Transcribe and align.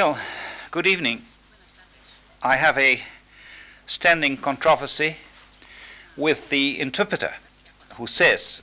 Well, 0.00 0.16
good 0.70 0.86
evening. 0.86 1.24
I 2.40 2.54
have 2.54 2.78
a 2.78 3.02
standing 3.84 4.36
controversy 4.36 5.16
with 6.16 6.50
the 6.50 6.78
interpreter 6.78 7.34
who 7.96 8.06
says 8.06 8.62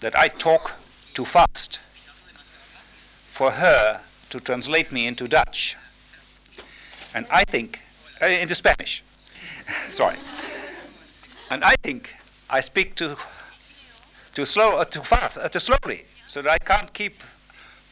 that 0.00 0.16
I 0.16 0.28
talk 0.28 0.72
too 1.12 1.26
fast 1.26 1.80
for 3.26 3.50
her 3.50 4.00
to 4.30 4.40
translate 4.40 4.90
me 4.90 5.06
into 5.06 5.28
Dutch. 5.28 5.76
And 7.12 7.26
I 7.30 7.44
think, 7.44 7.82
uh, 8.22 8.24
into 8.24 8.54
Spanish, 8.54 9.02
sorry. 9.90 10.16
And 11.50 11.62
I 11.62 11.74
think 11.82 12.16
I 12.48 12.60
speak 12.60 12.94
too, 12.94 13.16
too 14.32 14.46
slow, 14.46 14.78
uh, 14.78 14.86
too 14.86 15.02
fast, 15.02 15.36
uh, 15.36 15.46
too 15.50 15.60
slowly, 15.60 16.06
so 16.26 16.40
that 16.40 16.50
I 16.50 16.56
can't 16.56 16.90
keep 16.94 17.22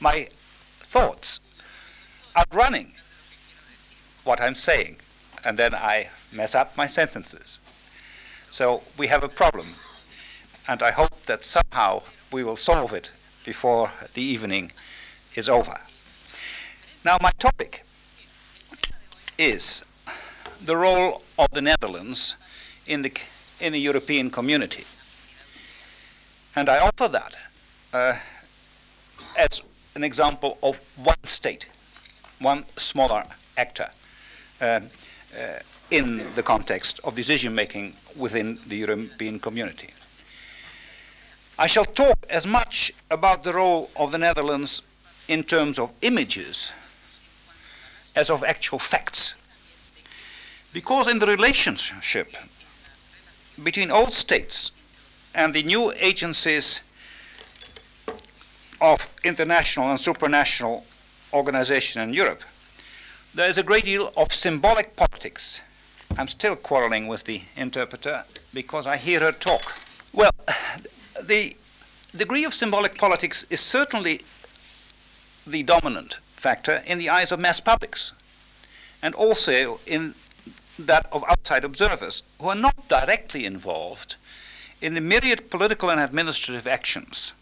my 0.00 0.30
thoughts 0.80 1.41
outrunning 2.39 2.93
what 4.23 4.41
I'm 4.41 4.54
saying, 4.54 4.96
and 5.44 5.58
then 5.58 5.75
I 5.75 6.08
mess 6.32 6.54
up 6.54 6.76
my 6.76 6.86
sentences. 6.86 7.58
So 8.50 8.82
we 8.96 9.08
have 9.08 9.25
a 9.25 9.29
problem, 9.29 9.67
and 10.68 10.82
I 10.82 10.93
hope 10.93 11.26
that 11.26 11.43
somehow 11.43 12.03
we 12.31 12.45
will 12.45 12.57
solve 12.57 12.93
it 12.93 13.11
before 13.45 13.93
the 14.14 14.22
evening 14.22 14.71
is 15.35 15.48
over. 15.48 15.81
Now, 17.04 17.17
my 17.21 17.32
topic 17.39 17.85
is 19.36 19.84
the 20.64 20.76
role 20.76 21.23
of 21.39 21.48
the 21.53 21.62
Netherlands 21.62 22.36
in 22.86 23.03
the, 23.03 23.12
in 23.61 23.73
the 23.73 23.81
European 23.81 24.31
community. 24.31 24.84
And 26.54 26.68
I 26.68 26.79
offer 26.79 27.09
that 27.09 27.36
uh, 27.93 28.17
as 29.36 29.62
an 29.95 30.04
example 30.04 30.59
of 30.62 30.76
one 30.96 31.25
state 31.25 31.67
one 32.41 32.64
smaller 32.77 33.24
actor 33.56 33.91
uh, 34.60 34.64
uh, 34.64 34.80
in 35.91 36.22
the 36.34 36.42
context 36.42 37.00
of 37.05 37.14
decision 37.14 37.55
making 37.55 37.95
within 38.17 38.58
the 38.67 38.77
European 38.77 39.41
community. 39.41 39.91
I 41.58 41.67
shall 41.67 41.84
talk 41.84 42.17
as 42.30 42.47
much 42.47 42.92
about 43.11 43.42
the 43.42 43.53
role 43.53 43.91
of 43.97 44.12
the 44.12 44.19
Netherlands 44.19 44.83
in 45.27 45.42
terms 45.42 45.78
of 45.78 45.92
images 46.03 46.70
as 48.14 48.30
of 48.30 48.45
actual 48.45 48.78
facts. 48.78 49.34
Because 50.73 51.08
in 51.08 51.19
the 51.19 51.27
relationship 51.27 52.34
between 53.62 53.91
old 53.91 54.12
states 54.12 54.70
and 55.34 55.55
the 55.55 55.62
new 55.62 55.92
agencies 55.97 56.80
of 58.80 59.08
international 59.25 59.91
and 59.91 59.98
supranational 59.98 60.83
organization 61.33 62.03
in 62.03 62.12
Europe, 62.12 62.43
there 63.34 63.48
is 63.48 63.59
a 63.59 63.62
great 63.62 63.84
deal 63.84 64.12
of 64.17 64.33
symbolic 64.33 64.97
politics. 64.97 65.61
I'm 66.17 66.29
still 66.29 66.57
quarreling 66.57 67.07
with 67.07 67.25
the 67.25 67.43
interpreter 67.57 68.25
because 68.55 68.87
I 68.87 68.97
hear 68.97 69.20
her 69.20 69.33
talk. 69.33 69.75
Well, 70.12 70.33
the 71.23 71.57
degree 72.17 72.45
of 72.45 72.55
symbolic 72.55 72.97
politics 72.97 73.45
is 73.51 73.61
certainly 73.61 74.25
the 75.47 75.62
dominant 75.62 76.19
factor 76.35 76.83
in 76.87 76.98
the 76.98 77.11
eyes 77.11 77.33
of 77.33 77.41
mass 77.41 77.61
publics, 77.61 78.13
and 79.03 79.15
also 79.15 79.81
in 79.87 80.15
that 80.79 81.07
of 81.13 81.25
outside 81.29 81.65
observers 81.65 82.23
who 82.41 82.48
are 82.48 82.55
not 82.55 82.89
directly 82.89 83.45
involved 83.45 84.17
in 84.81 84.95
the 84.95 85.01
myriad 85.01 85.51
political 85.51 85.91
and 85.91 86.01
administrative 86.01 86.67
actions 86.67 87.33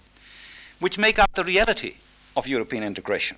which 0.78 0.98
make 0.98 1.18
up 1.18 1.34
the 1.34 1.44
reality 1.44 1.96
of 2.36 2.46
European 2.46 2.82
integration. 2.82 3.36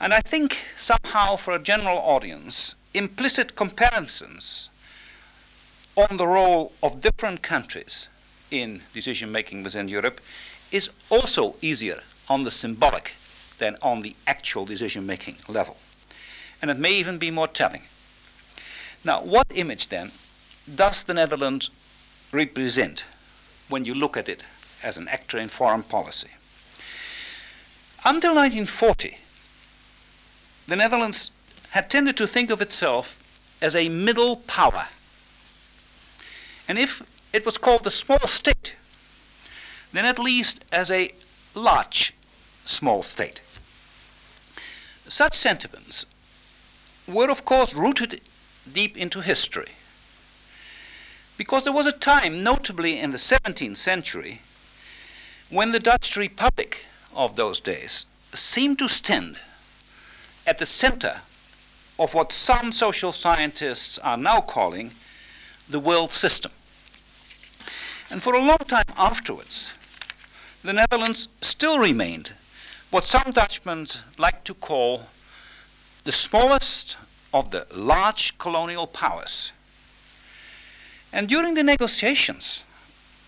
And 0.00 0.14
I 0.14 0.20
think 0.20 0.58
somehow 0.76 1.36
for 1.36 1.54
a 1.54 1.58
general 1.58 1.98
audience, 1.98 2.74
implicit 2.94 3.56
comparisons 3.56 4.70
on 5.96 6.16
the 6.16 6.26
role 6.26 6.72
of 6.82 7.00
different 7.00 7.42
countries 7.42 8.08
in 8.50 8.82
decision 8.94 9.32
making 9.32 9.64
within 9.64 9.88
Europe 9.88 10.20
is 10.70 10.90
also 11.10 11.56
easier 11.60 12.00
on 12.28 12.44
the 12.44 12.50
symbolic 12.50 13.14
than 13.58 13.76
on 13.82 14.00
the 14.00 14.14
actual 14.26 14.64
decision 14.64 15.04
making 15.04 15.36
level. 15.48 15.76
And 16.62 16.70
it 16.70 16.78
may 16.78 16.92
even 16.92 17.18
be 17.18 17.32
more 17.32 17.48
telling. 17.48 17.82
Now, 19.04 19.20
what 19.22 19.46
image 19.54 19.88
then 19.88 20.12
does 20.72 21.02
the 21.04 21.14
Netherlands 21.14 21.70
represent 22.30 23.04
when 23.68 23.84
you 23.84 23.94
look 23.94 24.16
at 24.16 24.28
it 24.28 24.44
as 24.82 24.96
an 24.96 25.08
actor 25.08 25.38
in 25.38 25.48
foreign 25.48 25.82
policy? 25.82 26.30
Until 28.04 28.34
1940, 28.34 29.18
the 30.68 30.76
Netherlands 30.76 31.30
had 31.70 31.90
tended 31.90 32.16
to 32.18 32.26
think 32.26 32.50
of 32.50 32.60
itself 32.60 33.16
as 33.60 33.74
a 33.74 33.88
middle 33.88 34.36
power. 34.36 34.88
And 36.68 36.78
if 36.78 37.02
it 37.32 37.46
was 37.46 37.56
called 37.56 37.86
a 37.86 37.90
small 37.90 38.26
state, 38.26 38.76
then 39.92 40.04
at 40.04 40.18
least 40.18 40.64
as 40.70 40.90
a 40.90 41.12
large 41.54 42.14
small 42.66 43.02
state. 43.02 43.40
Such 45.06 45.34
sentiments 45.34 46.04
were, 47.06 47.30
of 47.30 47.46
course, 47.46 47.74
rooted 47.74 48.20
deep 48.70 48.94
into 48.98 49.22
history. 49.22 49.72
Because 51.38 51.64
there 51.64 51.72
was 51.72 51.86
a 51.86 51.92
time, 51.92 52.42
notably 52.42 52.98
in 52.98 53.12
the 53.12 53.16
17th 53.16 53.78
century, 53.78 54.42
when 55.48 55.72
the 55.72 55.80
Dutch 55.80 56.14
Republic 56.16 56.84
of 57.14 57.36
those 57.36 57.58
days 57.58 58.04
seemed 58.34 58.78
to 58.80 58.88
stand 58.88 59.38
at 60.48 60.56
the 60.56 60.66
center 60.66 61.20
of 61.98 62.14
what 62.14 62.32
some 62.32 62.72
social 62.72 63.12
scientists 63.12 63.98
are 63.98 64.16
now 64.16 64.40
calling 64.40 64.92
the 65.68 65.78
world 65.78 66.10
system. 66.10 66.50
And 68.10 68.22
for 68.22 68.34
a 68.34 68.42
long 68.42 68.64
time 68.66 68.90
afterwards, 68.96 69.72
the 70.64 70.72
Netherlands 70.72 71.28
still 71.42 71.78
remained 71.78 72.32
what 72.90 73.04
some 73.04 73.30
Dutchmen 73.30 73.88
like 74.16 74.42
to 74.44 74.54
call 74.54 75.02
the 76.04 76.12
smallest 76.12 76.96
of 77.34 77.50
the 77.50 77.66
large 77.74 78.38
colonial 78.38 78.86
powers. 78.86 79.52
And 81.12 81.28
during 81.28 81.52
the 81.52 81.62
negotiations, 81.62 82.64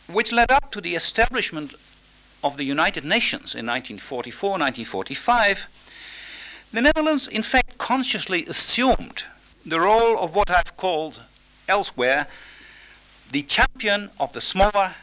which 0.06 0.32
led 0.32 0.50
up 0.50 0.72
to 0.72 0.80
the 0.80 0.94
establishment 0.94 1.74
of 2.42 2.56
the 2.56 2.64
United 2.64 3.04
Nations 3.04 3.54
in 3.54 3.66
1944 3.66 4.52
1945, 4.52 5.66
the 6.72 6.80
Netherlands, 6.80 7.26
in 7.26 7.42
fact, 7.42 7.78
consciously 7.78 8.46
assumed 8.46 9.24
the 9.66 9.80
role 9.80 10.18
of 10.18 10.34
what 10.34 10.50
I've 10.50 10.76
called 10.76 11.22
elsewhere 11.68 12.26
the 13.30 13.42
champion 13.42 14.10
of 14.18 14.32
the 14.32 14.40
smaller 14.40 14.94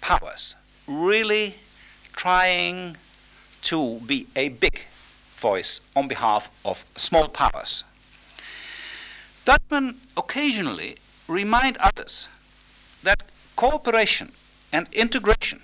powers, 0.00 0.54
really 0.86 1.56
trying 2.14 2.96
to 3.62 4.00
be 4.00 4.26
a 4.36 4.48
big 4.48 4.86
voice 5.36 5.80
on 5.94 6.08
behalf 6.08 6.50
of 6.64 6.84
small 6.96 7.28
powers. 7.28 7.84
Dutchmen 9.44 10.00
occasionally 10.16 10.96
remind 11.26 11.76
others 11.78 12.28
that 13.02 13.22
cooperation 13.56 14.32
and 14.72 14.88
integration 14.92 15.60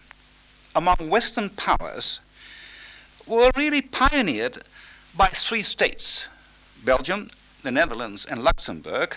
among 0.74 1.08
Western 1.08 1.48
powers 1.50 2.20
were 3.26 3.50
really 3.56 3.82
pioneered 3.82 4.58
by 5.18 5.26
three 5.26 5.64
states 5.64 6.26
Belgium, 6.84 7.28
the 7.64 7.72
Netherlands, 7.72 8.24
and 8.24 8.44
Luxembourg, 8.44 9.16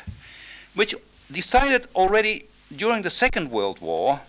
which 0.74 0.96
decided 1.32 1.88
already 1.96 2.48
during 2.76 3.04
the 3.04 3.10
Second 3.12 3.52
World 3.52 3.80
War 3.80 4.22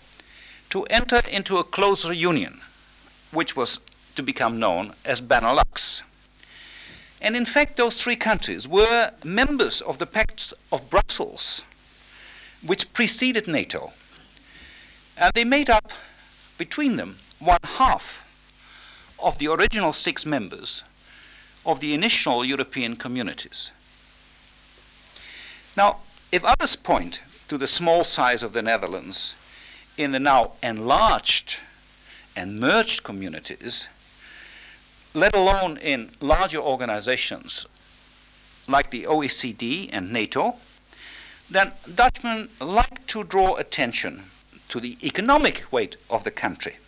to 0.69 0.85
enter 0.85 1.23
into 1.31 1.57
a 1.57 1.65
closer 1.65 2.13
union, 2.13 2.61
which 3.31 3.57
was 3.57 3.81
to 4.17 4.23
become 4.23 4.61
known 4.61 4.93
as 5.07 5.23
Benelux. 5.23 6.03
And 7.23 7.35
in 7.35 7.47
fact, 7.47 7.77
those 7.79 8.03
three 8.03 8.17
countries 8.17 8.69
were 8.69 9.13
members 9.25 9.81
of 9.81 9.97
the 9.97 10.07
Pacts 10.07 10.53
of 10.71 10.91
Brussels, 10.91 11.63
which 12.63 12.93
preceded 12.93 13.49
NATO. 13.49 13.93
And 15.17 15.33
they 15.33 15.45
made 15.45 15.71
up, 15.71 15.91
between 16.59 16.97
them, 16.97 17.17
one 17.39 17.65
half 17.65 18.27
of 19.19 19.39
the 19.39 19.49
original 19.49 19.95
six 19.95 20.27
members 20.27 20.83
of 21.65 21.81
the 21.81 21.95
initial 21.95 22.45
European 22.45 22.97
communities. 22.97 23.71
Now, 25.77 25.99
if 26.31 26.45
others 26.45 26.77
point 26.77 27.21
to 27.49 27.59
the 27.59 27.67
small 27.67 28.05
size 28.05 28.43
of 28.43 28.53
the 28.53 28.63
Netherlands 28.63 29.35
in 29.97 30.13
the 30.13 30.21
now 30.21 30.53
enlarged 30.63 31.61
and 32.35 32.59
merged 32.59 33.03
communities, 33.03 33.89
let 35.15 35.35
alone 35.35 35.77
in 35.77 36.11
larger 36.21 36.59
organizations 36.59 37.67
like 38.69 38.91
the 38.91 39.05
OECD 39.05 39.91
and 39.93 40.13
NATO, 40.13 40.57
then 41.51 41.73
Dutchmen 41.95 42.49
like 42.61 43.07
to 43.09 43.25
draw 43.25 43.57
attention 43.57 44.25
to 44.69 44.81
the 44.81 44.97
economic 45.03 45.65
weight 45.71 45.97
of 46.09 46.25
the 46.25 46.31
country, 46.31 46.79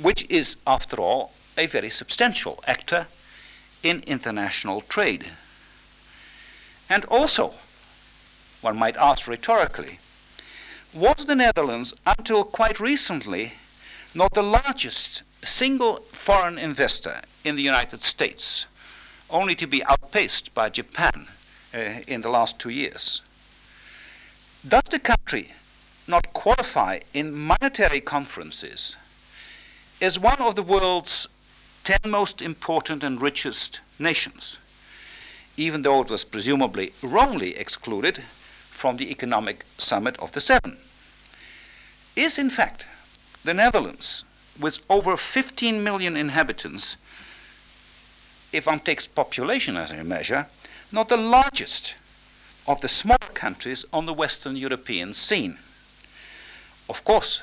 which 0.00 0.26
is, 0.28 0.58
after 0.66 0.96
all, 0.96 1.32
a 1.56 1.66
very 1.66 1.88
substantial 1.88 2.62
actor 2.66 3.06
in 3.82 4.00
international 4.06 4.80
trade. 4.82 5.26
And 6.88 7.04
also, 7.06 7.54
one 8.60 8.76
might 8.76 8.96
ask 8.96 9.26
rhetorically, 9.26 9.98
was 10.94 11.24
the 11.26 11.34
Netherlands, 11.34 11.94
until 12.06 12.44
quite 12.44 12.78
recently, 12.78 13.54
not 14.14 14.34
the 14.34 14.42
largest 14.42 15.22
single 15.42 15.96
foreign 16.12 16.58
investor 16.58 17.22
in 17.44 17.56
the 17.56 17.62
United 17.62 18.04
States, 18.04 18.66
only 19.30 19.54
to 19.54 19.66
be 19.66 19.82
outpaced 19.84 20.54
by 20.54 20.68
Japan 20.68 21.26
uh, 21.74 21.78
in 22.06 22.20
the 22.20 22.28
last 22.28 22.58
two 22.58 22.68
years? 22.68 23.22
Does 24.68 24.84
the 24.90 24.98
country 24.98 25.52
not 26.06 26.32
qualify 26.32 27.00
in 27.14 27.32
monetary 27.34 28.00
conferences 28.00 28.96
as 30.00 30.18
one 30.18 30.40
of 30.40 30.56
the 30.56 30.62
world's 30.62 31.26
10 31.84 31.98
most 32.10 32.40
important 32.40 33.02
and 33.02 33.20
richest 33.20 33.80
nations, 33.98 34.58
even 35.56 35.82
though 35.82 36.00
it 36.00 36.10
was 36.10 36.24
presumably 36.24 36.92
wrongly 37.02 37.56
excluded 37.56 38.22
from 38.70 38.96
the 38.96 39.10
economic 39.10 39.64
summit 39.78 40.16
of 40.18 40.30
the 40.32 40.40
seven. 40.40 40.76
Is 42.14 42.38
in 42.38 42.50
fact 42.50 42.86
the 43.44 43.54
Netherlands, 43.54 44.22
with 44.60 44.78
over 44.88 45.16
15 45.16 45.82
million 45.82 46.16
inhabitants, 46.16 46.96
if 48.52 48.66
one 48.66 48.80
takes 48.80 49.06
population 49.08 49.76
as 49.76 49.90
a 49.90 50.04
measure, 50.04 50.46
not 50.92 51.08
the 51.08 51.16
largest 51.16 51.94
of 52.68 52.80
the 52.80 52.88
small 52.88 53.18
countries 53.34 53.84
on 53.92 54.06
the 54.06 54.12
Western 54.12 54.54
European 54.54 55.12
scene. 55.12 55.58
Of 56.88 57.02
course, 57.04 57.42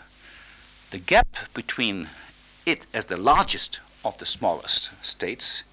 the 0.91 0.99
gap 0.99 1.35
between 1.53 2.07
it 2.65 2.87
as 2.93 3.05
the 3.05 3.17
largest 3.17 3.79
of 4.03 4.17
the 4.17 4.25
smallest 4.25 4.91
states 5.03 5.63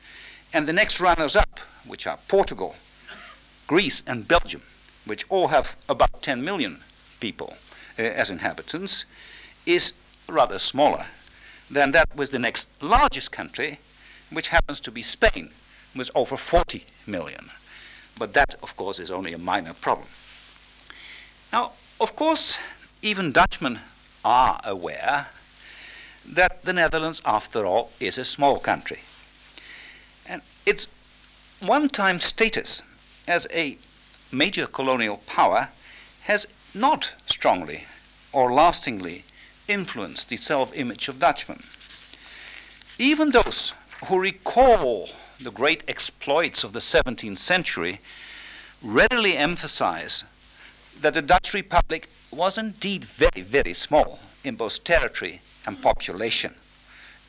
and 0.53 0.67
the 0.67 0.73
next 0.73 1.01
runners 1.01 1.37
up, 1.37 1.61
which 1.85 2.07
are 2.07 2.19
Portugal, 2.29 2.77
Greece, 3.67 4.03
and 4.07 4.27
Belgium, 4.27 4.63
which 5.05 5.25
all 5.29 5.49
have 5.49 5.77
about 5.89 6.23
10 6.23 6.45
million 6.45 6.79
people 7.21 7.57
uh, 7.99 8.03
as 8.03 8.31
inhabitants, 8.31 9.05
is 9.67 9.93
rather 10.29 10.59
smaller 10.59 11.07
than 11.71 11.91
that 11.93 12.09
with 12.15 12.31
the 12.31 12.39
next 12.39 12.69
largest 12.81 13.33
country, 13.33 13.79
which 14.31 14.49
happens 14.49 14.81
to 14.81 14.91
be 14.91 15.03
Spain, 15.03 15.51
with 15.95 16.11
over 16.15 16.37
40 16.37 16.85
million. 17.07 17.51
But 18.19 18.33
that, 18.35 18.55
of 18.63 18.77
course, 18.77 18.99
is 18.99 19.11
only 19.11 19.33
a 19.33 19.39
minor 19.39 19.75
problem. 19.75 20.09
Now, 21.53 21.73
of 22.01 22.17
course, 22.17 22.57
even 23.03 23.33
Dutchmen 23.33 23.81
are 24.25 24.61
aware 24.65 25.29
that 26.29 26.63
the 26.63 26.73
Netherlands, 26.73 27.21
after 27.25 27.65
all, 27.65 27.91
is 28.01 28.19
a 28.19 28.25
small 28.25 28.59
country. 28.59 29.01
And 30.29 30.43
its 30.65 30.89
one 31.61 31.89
time 31.89 32.21
status 32.21 32.83
as 33.27 33.47
a 33.53 33.79
major 34.33 34.67
colonial 34.67 35.19
power 35.27 35.69
has 36.25 36.47
not 36.75 37.15
strongly 37.27 37.85
or 38.33 38.53
lastingly 38.53 39.25
influenced 39.69 40.29
the 40.29 40.37
self 40.37 40.77
image 40.77 41.09
of 41.09 41.19
Dutchmen. 41.19 41.63
Even 42.99 43.31
those 43.31 43.73
who 44.07 44.21
recall 44.21 45.09
the 45.41 45.51
great 45.51 45.83
exploits 45.89 46.65
of 46.65 46.73
the 46.73 46.81
17th 46.81 47.39
century 47.39 48.01
readily 48.83 49.37
emphasize 49.37 50.25
that 51.01 51.15
the 51.15 51.23
Dutch 51.23 51.55
Republic 51.55 52.09
was 52.31 52.59
indeed 52.59 53.05
very, 53.05 53.43
very 53.43 53.75
small 53.75 54.19
in 54.45 54.57
both 54.57 54.83
territory 54.85 55.41
and 55.67 55.81
population, 55.83 56.55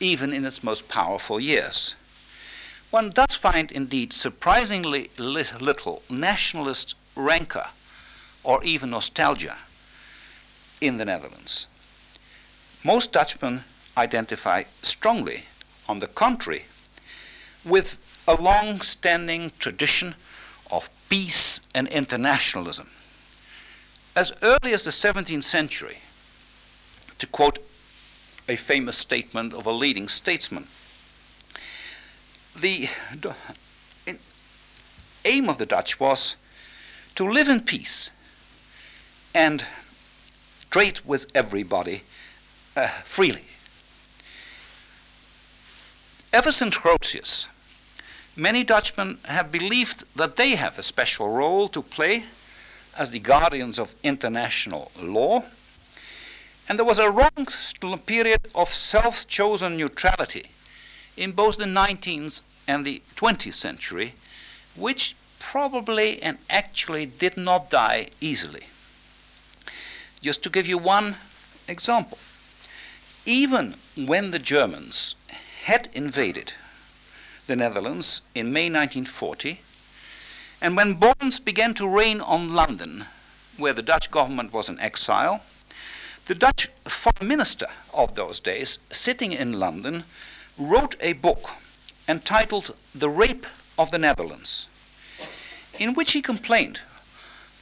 even 0.00 0.32
in 0.32 0.44
its 0.44 0.62
most 0.62 0.88
powerful 0.88 1.40
years. 1.40 1.94
One 2.90 3.10
does 3.10 3.36
find 3.36 3.70
indeed 3.70 4.12
surprisingly 4.12 5.10
little 5.18 6.02
nationalist 6.08 6.94
rancor 7.14 7.66
or 8.42 8.64
even 8.64 8.90
nostalgia 8.90 9.56
in 10.80 10.96
the 10.96 11.04
Netherlands. 11.04 11.66
Most 12.84 13.12
Dutchmen 13.12 13.64
identify 13.96 14.64
strongly, 14.82 15.44
on 15.88 15.98
the 15.98 16.06
contrary, 16.06 16.64
with 17.64 17.98
a 18.26 18.34
long 18.34 18.80
standing 18.80 19.50
tradition 19.58 20.14
of 20.70 20.88
peace 21.08 21.60
and 21.74 21.88
internationalism. 21.88 22.88
As 24.14 24.32
early 24.42 24.72
as 24.72 24.84
the 24.84 24.90
17th 24.90 25.44
century, 25.44 25.98
to 27.18 27.26
quote 27.26 27.58
a 28.48 28.56
famous 28.56 28.96
statement 28.96 29.52
of 29.52 29.66
a 29.66 29.72
leading 29.72 30.08
statesman, 30.08 30.66
the 32.58 32.88
aim 35.24 35.48
of 35.48 35.58
the 35.58 35.66
Dutch 35.66 36.00
was 36.00 36.34
to 37.14 37.28
live 37.28 37.48
in 37.48 37.60
peace 37.60 38.10
and 39.34 39.64
trade 40.70 41.00
with 41.04 41.26
everybody 41.34 42.02
uh, 42.76 42.88
freely. 43.04 43.44
Ever 46.32 46.52
since 46.52 46.76
Grotius, 46.76 47.46
many 48.36 48.64
Dutchmen 48.64 49.18
have 49.24 49.50
believed 49.50 50.04
that 50.16 50.36
they 50.36 50.50
have 50.56 50.78
a 50.78 50.82
special 50.82 51.28
role 51.28 51.68
to 51.68 51.82
play 51.82 52.24
as 52.96 53.10
the 53.10 53.18
guardians 53.18 53.78
of 53.78 53.94
international 54.02 54.90
law. 55.00 55.44
And 56.68 56.78
there 56.78 56.84
was 56.84 56.98
a 56.98 57.08
long 57.08 57.98
period 58.04 58.48
of 58.54 58.72
self 58.72 59.26
chosen 59.26 59.76
neutrality 59.76 60.50
in 61.16 61.32
both 61.32 61.56
the 61.56 61.64
19th 61.64 62.42
and 62.66 62.84
the 62.84 63.02
20th 63.16 63.54
century, 63.54 64.14
which 64.76 65.16
probably 65.38 66.22
and 66.22 66.38
actually 66.50 67.06
did 67.06 67.36
not 67.36 67.70
die 67.70 68.08
easily. 68.20 68.66
Just 70.20 70.42
to 70.42 70.50
give 70.50 70.66
you 70.66 70.76
one 70.76 71.16
example, 71.66 72.18
even 73.24 73.74
when 73.96 74.30
the 74.30 74.38
Germans 74.38 75.14
had 75.64 75.88
invaded 75.94 76.52
the 77.46 77.56
Netherlands 77.56 78.20
in 78.34 78.52
May 78.52 78.68
1940, 78.68 79.60
and 80.60 80.76
when 80.76 80.94
bombs 80.94 81.40
began 81.40 81.72
to 81.74 81.88
rain 81.88 82.20
on 82.20 82.52
London, 82.52 83.06
where 83.56 83.72
the 83.72 83.82
Dutch 83.82 84.10
government 84.10 84.52
was 84.52 84.68
in 84.68 84.78
exile, 84.80 85.42
the 86.28 86.34
Dutch 86.34 86.68
foreign 86.84 87.26
minister 87.26 87.68
of 87.94 88.14
those 88.14 88.38
days, 88.38 88.78
sitting 88.90 89.32
in 89.32 89.54
London, 89.54 90.04
wrote 90.58 90.94
a 91.00 91.14
book 91.14 91.52
entitled 92.06 92.76
The 92.94 93.08
Rape 93.08 93.46
of 93.78 93.90
the 93.90 93.98
Netherlands, 93.98 94.68
in 95.78 95.94
which 95.94 96.12
he 96.12 96.20
complained 96.20 96.82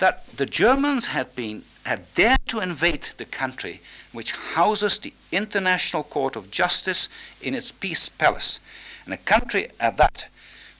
that 0.00 0.26
the 0.37 0.46
Germans 0.46 1.06
had 1.06 1.35
been 1.37 1.62
had 1.85 2.12
dared 2.16 2.40
to 2.49 2.58
invade 2.58 3.11
the 3.16 3.25
country 3.25 3.80
which 4.11 4.32
houses 4.32 4.99
the 4.99 5.12
International 5.30 6.02
Court 6.02 6.35
of 6.35 6.50
Justice 6.50 7.08
in 7.40 7.54
its 7.54 7.70
peace 7.70 8.08
palace, 8.08 8.58
and 9.04 9.14
a 9.14 9.16
country 9.18 9.68
at 9.78 9.96
that 9.96 10.26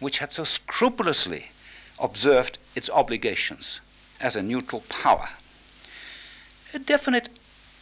which 0.01 0.19
had 0.19 0.33
so 0.33 0.43
scrupulously 0.43 1.51
observed 2.01 2.59
its 2.75 2.91
obligations 2.91 3.81
as 4.21 4.35
a 4.35 4.43
neutral 4.43 4.83
power. 4.89 5.29
A 6.75 6.81
definite 6.81 7.29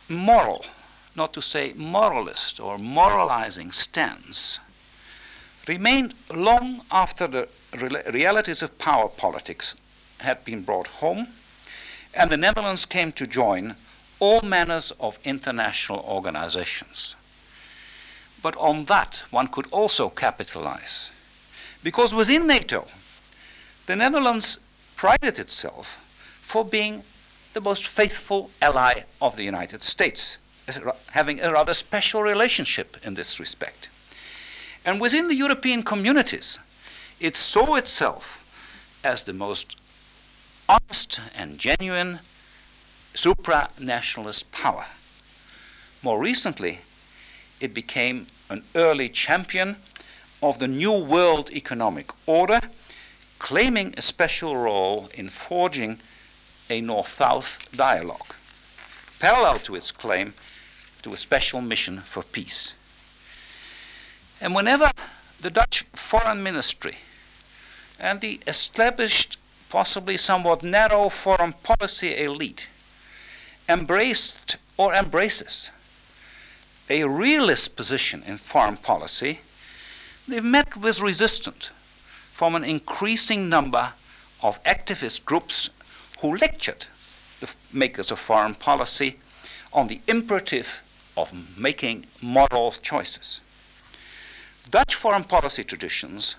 moral, 0.08 0.64
not 1.16 1.32
to 1.32 1.42
say 1.42 1.72
moralist 1.76 2.60
or 2.60 2.78
moralizing 2.78 3.70
stance, 3.70 4.60
remained 5.66 6.14
long 6.32 6.82
after 6.90 7.26
the 7.26 7.48
realities 8.12 8.62
of 8.62 8.78
power 8.78 9.08
politics 9.08 9.74
had 10.18 10.44
been 10.44 10.62
brought 10.62 10.86
home 10.86 11.28
and 12.14 12.30
the 12.30 12.36
Netherlands 12.36 12.86
came 12.86 13.12
to 13.12 13.26
join 13.26 13.74
all 14.20 14.40
manners 14.42 14.92
of 15.00 15.18
international 15.24 16.00
organizations. 16.00 17.16
But 18.42 18.56
on 18.56 18.84
that, 18.84 19.22
one 19.30 19.48
could 19.48 19.66
also 19.70 20.08
capitalize. 20.08 21.10
Because 21.82 22.14
within 22.14 22.46
NATO, 22.46 22.86
the 23.86 23.96
Netherlands 23.96 24.58
prided 24.96 25.38
itself 25.38 25.98
for 26.40 26.64
being 26.64 27.02
the 27.54 27.60
most 27.60 27.86
faithful 27.86 28.50
ally 28.60 29.04
of 29.22 29.36
the 29.36 29.44
United 29.44 29.82
States, 29.82 30.38
having 31.12 31.40
a 31.40 31.52
rather 31.52 31.72
special 31.72 32.22
relationship 32.22 32.96
in 33.04 33.14
this 33.14 33.40
respect. 33.40 33.88
And 34.84 35.00
within 35.00 35.28
the 35.28 35.36
European 35.36 35.82
communities, 35.82 36.58
it 37.20 37.36
saw 37.36 37.76
itself 37.76 38.40
as 39.02 39.24
the 39.24 39.32
most 39.32 39.76
honest 40.68 41.20
and 41.34 41.58
genuine 41.58 42.18
supranationalist 43.14 44.50
power. 44.50 44.86
More 46.02 46.20
recently, 46.20 46.80
it 47.60 47.72
became 47.72 48.26
an 48.50 48.64
early 48.74 49.08
champion 49.08 49.76
of 50.42 50.58
the 50.58 50.68
New 50.68 50.92
World 50.92 51.50
Economic 51.52 52.10
Order, 52.26 52.60
claiming 53.38 53.94
a 53.96 54.02
special 54.02 54.56
role 54.56 55.08
in 55.14 55.28
forging 55.28 56.00
a 56.70 56.80
North 56.80 57.08
South 57.08 57.68
dialogue, 57.76 58.34
parallel 59.18 59.58
to 59.60 59.74
its 59.74 59.92
claim 59.92 60.34
to 61.02 61.12
a 61.12 61.16
special 61.16 61.60
mission 61.60 62.00
for 62.00 62.22
peace. 62.22 62.74
And 64.40 64.54
whenever 64.54 64.90
the 65.40 65.50
Dutch 65.50 65.84
foreign 65.92 66.42
ministry 66.42 66.96
and 68.00 68.20
the 68.20 68.40
established, 68.46 69.38
possibly 69.68 70.16
somewhat 70.16 70.62
narrow 70.62 71.08
foreign 71.08 71.52
policy 71.52 72.16
elite 72.16 72.68
embraced 73.68 74.56
or 74.76 74.94
embraces 74.94 75.70
a 76.90 77.04
realist 77.04 77.76
position 77.76 78.22
in 78.26 78.36
foreign 78.36 78.76
policy, 78.76 79.40
they've 80.28 80.44
met 80.44 80.76
with 80.76 81.00
resistance 81.00 81.70
from 82.32 82.54
an 82.54 82.64
increasing 82.64 83.48
number 83.48 83.92
of 84.42 84.62
activist 84.64 85.24
groups 85.24 85.70
who 86.20 86.36
lectured 86.36 86.86
the 87.40 87.50
makers 87.72 88.10
of 88.10 88.18
foreign 88.18 88.54
policy 88.54 89.18
on 89.72 89.88
the 89.88 90.00
imperative 90.06 90.82
of 91.16 91.58
making 91.58 92.06
moral 92.22 92.72
choices. 92.72 93.40
Dutch 94.70 94.94
foreign 94.94 95.24
policy 95.24 95.64
traditions 95.64 96.36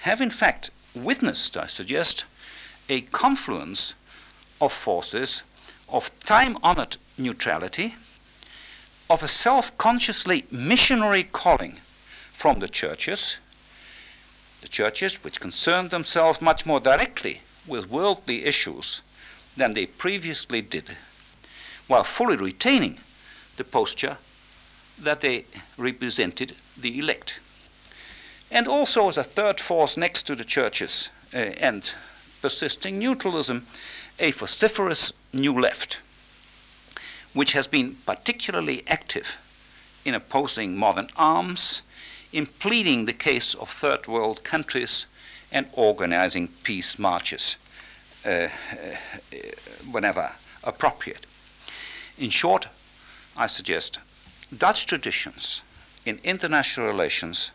have, 0.00 0.20
in 0.20 0.30
fact, 0.30 0.70
witnessed, 0.94 1.56
I 1.56 1.66
suggest, 1.66 2.24
a 2.88 3.02
confluence 3.02 3.94
of 4.60 4.72
forces 4.72 5.42
of 5.88 6.10
time 6.20 6.56
honored 6.62 6.96
neutrality, 7.18 7.96
of 9.08 9.22
a 9.22 9.28
self 9.28 9.76
consciously 9.78 10.46
missionary 10.50 11.24
calling 11.24 11.78
from 12.32 12.58
the 12.60 12.68
churches, 12.68 13.36
the 14.62 14.68
churches 14.68 15.22
which 15.22 15.40
concerned 15.40 15.90
themselves 15.90 16.40
much 16.40 16.66
more 16.66 16.80
directly 16.80 17.42
with 17.66 17.90
worldly 17.90 18.44
issues 18.44 19.02
than 19.56 19.72
they 19.72 19.86
previously 19.86 20.60
did, 20.60 20.96
while 21.86 22.04
fully 22.04 22.36
retaining 22.36 22.98
the 23.56 23.64
posture 23.64 24.16
that 24.98 25.20
they 25.20 25.44
represented 25.76 26.54
the 26.76 26.98
elect. 26.98 27.38
And 28.50 28.68
also, 28.68 29.08
as 29.08 29.18
a 29.18 29.24
third 29.24 29.60
force 29.60 29.96
next 29.96 30.24
to 30.24 30.34
the 30.34 30.44
churches 30.44 31.10
uh, 31.34 31.38
and 31.38 31.92
persisting 32.40 32.98
neutralism, 32.98 33.66
a 34.18 34.30
vociferous 34.30 35.12
new 35.32 35.58
left, 35.58 35.98
which 37.34 37.52
has 37.52 37.66
been 37.66 37.96
particularly 38.06 38.82
active 38.86 39.38
in 40.04 40.14
opposing 40.14 40.76
modern 40.76 41.08
arms, 41.16 41.82
in 42.32 42.46
pleading 42.46 43.06
the 43.06 43.12
case 43.12 43.54
of 43.54 43.68
third 43.68 44.06
world 44.06 44.44
countries, 44.44 45.06
and 45.50 45.66
organizing 45.72 46.48
peace 46.62 46.98
marches 46.98 47.56
uh, 48.26 48.48
uh, 48.50 49.36
whenever 49.90 50.32
appropriate. 50.64 51.26
In 52.18 52.30
short, 52.30 52.68
I 53.36 53.46
suggest 53.46 53.98
Dutch 54.56 54.86
traditions 54.86 55.62
in 56.04 56.18
international 56.24 56.86
relations 56.86 57.50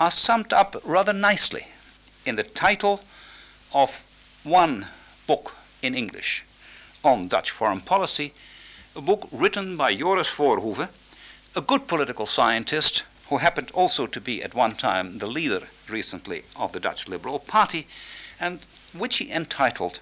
are 0.00 0.10
summed 0.10 0.52
up 0.52 0.76
rather 0.84 1.12
nicely 1.12 1.68
in 2.26 2.36
the 2.36 2.42
title 2.42 3.00
of 3.72 4.04
one 4.42 4.86
book 5.26 5.54
in 5.82 5.94
English 5.94 6.44
on 7.04 7.28
Dutch 7.28 7.50
foreign 7.50 7.80
policy, 7.80 8.32
a 8.96 9.00
book 9.00 9.28
written 9.30 9.76
by 9.76 9.94
Joris 9.94 10.30
Voorhoeve, 10.30 10.88
a 11.54 11.60
good 11.60 11.86
political 11.86 12.26
scientist 12.26 13.04
who 13.28 13.38
happened 13.38 13.70
also 13.74 14.06
to 14.06 14.20
be 14.20 14.42
at 14.42 14.54
one 14.54 14.74
time 14.74 15.18
the 15.18 15.26
leader 15.26 15.62
recently 15.88 16.44
of 16.56 16.72
the 16.72 16.80
Dutch 16.80 17.08
Liberal 17.08 17.38
Party, 17.38 17.86
and 18.40 18.60
which 18.94 19.18
he 19.18 19.30
entitled 19.30 20.00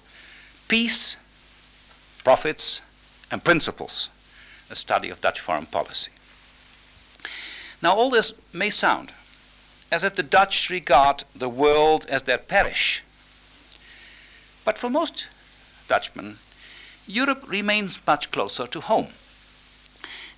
Peace, 0.67 1.17
Profits, 2.23 2.81
and 3.31 3.43
Principles, 3.43 4.09
a 4.69 4.75
study 4.75 5.09
of 5.09 5.21
Dutch 5.21 5.39
foreign 5.39 5.65
policy. 5.65 6.11
Now, 7.81 7.95
all 7.95 8.09
this 8.09 8.33
may 8.53 8.69
sound 8.69 9.11
as 9.91 10.03
if 10.03 10.15
the 10.15 10.23
Dutch 10.23 10.69
regard 10.69 11.23
the 11.35 11.49
world 11.49 12.05
as 12.09 12.23
their 12.23 12.37
parish. 12.37 13.03
But 14.65 14.77
for 14.77 14.89
most 14.89 15.27
Dutchmen, 15.87 16.37
Europe 17.05 17.43
remains 17.47 17.99
much 18.07 18.31
closer 18.31 18.65
to 18.67 18.81
home. 18.81 19.09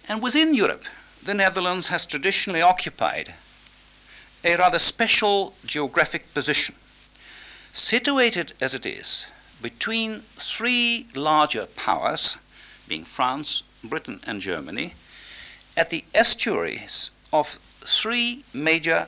And 0.09 0.21
within 0.21 0.53
Europe, 0.53 0.85
the 1.23 1.33
Netherlands 1.33 1.87
has 1.87 2.05
traditionally 2.05 2.61
occupied 2.61 3.33
a 4.43 4.55
rather 4.55 4.79
special 4.79 5.53
geographic 5.65 6.33
position, 6.33 6.75
situated 7.75 8.53
as 8.61 8.73
it 8.73 8.85
is 8.85 9.27
between 9.61 10.21
three 10.37 11.07
larger 11.13 11.65
powers, 11.65 12.37
being 12.87 13.03
France, 13.03 13.63
Britain, 13.83 14.19
and 14.25 14.41
Germany, 14.41 14.93
at 15.75 15.89
the 15.89 16.05
estuaries 16.13 17.11
of 17.33 17.59
three 17.81 18.43
major 18.53 19.07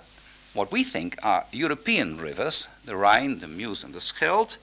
what 0.53 0.71
we 0.71 0.83
think 0.83 1.17
are 1.23 1.45
European 1.51 2.17
rivers, 2.17 2.67
the 2.83 2.95
Rhine, 2.95 3.39
the 3.39 3.47
Meuse, 3.47 3.83
and 3.83 3.93
the 3.93 4.01
Scheldt, 4.01 4.57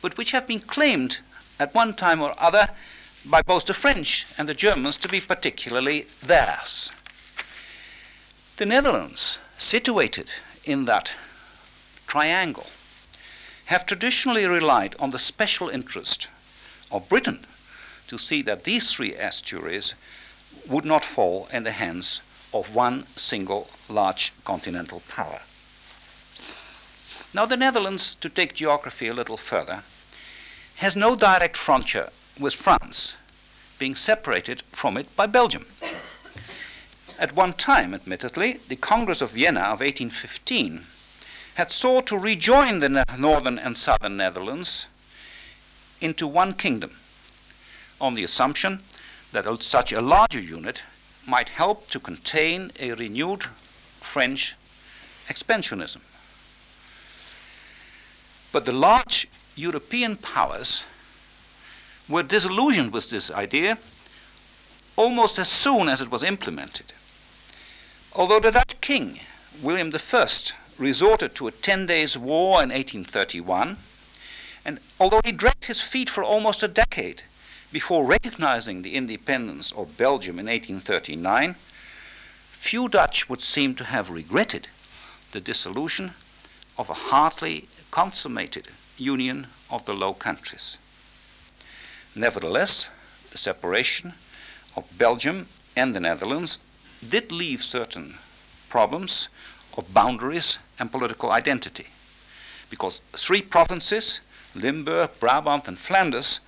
but 0.00 0.16
which 0.16 0.30
have 0.30 0.46
been 0.46 0.60
claimed 0.60 1.18
at 1.58 1.74
one 1.74 1.94
time 1.94 2.22
or 2.22 2.34
other 2.38 2.68
by 3.24 3.42
both 3.42 3.66
the 3.66 3.74
French 3.74 4.26
and 4.38 4.48
the 4.48 4.54
Germans 4.54 4.96
to 4.96 5.08
be 5.08 5.20
particularly 5.20 6.06
theirs. 6.22 6.90
The 8.56 8.66
Netherlands, 8.66 9.38
situated 9.58 10.30
in 10.64 10.86
that 10.86 11.12
triangle, 12.06 12.66
have 13.66 13.86
traditionally 13.86 14.46
relied 14.46 14.96
on 14.98 15.10
the 15.10 15.18
special 15.18 15.68
interest 15.68 16.28
of 16.90 17.08
Britain 17.08 17.40
to 18.08 18.18
see 18.18 18.42
that 18.42 18.64
these 18.64 18.92
three 18.92 19.14
estuaries 19.16 19.94
would 20.68 20.84
not 20.84 21.04
fall 21.04 21.48
in 21.52 21.62
the 21.62 21.72
hands 21.72 22.22
of 22.52 22.74
one 22.74 23.06
single 23.16 23.68
large 23.88 24.32
continental 24.44 25.02
power. 25.08 25.40
Now, 27.34 27.46
the 27.46 27.56
Netherlands, 27.56 28.14
to 28.16 28.28
take 28.28 28.54
geography 28.54 29.08
a 29.08 29.14
little 29.14 29.38
further, 29.38 29.82
has 30.76 30.94
no 30.94 31.16
direct 31.16 31.56
frontier 31.56 32.10
with 32.38 32.52
France, 32.52 33.16
being 33.78 33.94
separated 33.94 34.62
from 34.70 34.96
it 34.98 35.14
by 35.16 35.26
Belgium. 35.26 35.64
At 37.18 37.34
one 37.34 37.54
time, 37.54 37.94
admittedly, 37.94 38.60
the 38.68 38.76
Congress 38.76 39.22
of 39.22 39.30
Vienna 39.30 39.60
of 39.60 39.80
1815 39.80 40.86
had 41.54 41.70
sought 41.70 42.06
to 42.06 42.18
rejoin 42.18 42.80
the 42.80 43.04
northern 43.18 43.58
and 43.58 43.76
southern 43.76 44.16
Netherlands 44.16 44.86
into 46.00 46.26
one 46.26 46.54
kingdom 46.54 46.96
on 48.00 48.14
the 48.14 48.24
assumption 48.24 48.80
that 49.32 49.62
such 49.62 49.92
a 49.92 50.00
larger 50.00 50.40
unit 50.40 50.82
might 51.26 51.50
help 51.50 51.88
to 51.90 52.00
contain 52.00 52.70
a 52.80 52.92
renewed 52.92 53.44
French 54.00 54.56
expansionism. 55.28 56.00
But 58.50 58.64
the 58.64 58.72
large 58.72 59.28
European 59.54 60.16
powers 60.16 60.84
were 62.08 62.22
disillusioned 62.22 62.92
with 62.92 63.10
this 63.10 63.30
idea 63.30 63.78
almost 64.96 65.38
as 65.38 65.48
soon 65.48 65.88
as 65.88 66.02
it 66.02 66.10
was 66.10 66.22
implemented. 66.22 66.92
Although 68.14 68.40
the 68.40 68.50
Dutch 68.50 68.78
king, 68.80 69.20
William 69.62 69.90
I, 69.94 70.28
resorted 70.82 71.32
to 71.36 71.46
a 71.46 71.52
10 71.52 71.86
days 71.86 72.18
war 72.18 72.62
in 72.62 72.70
1831, 72.70 73.76
and 74.64 74.80
although 74.98 75.20
he 75.24 75.32
dragged 75.32 75.66
his 75.66 75.80
feet 75.80 76.10
for 76.10 76.24
almost 76.24 76.62
a 76.62 76.68
decade 76.68 77.22
before 77.70 78.04
recognizing 78.04 78.82
the 78.82 78.94
independence 78.94 79.72
of 79.72 79.96
Belgium 79.96 80.38
in 80.38 80.46
1839, 80.46 81.54
few 82.50 82.88
Dutch 82.88 83.28
would 83.28 83.40
seem 83.40 83.74
to 83.76 83.84
have 83.84 84.10
regretted 84.10 84.68
the 85.30 85.40
dissolution 85.40 86.12
of 86.76 86.90
a 86.90 86.94
hardly 87.10 87.68
consummated 87.90 88.68
union 88.98 89.46
of 89.70 89.84
the 89.86 89.94
Low 89.94 90.12
Countries. 90.12 90.78
Nevertheless, 92.14 92.90
the 93.30 93.38
separation 93.38 94.14
of 94.76 94.98
Belgium 94.98 95.46
and 95.76 95.94
the 95.94 96.00
Netherlands 96.00 96.58
did 97.08 97.32
leave 97.32 97.62
certain 97.62 98.16
problems 98.68 99.28
of 99.76 99.92
boundaries 99.94 100.58
and 100.78 100.90
political 100.90 101.30
identity, 101.30 101.86
because 102.70 103.00
three 103.12 103.42
provinces, 103.42 104.20
Limburg, 104.54 105.10
Brabant, 105.20 105.68
and 105.68 105.78
Flanders, 105.78 106.40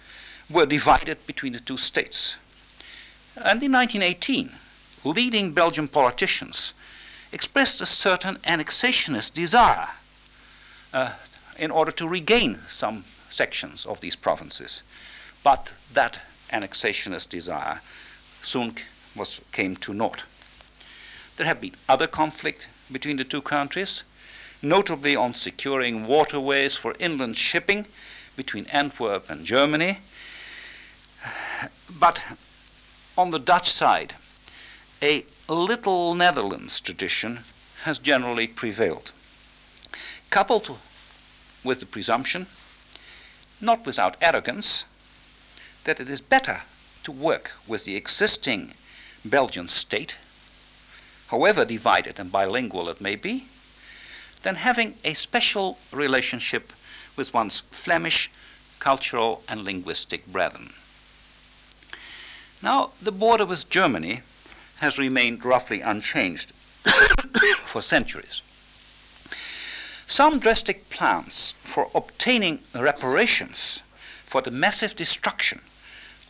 were 0.50 0.66
divided 0.66 1.26
between 1.26 1.52
the 1.52 1.60
two 1.60 1.76
states. 1.76 2.36
And 3.36 3.62
in 3.62 3.72
1918, 3.72 4.50
leading 5.04 5.52
Belgian 5.52 5.88
politicians 5.88 6.74
expressed 7.32 7.80
a 7.80 7.86
certain 7.86 8.36
annexationist 8.46 9.32
desire 9.32 9.88
uh, 10.92 11.12
in 11.58 11.70
order 11.70 11.90
to 11.92 12.08
regain 12.08 12.60
some 12.68 13.04
sections 13.28 13.84
of 13.84 14.00
these 14.00 14.16
provinces. 14.16 14.82
But 15.42 15.72
that 15.92 16.20
annexationist 16.52 17.28
desire 17.28 17.80
soon 18.42 18.76
was, 19.16 19.40
came 19.52 19.76
to 19.76 19.92
naught. 19.92 20.24
There 21.36 21.46
have 21.46 21.60
been 21.60 21.74
other 21.88 22.06
conflict 22.06 22.68
between 22.90 23.16
the 23.16 23.24
two 23.24 23.42
countries, 23.42 24.04
notably 24.62 25.16
on 25.16 25.34
securing 25.34 26.06
waterways 26.06 26.76
for 26.76 26.94
inland 26.98 27.36
shipping 27.36 27.86
between 28.36 28.66
Antwerp 28.66 29.30
and 29.30 29.44
Germany, 29.44 29.98
but 31.90 32.22
on 33.16 33.30
the 33.30 33.38
Dutch 33.38 33.70
side, 33.70 34.14
a 35.02 35.24
little 35.48 36.14
Netherlands 36.14 36.80
tradition 36.80 37.40
has 37.82 37.98
generally 37.98 38.46
prevailed, 38.46 39.12
coupled 40.30 40.78
with 41.62 41.80
the 41.80 41.86
presumption, 41.86 42.46
not 43.60 43.86
without 43.86 44.16
arrogance, 44.20 44.84
that 45.84 46.00
it 46.00 46.08
is 46.08 46.20
better 46.20 46.62
to 47.02 47.12
work 47.12 47.52
with 47.66 47.84
the 47.84 47.96
existing 47.96 48.72
Belgian 49.24 49.68
state, 49.68 50.16
however 51.28 51.64
divided 51.64 52.18
and 52.18 52.30
bilingual 52.30 52.88
it 52.88 53.00
may 53.00 53.16
be, 53.16 53.46
than 54.42 54.56
having 54.56 54.94
a 55.04 55.14
special 55.14 55.78
relationship 55.92 56.72
with 57.16 57.34
one's 57.34 57.60
Flemish 57.70 58.30
cultural 58.78 59.42
and 59.48 59.64
linguistic 59.64 60.26
brethren. 60.26 60.70
Now, 62.62 62.90
the 63.00 63.12
border 63.12 63.46
with 63.46 63.70
Germany 63.70 64.22
has 64.80 64.98
remained 64.98 65.44
roughly 65.44 65.80
unchanged 65.80 66.52
for 67.64 67.80
centuries. 67.82 68.42
Some 70.06 70.38
drastic 70.38 70.90
plans 70.90 71.54
for 71.62 71.88
obtaining 71.94 72.60
reparations 72.74 73.82
for 74.24 74.42
the 74.42 74.50
massive 74.50 74.94
destruction 74.94 75.60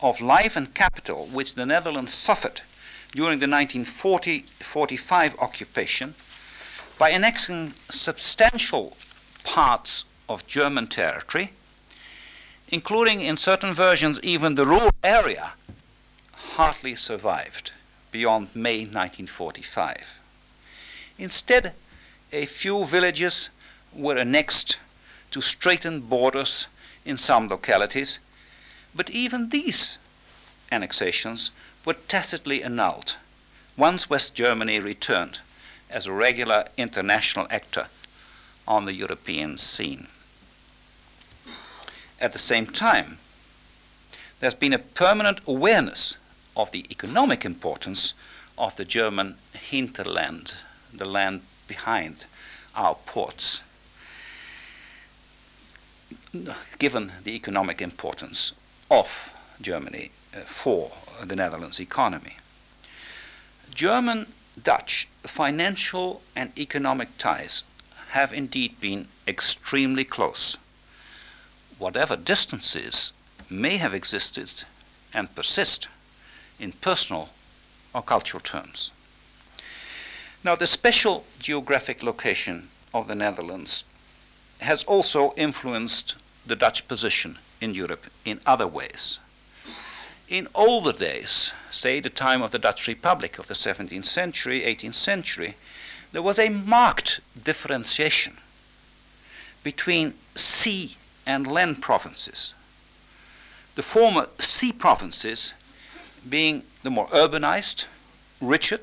of 0.01 0.21
life 0.21 0.55
and 0.55 0.73
capital 0.73 1.25
which 1.27 1.55
the 1.55 1.65
Netherlands 1.65 2.13
suffered 2.13 2.61
during 3.15 3.39
the 3.39 3.47
1940 3.47 4.41
45 4.59 5.39
occupation 5.39 6.13
by 6.99 7.09
annexing 7.09 7.73
substantial 7.89 8.97
parts 9.45 10.03
of 10.27 10.45
German 10.45 10.87
territory, 10.87 11.51
including 12.69 13.21
in 13.21 13.37
certain 13.37 13.73
versions 13.73 14.19
even 14.21 14.55
the 14.55 14.65
Ruhr 14.65 14.89
area, 15.01 15.53
hardly 16.55 16.95
survived 16.95 17.71
beyond 18.11 18.49
May 18.53 18.79
1945. 18.79 20.19
Instead, 21.17 21.73
a 22.33 22.45
few 22.45 22.85
villages 22.85 23.49
were 23.93 24.17
annexed 24.17 24.77
to 25.31 25.41
straighten 25.41 26.01
borders 26.01 26.67
in 27.05 27.17
some 27.17 27.47
localities, 27.47 28.19
but 28.93 29.09
even 29.09 29.49
these 29.49 29.99
annexations 30.71 31.51
were 31.85 31.93
tacitly 31.93 32.63
annulled 32.63 33.15
once 33.77 34.09
West 34.09 34.33
Germany 34.33 34.79
returned 34.79 35.39
as 35.89 36.07
a 36.07 36.11
regular 36.11 36.65
international 36.77 37.47
actor 37.49 37.87
on 38.67 38.85
the 38.85 38.93
European 38.93 39.57
scene. 39.57 40.07
At 42.19 42.33
the 42.33 42.39
same 42.39 42.65
time, 42.65 43.19
there's 44.39 44.55
been 44.55 44.73
a 44.73 44.79
permanent 44.79 45.41
awareness 45.45 46.17
of 46.55 46.71
the 46.71 46.85
economic 46.89 47.45
importance 47.45 48.13
of 48.57 48.75
the 48.75 48.85
German 48.85 49.35
hinterland, 49.53 50.55
the 50.93 51.05
land 51.05 51.41
behind 51.67 52.25
our 52.75 52.95
ports, 53.05 53.61
given 56.79 57.11
the 57.23 57.35
economic 57.35 57.81
importance 57.81 58.53
of 58.89 59.33
Germany 59.61 60.11
uh, 60.33 60.39
for 60.39 60.91
the 61.23 61.35
Netherlands 61.35 61.79
economy. 61.79 62.37
German 63.73 64.27
Dutch 64.61 65.07
financial 65.23 66.21
and 66.35 66.57
economic 66.57 67.17
ties 67.17 67.63
have 68.09 68.31
indeed 68.31 68.79
been 68.79 69.07
extremely 69.27 70.05
close. 70.05 70.57
Whatever 71.77 72.15
distances 72.15 73.11
may 73.49 73.77
have 73.77 73.93
existed 73.93 74.63
and 75.13 75.33
persist 75.35 75.87
in 76.59 76.71
personal 76.71 77.29
or 77.93 78.01
cultural 78.01 78.41
terms. 78.41 78.91
Now, 80.43 80.55
the 80.55 80.67
special 80.67 81.25
geographic 81.39 82.03
location 82.03 82.69
of 82.93 83.07
the 83.07 83.15
Netherlands 83.15 83.83
has 84.59 84.83
also 84.83 85.33
influenced 85.35 86.15
the 86.45 86.55
Dutch 86.55 86.87
position 86.87 87.39
in 87.59 87.73
Europe 87.73 88.05
in 88.23 88.39
other 88.45 88.67
ways. 88.67 89.19
In 90.27 90.47
older 90.55 90.91
days, 90.91 91.53
say 91.69 91.99
the 91.99 92.09
time 92.09 92.41
of 92.41 92.49
the 92.49 92.57
Dutch 92.57 92.87
Republic 92.87 93.37
of 93.37 93.45
the 93.45 93.53
17th 93.53 94.05
century, 94.05 94.61
18th 94.61 94.95
century, 94.95 95.55
there 96.13 96.23
was 96.23 96.39
a 96.39 96.49
marked 96.49 97.19
differentiation 97.43 98.37
between 99.61 100.15
sea 100.33 100.97
and 101.27 101.45
land 101.45 101.83
provinces. 101.83 102.55
The 103.75 103.83
former 103.83 104.27
sea 104.39 104.71
provinces 104.71 105.53
being 106.27 106.63
the 106.81 106.89
more 106.89 107.07
urbanized, 107.09 107.85
richer, 108.41 108.79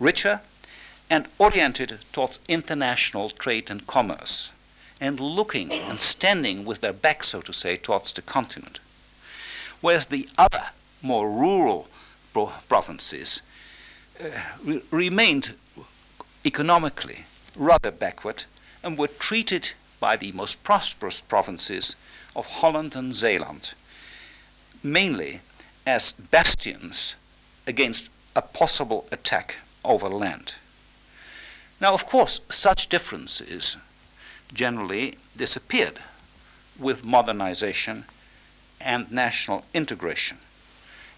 richer 0.00 0.40
and 1.08 1.28
oriented 1.38 2.00
towards 2.12 2.40
international 2.48 3.30
trade 3.30 3.70
and 3.70 3.86
commerce, 3.86 4.50
and 5.00 5.20
looking 5.20 5.70
and 5.70 6.00
standing 6.00 6.64
with 6.64 6.80
their 6.80 6.92
back, 6.92 7.22
so 7.22 7.40
to 7.42 7.52
say, 7.52 7.76
towards 7.76 8.12
the 8.12 8.22
continent 8.22 8.80
whereas 9.82 10.06
the 10.06 10.26
other, 10.38 10.70
more 11.02 11.30
rural 11.30 11.88
pro- 12.32 12.52
provinces 12.68 13.42
uh, 14.18 14.28
re- 14.64 14.82
remained 14.90 15.54
economically 16.46 17.26
rather 17.54 17.90
backward 17.90 18.44
and 18.82 18.96
were 18.96 19.08
treated 19.08 19.72
by 20.00 20.16
the 20.16 20.32
most 20.32 20.64
prosperous 20.64 21.20
provinces 21.20 21.94
of 22.34 22.46
Holland 22.46 22.96
and 22.96 23.12
Zeeland 23.12 23.74
mainly 24.82 25.40
as 25.86 26.12
bastions 26.12 27.14
against 27.66 28.10
a 28.34 28.42
possible 28.42 29.06
attack 29.12 29.56
over 29.84 30.08
land. 30.08 30.54
Now, 31.80 31.94
of 31.94 32.06
course, 32.06 32.40
such 32.48 32.88
differences 32.88 33.76
generally 34.52 35.18
disappeared 35.36 35.98
with 36.78 37.04
modernization 37.04 38.04
and 38.84 39.10
national 39.10 39.64
integration. 39.72 40.38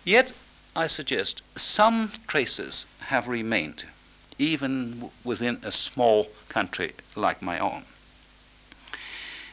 Yet, 0.05 0.33
I 0.77 0.87
suggest 0.87 1.43
some 1.57 2.13
traces 2.27 2.87
have 3.07 3.29
remained, 3.29 3.85
even 4.39 5.11
within 5.23 5.61
a 5.63 5.71
small 5.71 6.29
country 6.49 6.93
like 7.15 7.41
my 7.41 7.59
own. 7.59 7.85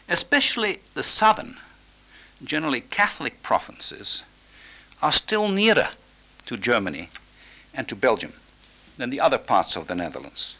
Especially 0.10 0.80
the 0.93 1.04
southern, 1.04 1.58
generally 2.43 2.82
Catholic 2.82 3.41
provinces 3.43 4.24
are 5.02 5.12
still 5.12 5.47
nearer 5.47 5.89
to 6.45 6.58
Germany 6.58 7.10
and 7.74 7.88
to 7.88 7.95
Belgium 7.95 8.34
than 8.97 9.10
the 9.10 9.19
other 9.19 9.38
parts 9.38 9.76
of 9.76 9.88
the 9.88 9.95
Netherlands. 9.95 10.58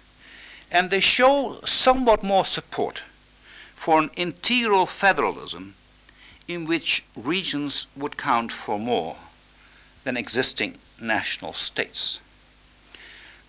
And 0.72 0.90
they 0.90 1.00
show 1.00 1.60
somewhat 1.66 2.24
more 2.24 2.46
support 2.46 3.04
for 3.76 4.00
an 4.00 4.10
integral 4.16 4.86
federalism 4.86 5.76
in 6.47 6.65
which 6.65 7.04
regions 7.15 7.88
would 7.95 8.17
count 8.17 8.51
for 8.51 8.80
more 8.80 9.15
than 10.04 10.17
existing 10.17 10.77
national 10.99 11.54
states. 11.54 12.19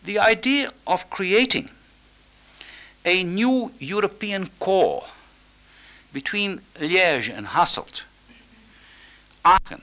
The 0.05 0.19
idea 0.19 0.73
of 0.87 1.11
creating 1.11 1.71
a 3.05 3.25
new 3.25 3.73
European 3.79 4.49
core 4.59 5.05
between 6.13 6.61
Liège 6.77 7.35
and 7.35 7.49
Hasselt, 7.49 8.05
Aachen 9.45 9.83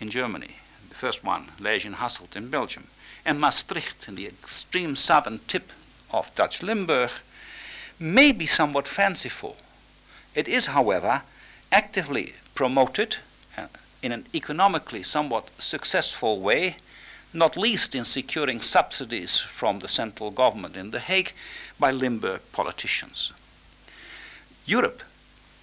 in 0.00 0.10
Germany, 0.10 0.56
the 0.88 0.94
first 0.94 1.24
one, 1.24 1.46
Liège 1.58 1.86
and 1.86 1.96
Hasselt 1.96 2.36
in 2.36 2.50
Belgium, 2.50 2.88
and 3.24 3.40
Maastricht 3.40 4.08
in 4.08 4.14
the 4.14 4.26
extreme 4.26 4.96
southern 4.96 5.40
tip 5.46 5.72
of 6.10 6.34
Dutch 6.34 6.62
Limburg, 6.62 7.10
may 7.98 8.32
be 8.32 8.46
somewhat 8.46 8.88
fanciful. 8.88 9.56
It 10.34 10.48
is, 10.48 10.66
however, 10.66 11.22
actively 11.72 12.34
promoted 12.54 13.16
uh, 13.56 13.66
in 14.02 14.12
an 14.12 14.26
economically 14.34 15.02
somewhat 15.02 15.50
successful 15.58 16.40
way, 16.40 16.76
not 17.32 17.56
least 17.56 17.94
in 17.94 18.04
securing 18.04 18.60
subsidies 18.60 19.38
from 19.38 19.78
the 19.78 19.88
central 19.88 20.30
government 20.30 20.76
in 20.76 20.90
The 20.90 21.00
Hague 21.00 21.32
by 21.78 21.90
Limburg 21.90 22.40
politicians. 22.52 23.32
Europe 24.66 25.02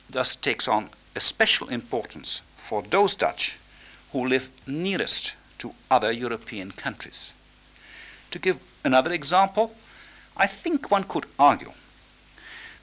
thus 0.09 0.35
takes 0.35 0.67
on 0.67 0.89
a 1.15 1.19
special 1.19 1.67
importance 1.69 2.41
for 2.55 2.81
those 2.81 3.15
Dutch 3.15 3.57
who 4.11 4.27
live 4.27 4.49
nearest 4.65 5.35
to 5.57 5.73
other 5.91 6.11
European 6.11 6.71
countries. 6.71 7.33
To 8.31 8.39
give 8.39 8.57
another 8.83 9.11
example, 9.11 9.73
I 10.35 10.47
think 10.47 10.91
one 10.91 11.03
could 11.03 11.25
argue 11.37 11.71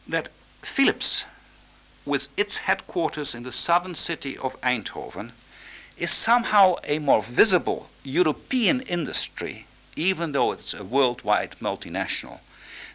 that 0.09 0.29
Philips 0.63 1.25
with 2.05 2.29
its 2.37 2.59
headquarters 2.59 3.35
in 3.35 3.43
the 3.43 3.53
southern 3.53 3.95
city 3.95 4.37
of 4.39 4.61
Eindhoven, 4.61 5.33
is 5.97 6.11
somehow 6.11 6.75
a 6.85 6.99
more 6.99 7.23
visible 7.23 7.89
European 8.03 8.81
industry, 8.83 9.67
even 9.97 10.33
though 10.33 10.53
it's 10.53 10.75
a 10.75 10.85
worldwide 10.85 11.57
multinational, 11.61 12.41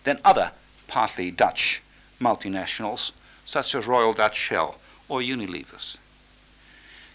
than 0.04 0.20
other 0.24 0.52
partly 0.88 1.32
Dutch 1.32 1.82
multinationals 2.20 3.12
such 3.46 3.74
as 3.74 3.88
Royal 3.88 4.14
Dutch 4.14 4.38
Shell 4.38 4.78
or 5.08 5.22
Unilever's. 5.22 5.98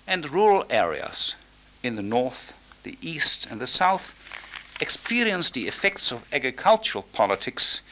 And 0.06 0.30
rural 0.30 0.64
areas 0.68 1.36
in 1.82 1.96
the 1.96 2.02
north, 2.02 2.54
the 2.82 2.98
east, 3.00 3.46
and 3.48 3.60
the 3.60 3.66
south 3.66 4.14
experience 4.80 5.50
the 5.50 5.68
effects 5.68 6.10
of 6.10 6.24
agricultural 6.32 7.04
politics 7.12 7.82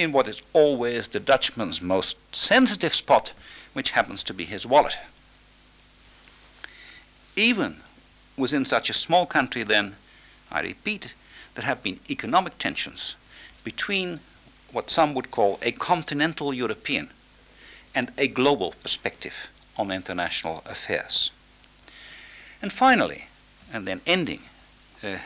in 0.00 0.12
what 0.12 0.26
is 0.26 0.40
always 0.54 1.08
the 1.08 1.20
Dutchman's 1.20 1.82
most 1.82 2.16
sensitive 2.34 2.94
spot, 2.94 3.32
which 3.74 3.90
happens 3.90 4.22
to 4.24 4.34
be 4.34 4.46
his 4.46 4.66
wallet. 4.66 4.96
Even 7.36 7.76
within 8.36 8.64
such 8.64 8.88
a 8.88 8.94
small 8.94 9.26
country, 9.26 9.62
then, 9.62 9.96
I 10.50 10.62
repeat, 10.62 11.14
there 11.54 11.66
have 11.66 11.82
been 11.82 12.00
economic 12.08 12.58
tensions 12.58 13.14
between 13.62 14.20
what 14.72 14.88
some 14.88 15.14
would 15.14 15.30
call 15.30 15.58
a 15.62 15.72
continental 15.72 16.54
European 16.54 17.10
and 17.94 18.10
a 18.16 18.26
global 18.26 18.74
perspective 18.82 19.50
on 19.76 19.90
international 19.90 20.62
affairs. 20.64 21.30
And 22.62 22.72
finally, 22.72 23.26
and 23.72 23.86
then 23.86 24.00
ending 24.06 24.42
uh, 25.02 25.16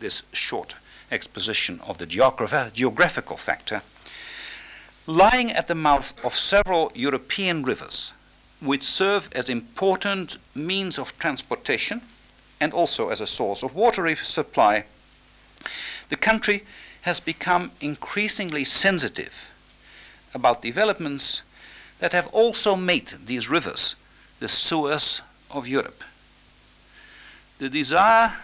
this 0.00 0.22
short 0.32 0.74
exposition 1.10 1.80
of 1.86 1.98
the 1.98 2.06
geograph 2.06 2.72
geographical 2.72 3.36
factor, 3.36 3.82
lying 5.06 5.50
at 5.50 5.68
the 5.68 5.74
mouth 5.74 6.14
of 6.24 6.36
several 6.36 6.92
European 6.94 7.62
rivers, 7.62 8.12
which 8.60 8.82
serve 8.84 9.28
as 9.32 9.48
important 9.48 10.38
means 10.54 10.98
of 10.98 11.16
transportation 11.18 12.00
and 12.60 12.72
also 12.72 13.08
as 13.08 13.20
a 13.20 13.26
source 13.26 13.62
of 13.62 13.74
water 13.74 14.14
supply, 14.16 14.84
the 16.08 16.16
country 16.16 16.64
has 17.02 17.18
become 17.18 17.72
increasingly 17.80 18.64
sensitive 18.64 19.48
about 20.34 20.62
developments 20.62 21.42
that 21.98 22.12
have 22.12 22.28
also 22.28 22.76
made 22.76 23.12
these 23.26 23.50
rivers 23.50 23.96
the 24.38 24.48
sewers 24.48 25.20
of 25.50 25.66
Europe. 25.66 26.04
The 27.58 27.68
desire, 27.68 28.34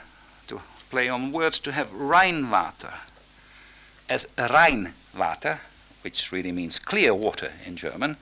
to 0.48 0.60
play 0.90 1.08
on 1.08 1.32
words, 1.32 1.58
to 1.60 1.72
have 1.72 1.92
Rheinwater 1.92 2.94
as 4.08 4.26
Rheinwater, 4.36 5.60
which 6.02 6.32
really 6.32 6.52
means 6.52 6.78
clear 6.78 7.14
water 7.14 7.52
in 7.66 7.76
German, 7.76 8.16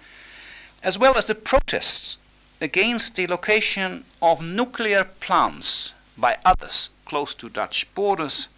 as 0.83 0.99
well 0.99 1.17
as 1.17 1.27
the 1.27 1.35
protests 1.35 2.19
against 2.61 3.17
the 3.17 3.27
location 3.27 4.05
of 4.23 4.43
nuclear 4.43 5.05
plants 5.05 5.93
by 6.17 6.39
others 6.45 6.91
close 7.05 7.35
to 7.35 7.49
Dutch 7.49 7.87
borders 7.95 8.49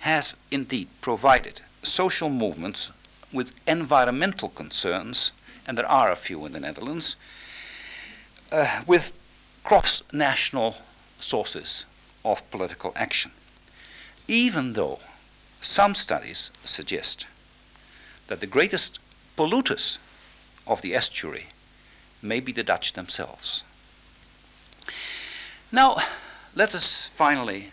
has 0.00 0.34
indeed 0.50 0.88
provided 1.00 1.60
social 1.82 2.28
movements 2.28 2.90
with 3.32 3.52
environmental 3.66 4.48
concerns, 4.48 5.32
and 5.66 5.76
there 5.76 5.88
are 5.88 6.10
a 6.10 6.16
few 6.16 6.44
in 6.46 6.52
the 6.52 6.60
Netherlands, 6.60 7.16
uh, 8.52 8.82
with 8.86 9.12
cross 9.64 10.02
national 10.12 10.76
sources 11.18 11.84
of 12.24 12.48
political 12.50 12.92
action. 12.94 13.30
Even 14.28 14.74
though 14.74 14.98
some 15.60 15.94
studies 15.94 16.50
suggest 16.64 17.26
that 18.28 18.40
the 18.40 18.46
greatest 18.46 18.98
polluters 19.36 19.98
of 20.66 20.82
the 20.82 20.94
estuary 20.94 21.46
may 22.22 22.40
be 22.40 22.52
the 22.52 22.62
Dutch 22.62 22.92
themselves. 22.94 23.62
Now, 25.70 25.98
let 26.54 26.74
us 26.74 27.06
finally 27.14 27.70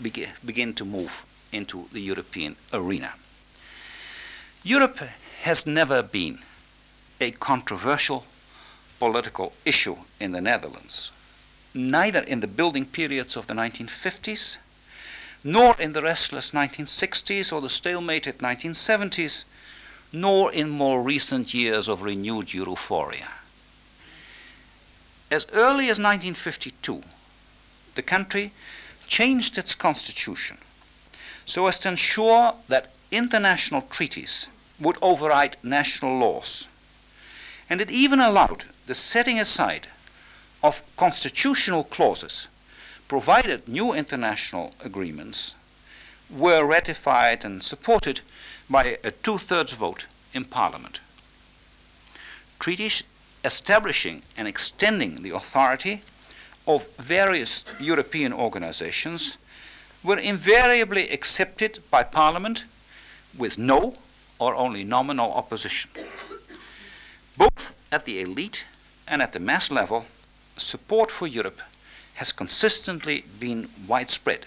begin, 0.00 0.74
to 0.74 0.84
move 0.84 1.24
into 1.52 1.88
the 1.92 2.00
European 2.00 2.56
arena. 2.72 3.14
Europe 4.62 5.00
has 5.42 5.66
never 5.66 6.02
been 6.02 6.38
a 7.20 7.30
controversial 7.32 8.24
political 8.98 9.52
issue 9.64 9.96
in 10.20 10.32
the 10.32 10.40
Netherlands, 10.40 11.12
neither 11.74 12.20
in 12.20 12.40
the 12.40 12.46
building 12.46 12.86
periods 12.86 13.36
of 13.36 13.46
the 13.46 13.54
1950s, 13.54 14.58
nor 15.44 15.76
in 15.78 15.92
the 15.92 16.02
restless 16.02 16.52
1960s 16.52 17.52
or 17.52 17.60
the 17.60 17.68
stalemated 17.68 18.38
1970s, 18.38 19.44
nor 20.12 20.50
in 20.50 20.70
more 20.70 21.02
recent 21.02 21.52
years 21.52 21.86
of 21.86 22.02
renewed 22.02 22.54
euphoria. 22.54 23.28
As 25.30 25.46
early 25.52 25.90
as 25.90 25.98
1952, 25.98 27.02
the 27.94 28.02
country 28.02 28.52
changed 29.06 29.58
its 29.58 29.74
constitution 29.74 30.56
so 31.44 31.66
as 31.66 31.78
to 31.80 31.88
ensure 31.88 32.54
that 32.68 32.94
international 33.10 33.82
treaties 33.82 34.48
would 34.80 34.96
override 35.02 35.56
national 35.62 36.18
laws. 36.18 36.68
And 37.68 37.80
it 37.80 37.90
even 37.90 38.20
allowed 38.20 38.64
the 38.86 38.94
setting 38.94 39.38
aside 39.38 39.88
of 40.62 40.82
constitutional 40.96 41.84
clauses, 41.84 42.48
provided 43.08 43.68
new 43.68 43.92
international 43.92 44.74
agreements 44.84 45.54
were 46.30 46.64
ratified 46.64 47.44
and 47.44 47.62
supported 47.62 48.20
by 48.68 48.98
a 49.04 49.10
two 49.10 49.38
thirds 49.38 49.72
vote 49.72 50.06
in 50.32 50.44
Parliament. 50.44 51.00
Treaties 52.58 53.02
establishing 53.44 54.22
and 54.36 54.48
extending 54.48 55.22
the 55.22 55.30
authority 55.30 56.02
of 56.66 56.88
various 56.96 57.64
European 57.78 58.32
organizations 58.32 59.36
were 60.02 60.18
invariably 60.18 61.10
accepted 61.10 61.78
by 61.90 62.02
Parliament 62.02 62.64
with 63.36 63.58
no 63.58 63.94
or 64.38 64.54
only 64.54 64.82
nominal 64.82 65.32
opposition. 65.32 65.90
Both 67.36 67.74
at 67.92 68.06
the 68.06 68.20
elite 68.20 68.64
and 69.06 69.20
at 69.20 69.32
the 69.32 69.40
mass 69.40 69.70
level, 69.70 70.06
support 70.56 71.10
for 71.10 71.26
Europe 71.26 71.60
has 72.14 72.32
consistently 72.32 73.24
been 73.38 73.68
widespread. 73.86 74.46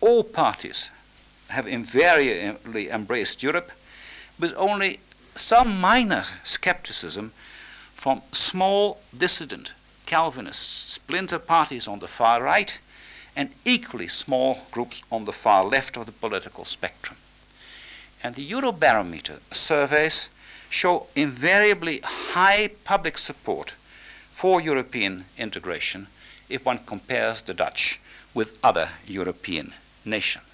All 0.00 0.24
parties 0.24 0.90
have 1.48 1.66
invariably 1.66 2.90
embraced 2.90 3.42
Europe, 3.42 3.72
with 4.38 4.54
only 4.56 5.00
some 5.34 5.80
minor 5.80 6.24
skepticism 6.44 7.32
from 7.94 8.22
small 8.32 9.00
dissident 9.16 9.72
Calvinist 10.06 10.90
splinter 10.90 11.38
parties 11.38 11.86
on 11.86 12.00
the 12.00 12.08
far 12.08 12.42
right 12.42 12.78
and 13.36 13.50
equally 13.64 14.08
small 14.08 14.58
groups 14.70 15.02
on 15.10 15.24
the 15.24 15.32
far 15.32 15.64
left 15.64 15.96
of 15.96 16.06
the 16.06 16.12
political 16.12 16.64
spectrum. 16.64 17.16
And 18.22 18.34
the 18.34 18.46
Eurobarometer 18.46 19.40
surveys 19.50 20.28
show 20.68 21.06
invariably 21.14 22.00
high 22.00 22.70
public 22.84 23.16
support 23.18 23.74
for 24.42 24.60
European 24.60 25.24
integration 25.38 26.08
if 26.48 26.64
one 26.64 26.80
compares 26.84 27.42
the 27.42 27.54
Dutch 27.54 28.00
with 28.34 28.58
other 28.60 28.88
European 29.06 29.72
nations. 30.04 30.44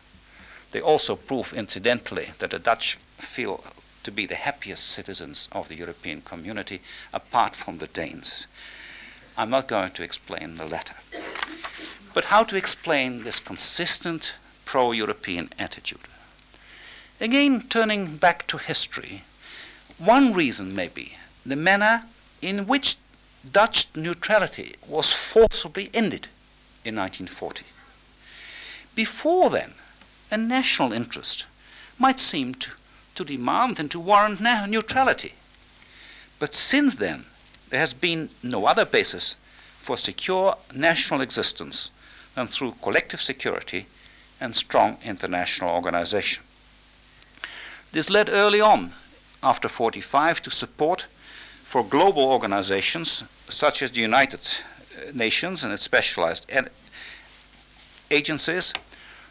They 0.72 0.80
also 0.82 1.16
prove, 1.16 1.54
incidentally, 1.54 2.32
that 2.38 2.50
the 2.50 2.58
Dutch 2.58 2.98
feel 3.16 3.64
to 4.02 4.10
be 4.10 4.26
the 4.26 4.34
happiest 4.34 4.90
citizens 4.90 5.48
of 5.52 5.68
the 5.68 5.74
European 5.74 6.20
community 6.20 6.82
apart 7.14 7.56
from 7.56 7.78
the 7.78 7.86
Danes. 7.86 8.46
I'm 9.38 9.48
not 9.48 9.68
going 9.68 9.92
to 9.92 10.02
explain 10.02 10.56
the 10.56 10.66
latter. 10.66 10.96
But 12.12 12.26
how 12.26 12.44
to 12.44 12.56
explain 12.56 13.24
this 13.24 13.40
consistent 13.40 14.34
pro 14.66 14.92
European 14.92 15.48
attitude? 15.58 16.08
Again, 17.22 17.62
turning 17.70 18.18
back 18.18 18.46
to 18.48 18.58
history, 18.58 19.22
one 19.96 20.34
reason 20.34 20.74
may 20.74 20.88
be 20.88 21.16
the 21.46 21.56
manner 21.56 22.04
in 22.42 22.66
which 22.66 22.98
Dutch 23.50 23.86
neutrality 23.94 24.74
was 24.86 25.12
forcibly 25.12 25.90
ended 25.94 26.28
in 26.84 26.96
1940. 26.96 27.64
Before 28.94 29.48
then, 29.50 29.74
a 30.30 30.36
national 30.36 30.92
interest 30.92 31.46
might 31.98 32.20
seem 32.20 32.54
to, 32.56 32.70
to 33.14 33.24
demand 33.24 33.78
and 33.78 33.90
to 33.90 34.00
warrant 34.00 34.40
neutrality. 34.40 35.34
But 36.38 36.54
since 36.54 36.94
then, 36.96 37.26
there 37.70 37.80
has 37.80 37.94
been 37.94 38.30
no 38.42 38.66
other 38.66 38.84
basis 38.84 39.36
for 39.78 39.96
secure 39.96 40.56
national 40.74 41.20
existence 41.20 41.90
than 42.34 42.46
through 42.46 42.74
collective 42.82 43.20
security 43.20 43.86
and 44.40 44.54
strong 44.54 44.98
international 45.04 45.70
organization. 45.70 46.42
This 47.92 48.10
led 48.10 48.28
early 48.28 48.60
on, 48.60 48.92
after 49.42 49.68
45, 49.68 50.42
to 50.42 50.50
support 50.50 51.06
for 51.68 51.84
global 51.84 52.22
organizations 52.22 53.24
such 53.50 53.82
as 53.82 53.90
the 53.90 54.00
United 54.00 54.40
Nations 55.12 55.62
and 55.62 55.70
its 55.70 55.82
specialized 55.82 56.46
agencies, 58.10 58.72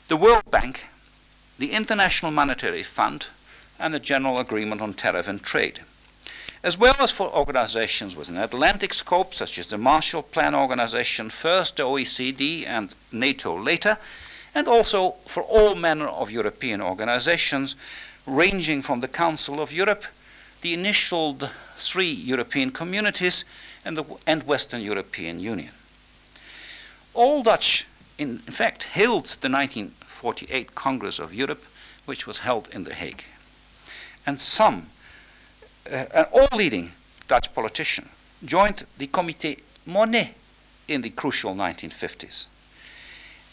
the 0.08 0.16
World 0.16 0.44
Bank, 0.52 0.86
the 1.58 1.72
International 1.72 2.30
Monetary 2.30 2.84
Fund, 2.84 3.26
and 3.80 3.92
the 3.92 4.00
General 4.00 4.38
Agreement 4.38 4.84
on 4.84 4.94
Tariff 4.94 5.28
and 5.28 5.42
Trade. 5.42 5.80
As 6.62 6.78
well 6.78 6.94
as 7.00 7.10
for 7.10 7.36
organizations 7.36 8.16
with 8.16 8.30
an 8.30 8.38
Atlantic 8.38 8.94
scope, 8.94 9.34
such 9.34 9.58
as 9.58 9.66
the 9.66 9.80
Marshall 9.80 10.22
Plan 10.22 10.54
Organization 10.54 11.32
first, 11.32 11.78
the 11.78 11.84
OECD, 11.84 12.68
and 12.68 12.94
NATO 13.12 13.60
later, 13.60 13.98
and 14.54 14.68
also 14.68 15.16
for 15.26 15.42
all 15.42 15.74
manner 15.74 16.08
of 16.08 16.30
European 16.30 16.84
organizations, 16.84 17.76
ranging 18.28 18.84
from 18.84 19.00
the 19.00 19.08
Council 19.08 19.60
of 19.60 19.74
Europe, 19.74 20.06
the 20.68 20.74
initial 20.74 21.38
three 21.78 22.12
European 22.12 22.72
communities, 22.72 23.46
and 23.86 23.96
the 23.96 24.04
and 24.26 24.44
Western 24.44 24.82
European 24.82 25.40
Union. 25.40 25.72
All 27.14 27.42
Dutch 27.42 27.86
in 28.18 28.40
fact, 28.40 28.84
hailed 28.84 29.38
the 29.42 29.50
1948 29.50 30.76
Congress 30.76 31.20
of 31.20 31.34
Europe, 31.34 31.64
which 32.06 32.28
was 32.28 32.40
held 32.40 32.68
in 32.74 32.84
The 32.84 32.94
Hague. 32.94 33.24
And 34.26 34.42
some, 34.42 34.88
uh, 35.86 36.06
and 36.14 36.28
all 36.32 36.58
leading 36.58 36.92
Dutch 37.28 37.54
politicians, 37.54 38.10
joined 38.44 38.86
the 38.98 39.08
Comité 39.08 39.60
Monnet 39.88 40.34
in 40.88 41.02
the 41.02 41.12
crucial 41.12 41.54
1950s. 41.56 42.48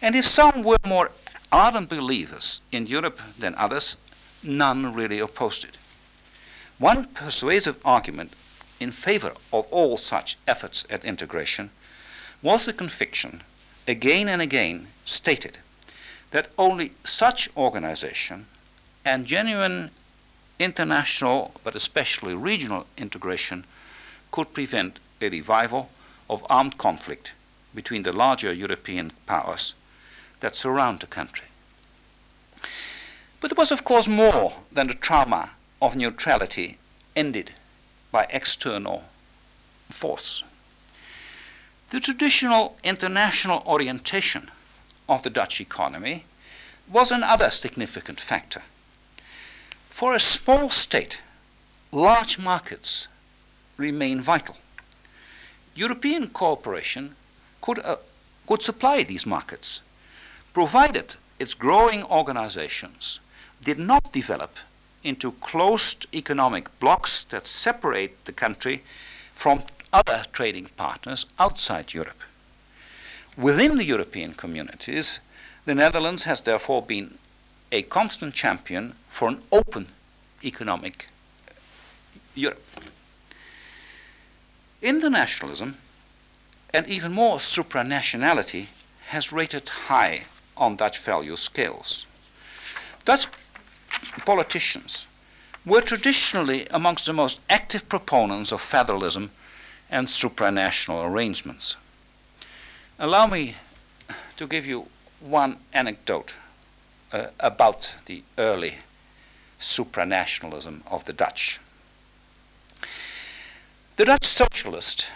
And 0.02 0.14
if 0.14 0.24
some 0.26 0.64
were 0.64 0.78
more 0.84 1.10
ardent 1.52 1.88
believers 1.88 2.60
in 2.72 2.86
Europe 2.86 3.20
than 3.38 3.54
others, 3.56 3.96
none 4.42 4.94
really 4.94 5.20
opposed 5.20 5.64
it. 5.64 5.76
One 6.78 7.06
persuasive 7.06 7.76
argument 7.84 8.32
in 8.80 8.90
favor 8.90 9.32
of 9.52 9.66
all 9.70 9.96
such 9.96 10.36
efforts 10.46 10.84
at 10.90 11.04
integration 11.04 11.70
was 12.42 12.66
the 12.66 12.72
conviction, 12.72 13.42
again 13.86 14.28
and 14.28 14.42
again 14.42 14.88
stated, 15.04 15.58
that 16.32 16.48
only 16.58 16.92
such 17.04 17.48
organization 17.56 18.46
and 19.04 19.24
genuine 19.26 19.92
international, 20.58 21.52
but 21.62 21.76
especially 21.76 22.34
regional 22.34 22.86
integration 22.96 23.64
could 24.32 24.52
prevent 24.52 24.98
a 25.20 25.28
revival 25.28 25.90
of 26.28 26.44
armed 26.50 26.76
conflict 26.76 27.32
between 27.74 28.02
the 28.02 28.12
larger 28.12 28.52
European 28.52 29.12
powers 29.26 29.74
that 30.40 30.56
surround 30.56 31.00
the 31.00 31.06
country. 31.06 31.46
But 33.40 33.50
there 33.50 33.56
was, 33.56 33.70
of 33.70 33.84
course, 33.84 34.08
more 34.08 34.54
than 34.72 34.88
the 34.88 34.94
trauma 34.94 35.50
of 35.84 35.94
neutrality 35.94 36.78
ended 37.14 37.52
by 38.10 38.26
external 38.30 39.04
force. 39.90 40.42
The 41.90 42.00
traditional 42.00 42.78
international 42.82 43.62
orientation 43.66 44.50
of 45.06 45.22
the 45.22 45.28
Dutch 45.28 45.60
economy 45.60 46.24
was 46.90 47.10
another 47.10 47.50
significant 47.50 48.18
factor. 48.18 48.62
For 49.90 50.14
a 50.14 50.20
small 50.20 50.70
state, 50.70 51.20
large 51.92 52.38
markets 52.38 53.06
remain 53.76 54.22
vital. 54.22 54.56
European 55.74 56.28
cooperation 56.28 57.14
could, 57.60 57.78
uh, 57.80 57.96
could 58.46 58.62
supply 58.62 59.02
these 59.02 59.26
markets, 59.26 59.82
provided 60.54 61.16
its 61.38 61.52
growing 61.52 62.02
organizations 62.04 63.20
did 63.62 63.78
not 63.78 64.12
develop 64.12 64.56
into 65.04 65.32
closed 65.32 66.06
economic 66.12 66.66
blocks 66.80 67.24
that 67.24 67.46
separate 67.46 68.24
the 68.24 68.32
country 68.32 68.82
from 69.34 69.62
other 69.92 70.24
trading 70.32 70.66
partners 70.76 71.26
outside 71.38 71.94
Europe. 71.94 72.20
Within 73.36 73.76
the 73.76 73.84
European 73.84 74.34
communities, 74.34 75.20
the 75.66 75.74
Netherlands 75.74 76.24
has 76.24 76.40
therefore 76.40 76.82
been 76.82 77.18
a 77.70 77.82
constant 77.82 78.34
champion 78.34 78.94
for 79.08 79.28
an 79.28 79.42
open 79.52 79.88
economic 80.42 81.08
Europe. 82.34 82.62
Internationalism 84.82 85.76
and 86.72 86.86
even 86.88 87.12
more 87.12 87.36
supranationality 87.36 88.66
has 89.08 89.32
rated 89.32 89.68
high 89.68 90.24
on 90.56 90.76
Dutch 90.76 90.98
value 90.98 91.36
scales. 91.36 92.06
Dutch 93.04 93.26
politicians 94.24 95.06
were 95.64 95.80
traditionally 95.80 96.66
amongst 96.70 97.06
the 97.06 97.12
most 97.12 97.40
active 97.48 97.88
proponents 97.88 98.52
of 98.52 98.60
federalism 98.60 99.30
and 99.90 100.06
supranational 100.08 101.04
arrangements. 101.04 101.76
Allow 102.98 103.26
me 103.26 103.56
to 104.36 104.46
give 104.46 104.66
you 104.66 104.86
one 105.20 105.56
anecdote 105.72 106.36
uh, 107.12 107.26
about 107.40 107.92
the 108.06 108.22
early 108.38 108.74
supranationalism 109.58 110.80
of 110.90 111.04
the 111.04 111.12
Dutch. 111.12 111.60
The 113.96 114.04
Dutch 114.04 114.24
socialist 114.24 115.06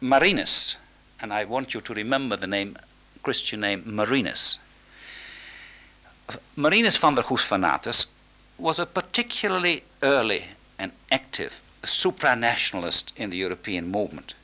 Marinus, 0.00 0.76
and 1.20 1.32
I 1.32 1.44
want 1.44 1.74
you 1.74 1.80
to 1.82 1.94
remember 1.94 2.36
the 2.36 2.46
name, 2.46 2.76
Christian 3.22 3.60
name 3.60 3.82
Marinus. 3.86 4.58
Marinus 6.56 6.96
van 6.96 7.14
der 7.14 7.22
Goes 7.22 7.44
van 7.44 7.60
Naters 7.60 8.06
was 8.58 8.78
a 8.78 8.86
particularly 8.86 9.82
early 10.02 10.44
and 10.78 10.92
active 11.10 11.60
supranationalist 11.82 13.12
in 13.16 13.30
the 13.30 13.36
European 13.36 13.88
movement, 13.88 14.34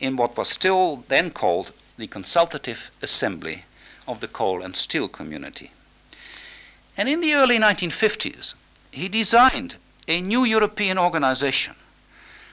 in 0.00 0.16
what 0.16 0.36
was 0.36 0.48
still 0.48 1.04
then 1.08 1.30
called 1.30 1.72
the 1.96 2.06
Consultative 2.06 2.90
Assembly 3.02 3.64
of 4.06 4.20
the 4.20 4.28
Coal 4.28 4.62
and 4.62 4.76
Steel 4.76 5.08
Community. 5.08 5.70
And 6.96 7.08
in 7.08 7.20
the 7.20 7.34
early 7.34 7.58
1950s, 7.58 8.54
he 8.90 9.08
designed 9.08 9.76
a 10.06 10.20
new 10.20 10.44
European 10.44 10.98
organization 10.98 11.74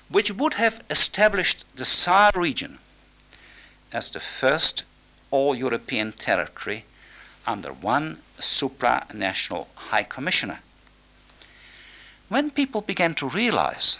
which 0.09 0.31
would 0.31 0.55
have 0.55 0.83
established 0.89 1.63
the 1.75 1.85
Saar 1.85 2.31
region 2.35 2.79
as 3.93 4.09
the 4.09 4.19
first 4.19 4.83
all 5.29 5.55
European 5.55 6.11
territory 6.11 6.83
under 7.45 7.73
one 7.73 8.19
supranational 8.37 9.67
high 9.75 10.03
commissioner. 10.03 10.59
When 12.29 12.51
people 12.51 12.81
began 12.81 13.13
to 13.15 13.27
realize 13.27 13.99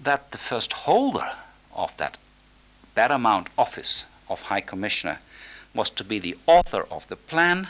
that 0.00 0.30
the 0.30 0.38
first 0.38 0.72
holder 0.72 1.30
of 1.74 1.96
that 1.96 2.18
paramount 2.94 3.48
office 3.56 4.04
of 4.28 4.42
high 4.42 4.60
commissioner 4.60 5.18
was 5.74 5.90
to 5.90 6.04
be 6.04 6.18
the 6.18 6.36
author 6.46 6.86
of 6.90 7.06
the 7.08 7.16
plan, 7.16 7.68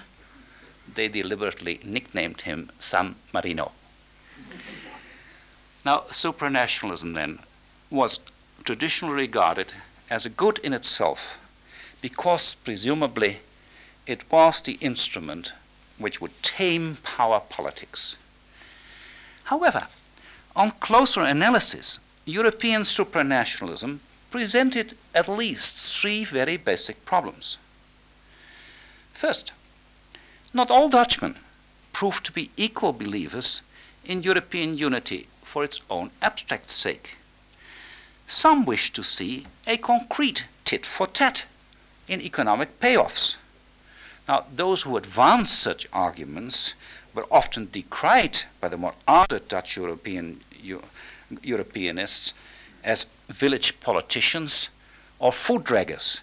they 0.95 1.09
deliberately 1.09 1.81
nicknamed 1.83 2.43
him 2.43 2.71
San 2.79 3.17
Marino. 3.33 3.73
Now, 5.85 6.05
supranationalism 6.11 7.15
then 7.15 7.41
was 7.91 8.21
traditionally 8.65 9.15
regarded 9.15 9.75
as 10.11 10.27
a 10.27 10.31
good 10.31 10.59
in 10.59 10.73
itself 10.73 11.39
because 12.01 12.55
presumably 12.55 13.41
it 14.09 14.31
was 14.31 14.63
the 14.63 14.79
instrument 14.81 15.53
which 15.99 16.21
would 16.21 16.43
tame 16.43 16.97
power 17.03 17.41
politics. 17.49 18.17
However, 19.45 19.89
on 20.57 20.71
closer 20.73 21.23
analysis, 21.23 21.99
European 22.25 22.83
supranationalism 22.83 23.99
presented 24.31 24.97
at 25.15 25.29
least 25.29 26.01
three 26.01 26.25
very 26.25 26.57
basic 26.57 27.05
problems. 27.05 27.59
First, 29.13 29.53
not 30.53 30.71
all 30.71 30.89
Dutchmen 30.89 31.37
proved 31.93 32.25
to 32.25 32.33
be 32.33 32.51
equal 32.57 32.93
believers 32.93 33.63
in 34.05 34.23
European 34.23 34.79
unity 34.79 35.29
for 35.43 35.65
its 35.65 35.81
own 35.91 36.11
abstract 36.23 36.71
sake. 36.71 37.17
Some 38.27 38.65
wished 38.65 38.95
to 38.95 39.03
see 39.03 39.47
a 39.67 39.77
concrete 39.77 40.45
tit 40.65 40.85
for 40.87 41.07
tat 41.07 41.47
in 42.07 42.21
economic 42.21 42.79
payoffs. 42.81 43.37
Now, 44.29 44.45
those 44.55 44.83
who 44.83 44.99
advance 44.99 45.51
such 45.51 45.87
arguments 45.91 46.75
were 47.15 47.27
often 47.31 47.71
decried 47.73 48.41
by 48.61 48.69
the 48.69 48.77
more 48.77 48.95
ardent 49.09 49.49
Dutch 49.49 49.77
European, 49.77 50.43
Europeanists 51.43 52.35
as 52.85 53.07
village 53.29 53.81
politicians 53.81 54.69
or 55.19 55.33
food 55.33 55.65
draggers. 55.65 56.21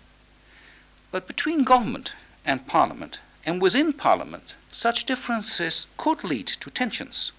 But 1.11 1.27
between 1.27 1.63
government 1.63 2.13
and 2.45 2.67
parliament, 2.67 3.19
and 3.43 3.59
within 3.59 3.91
parliament, 3.91 4.55
such 4.69 5.05
differences 5.05 5.87
could 5.97 6.23
lead 6.23 6.47
to 6.47 6.69
tensions 6.69 7.31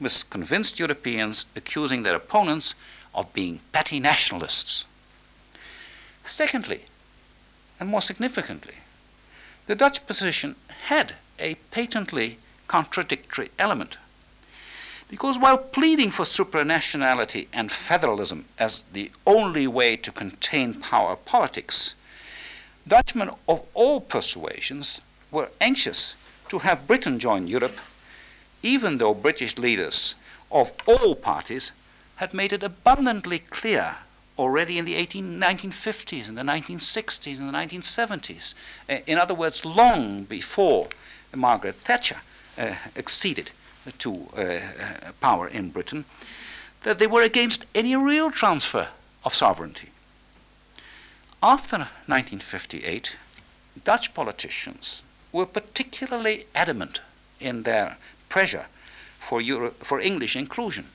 with 0.00 0.28
convinced 0.28 0.78
Europeans 0.78 1.46
accusing 1.56 2.02
their 2.02 2.16
opponents 2.16 2.74
of 3.14 3.32
being 3.32 3.60
petty 3.72 4.00
nationalists. 4.00 4.84
Secondly, 6.24 6.84
and 7.78 7.88
more 7.88 8.02
significantly, 8.02 8.74
the 9.66 9.74
Dutch 9.74 10.06
position 10.06 10.56
had 10.86 11.14
a 11.38 11.54
patently 11.70 12.38
contradictory 12.68 13.50
element. 13.58 13.96
Because 15.08 15.38
while 15.38 15.58
pleading 15.58 16.10
for 16.10 16.24
supranationality 16.24 17.46
and 17.52 17.70
federalism 17.70 18.46
as 18.58 18.84
the 18.92 19.10
only 19.26 19.66
way 19.66 19.96
to 19.96 20.10
contain 20.10 20.74
power 20.74 21.16
politics, 21.16 21.94
Dutchmen 22.86 23.30
of 23.48 23.62
all 23.74 24.00
persuasions 24.00 25.00
were 25.30 25.50
anxious 25.60 26.14
to 26.48 26.60
have 26.60 26.86
Britain 26.86 27.18
join 27.18 27.46
Europe 27.46 27.78
even 28.64 28.96
though 28.96 29.14
British 29.14 29.58
leaders 29.58 30.14
of 30.50 30.72
all 30.86 31.14
parties 31.14 31.70
had 32.16 32.32
made 32.32 32.52
it 32.52 32.62
abundantly 32.62 33.38
clear 33.38 33.96
already 34.38 34.78
in 34.78 34.84
the 34.84 34.94
18, 34.94 35.40
1950s 35.40 36.28
and 36.28 36.36
the 36.36 36.42
1960s 36.42 37.38
and 37.38 37.48
the 37.48 37.52
1970s, 37.52 38.54
uh, 38.88 38.98
in 39.06 39.18
other 39.18 39.34
words, 39.34 39.64
long 39.64 40.24
before 40.24 40.88
Margaret 41.34 41.76
Thatcher 41.76 42.20
uh, 42.58 42.74
acceded 42.96 43.50
to 43.98 44.28
uh, 44.36 44.60
power 45.20 45.48
in 45.48 45.70
Britain, 45.70 46.04
that 46.82 46.98
they 46.98 47.06
were 47.06 47.22
against 47.22 47.64
any 47.74 47.96
real 47.96 48.30
transfer 48.30 48.88
of 49.24 49.34
sovereignty. 49.34 49.90
After 51.42 51.76
1958, 52.06 53.16
Dutch 53.84 54.14
politicians 54.14 55.02
were 55.32 55.46
particularly 55.46 56.46
adamant 56.54 57.00
in 57.40 57.64
their 57.64 57.96
pressure 58.28 58.66
for, 59.18 59.40
Euro- 59.40 59.72
for 59.80 60.00
English 60.00 60.36
inclusion. 60.36 60.86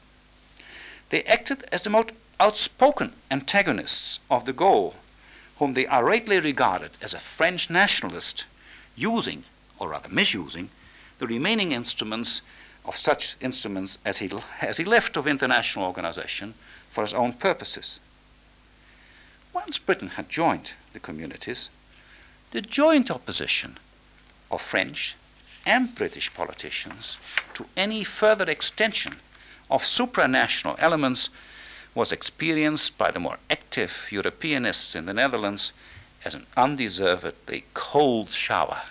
They 1.10 1.24
acted 1.24 1.66
as 1.72 1.82
the 1.84 1.90
most 1.90 2.12
outspoken 2.40 3.14
antagonists 3.30 4.20
of 4.30 4.46
de 4.46 4.54
Gaulle, 4.54 4.96
whom 5.58 5.74
they 5.74 5.86
irately 5.86 6.42
regarded 6.42 6.92
as 7.02 7.14
a 7.14 7.20
French 7.20 7.70
nationalist, 7.70 8.46
using, 8.96 9.44
or 9.78 9.90
rather 9.90 10.10
misusing, 10.10 10.70
the 11.20 11.28
remaining 11.28 11.72
instruments 11.74 12.42
of 12.86 12.96
such 12.96 13.36
instruments 13.42 13.98
as 14.06 14.20
he, 14.20 14.32
as 14.62 14.78
he 14.78 14.86
left 14.86 15.18
of 15.18 15.28
international 15.28 15.86
organization 15.86 16.54
for 16.90 17.02
his 17.02 17.14
own 17.14 17.34
purposes. 17.34 18.00
Once 19.54 19.78
Britain 19.78 20.10
had 20.10 20.30
joined 20.30 20.72
the 20.94 21.00
communities, 21.00 21.70
the 22.52 22.62
joint 22.62 23.12
opposition 23.12 23.78
of 24.50 24.62
French 24.62 25.16
and 25.66 25.94
British 25.94 26.34
politicians 26.34 27.18
to 27.54 27.66
any 27.76 28.04
further 28.04 28.50
extension 28.50 29.18
of 29.70 29.84
supranational 29.84 30.76
elements 30.80 31.30
was 31.96 32.12
experienced 32.12 32.98
by 32.98 33.12
the 33.12 33.20
more 33.20 33.38
active 33.50 34.08
Europeanists 34.10 34.96
in 34.96 35.06
the 35.06 35.14
Netherlands 35.14 35.72
as 36.24 36.36
an 36.36 36.46
undeservedly 36.56 37.66
cold 37.74 38.32
shower. 38.32 38.82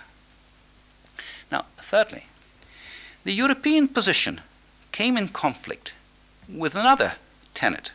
Now, 1.51 1.65
thirdly, 1.77 2.25
the 3.23 3.33
European 3.33 3.87
position 3.87 4.41
came 4.91 5.17
in 5.17 5.29
conflict 5.29 5.93
with 6.47 6.75
another 6.75 7.13
tenet 7.53 7.91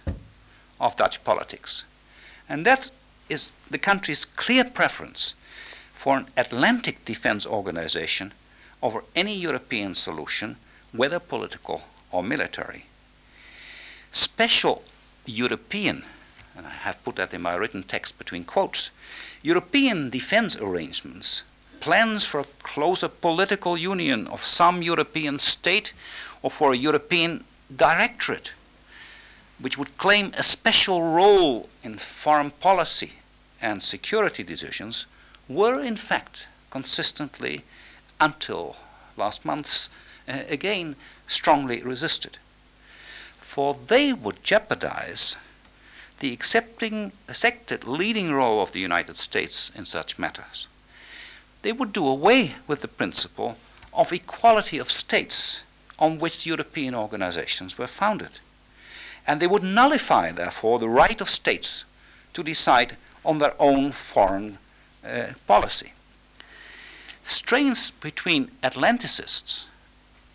of 0.80 0.96
Dutch 0.96 1.22
politics, 1.24 1.84
and 2.48 2.64
that 2.66 2.90
is 3.28 3.50
the 3.70 3.78
country's 3.78 4.24
clear 4.24 4.64
preference 4.64 5.34
for 5.92 6.18
an 6.18 6.26
Atlantic 6.36 7.04
defense 7.04 7.46
organization 7.46 8.32
over 8.82 9.04
any 9.16 9.34
European 9.34 9.94
solution, 9.94 10.56
whether 10.92 11.18
political 11.18 11.82
or 12.12 12.22
military. 12.22 12.86
Special 14.12 14.82
European, 15.26 16.04
and 16.56 16.66
I 16.66 16.70
have 16.70 17.02
put 17.04 17.16
that 17.16 17.34
in 17.34 17.42
my 17.42 17.54
written 17.54 17.82
text 17.82 18.18
between 18.18 18.44
quotes, 18.44 18.90
European 19.42 20.10
defense 20.10 20.56
arrangements, 20.56 21.42
plans 21.80 22.24
for 22.24 22.40
a 22.40 22.46
closer 22.62 23.08
political 23.08 23.76
union 23.76 24.26
of 24.28 24.42
some 24.42 24.82
European 24.82 25.38
state 25.38 25.92
or 26.42 26.50
for 26.50 26.72
a 26.72 26.76
European 26.76 27.44
directorate, 27.74 28.52
which 29.58 29.78
would 29.78 29.98
claim 29.98 30.32
a 30.36 30.42
special 30.42 31.02
role 31.02 31.68
in 31.82 31.96
foreign 31.96 32.50
policy 32.50 33.14
and 33.60 33.82
security 33.82 34.42
decisions, 34.42 35.06
were 35.48 35.80
in 35.80 35.96
fact 35.96 36.48
consistently, 36.70 37.64
until 38.20 38.76
last 39.16 39.44
month, 39.44 39.88
uh, 40.28 40.40
again 40.48 40.96
strongly 41.26 41.82
resisted 41.82 42.38
for 43.54 43.76
they 43.86 44.12
would 44.12 44.42
jeopardize 44.42 45.36
the 46.18 46.32
accepting, 46.32 47.12
accepted 47.28 47.84
leading 47.84 48.32
role 48.32 48.60
of 48.60 48.72
the 48.72 48.80
United 48.80 49.16
States 49.16 49.70
in 49.76 49.84
such 49.84 50.18
matters. 50.18 50.66
They 51.62 51.70
would 51.70 51.92
do 51.92 52.04
away 52.04 52.56
with 52.66 52.80
the 52.80 52.88
principle 52.88 53.56
of 53.92 54.12
equality 54.12 54.78
of 54.78 54.90
states 54.90 55.62
on 56.00 56.18
which 56.18 56.44
European 56.44 56.96
organizations 56.96 57.78
were 57.78 57.86
founded. 57.86 58.40
And 59.24 59.38
they 59.38 59.46
would 59.46 59.62
nullify, 59.62 60.32
therefore, 60.32 60.80
the 60.80 60.88
right 60.88 61.20
of 61.20 61.30
states 61.30 61.84
to 62.32 62.42
decide 62.42 62.96
on 63.24 63.38
their 63.38 63.54
own 63.60 63.92
foreign 63.92 64.58
uh, 65.04 65.26
policy. 65.46 65.92
Strains 67.24 67.92
between 67.92 68.50
Atlanticists 68.64 69.66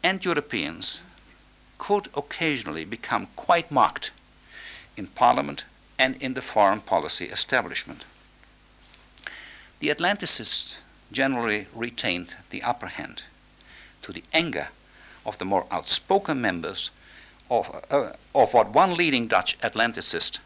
and 0.02 0.24
Europeans 0.24 1.02
could 1.80 2.10
occasionally 2.16 2.86
become 2.86 3.28
quite 3.36 3.72
marked 3.72 4.12
in 4.96 5.08
Parliament 5.08 5.64
and 5.98 6.16
in 6.22 6.36
the 6.36 6.42
foreign 6.42 6.82
policy 6.82 7.26
establishment. 7.26 8.04
The 9.80 9.90
Atlanticists 9.90 10.78
generally 11.12 11.66
retained 11.74 12.36
the 12.52 12.62
upper 12.62 12.88
hand 12.88 13.24
to 14.04 14.12
the 14.12 14.24
anger 14.32 14.68
of 15.26 15.38
the 15.40 15.46
more 15.46 15.66
outspoken 15.72 16.40
members 16.42 16.92
of, 17.50 17.84
uh, 17.90 18.12
of 18.36 18.54
what 18.54 18.70
one 18.70 18.94
leading 18.94 19.28
Dutch 19.28 19.58
Atlanticist, 19.62 20.40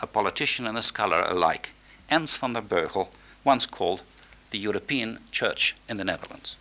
a 0.00 0.06
politician 0.06 0.66
and 0.66 0.76
a 0.76 0.82
scholar 0.82 1.22
alike, 1.22 1.70
Ernst 2.10 2.38
van 2.38 2.52
der 2.52 2.60
Beugel, 2.60 3.08
once 3.44 3.66
called 3.66 4.02
the 4.50 4.58
European 4.58 5.18
Church 5.30 5.74
in 5.88 5.96
the 5.96 6.04
Netherlands. 6.04 6.56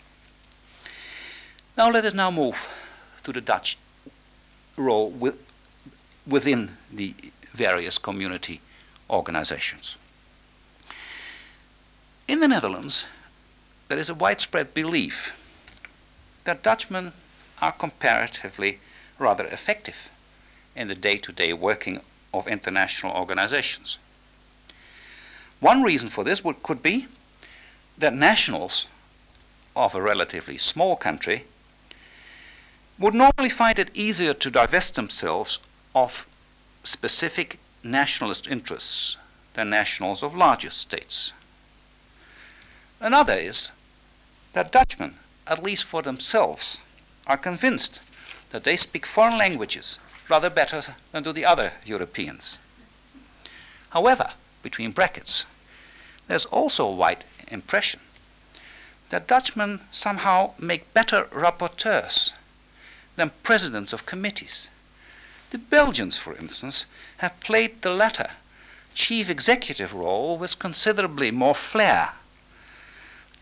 Now 1.78 1.90
let 1.90 2.06
us 2.06 2.14
now 2.14 2.32
move 2.32 2.68
to 3.24 3.34
the 3.34 3.42
Dutch 3.42 3.78
role 4.78 5.10
with, 5.10 5.38
within 6.26 6.78
the 6.92 7.14
various 7.54 7.98
community 7.98 8.62
organizations. 9.10 9.98
In 12.28 12.40
the 12.40 12.48
Netherlands, 12.48 13.06
there 13.88 13.98
is 13.98 14.10
a 14.10 14.14
widespread 14.14 14.74
belief 14.74 15.34
that 16.46 16.64
Dutchmen 16.64 17.14
are 17.62 17.72
comparatively 17.72 18.80
rather 19.20 19.46
effective 19.46 20.10
in 20.76 20.88
the 20.88 20.96
day 20.96 21.18
to 21.18 21.32
day 21.32 21.54
working 21.54 22.00
of 22.34 22.48
international 22.48 23.14
organizations. 23.14 23.98
One 25.60 25.84
reason 25.84 26.10
for 26.10 26.24
this 26.24 26.44
would, 26.44 26.64
could 26.64 26.82
be 26.82 27.08
that 27.98 28.14
nationals 28.14 28.88
of 29.76 29.94
a 29.94 30.02
relatively 30.02 30.58
small 30.58 30.96
country 30.96 31.46
would 33.02 33.16
normally 33.16 33.50
find 33.50 33.80
it 33.80 33.90
easier 33.96 34.32
to 34.32 34.52
divest 34.52 34.94
themselves 34.94 35.58
of 35.96 36.28
specific 36.84 37.58
nationalist 37.84 38.48
interests 38.48 39.18
than 39.56 39.72
nationals 39.72 40.22
of 40.22 40.36
larger 40.36 40.70
states. 40.70 41.34
Another 43.00 43.34
is 43.34 43.72
that 44.54 44.72
Dutchmen, 44.72 45.16
at 45.48 45.64
least 45.64 45.86
for 45.86 46.04
themselves, 46.04 46.82
are 47.26 47.38
convinced 47.38 48.00
that 48.52 48.64
they 48.64 48.78
speak 48.78 49.08
foreign 49.08 49.38
languages 49.38 49.98
rather 50.30 50.52
better 50.52 50.82
than 51.12 51.24
do 51.24 51.34
the 51.34 51.46
other 51.46 51.74
Europeans. 51.84 52.60
However, 53.90 54.34
between 54.62 54.92
brackets, 54.92 55.46
there's 56.28 56.46
also 56.46 56.86
a 56.86 56.96
wide 56.96 57.26
impression 57.48 58.00
that 59.10 59.28
Dutchmen 59.28 59.82
somehow 59.90 60.52
make 60.60 60.94
better 60.94 61.24
rapporteurs 61.32 62.34
than 63.16 63.32
presidents 63.44 63.94
of 63.94 64.06
committees. 64.06 64.70
The 65.52 65.58
Belgians, 65.58 66.18
for 66.18 66.36
instance, 66.36 66.86
have 67.18 67.40
played 67.40 67.82
the 67.82 67.90
latter 67.92 68.32
chief 68.94 69.30
executive 69.30 69.94
role 69.94 70.38
with 70.38 70.60
considerably 70.60 71.32
more 71.32 71.56
flair. 71.56 72.14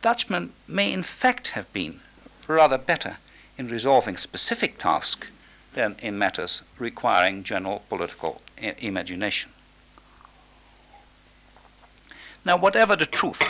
Dutchmen 0.02 0.54
may 0.68 0.92
in 0.94 1.04
fact 1.04 1.50
have 1.50 1.72
been 1.74 2.02
rather 2.48 2.78
better 2.78 3.18
in 3.58 3.68
resolving 3.68 4.18
specific 4.18 4.78
tasks 4.78 5.28
than 5.74 5.96
in 6.02 6.18
matters 6.18 6.62
requiring 6.78 7.44
general 7.44 7.84
political 7.90 8.42
I- 8.62 8.76
imagination. 8.80 9.52
Now, 12.46 12.58
whatever 12.58 12.96
the 12.96 13.06
truth 13.06 13.44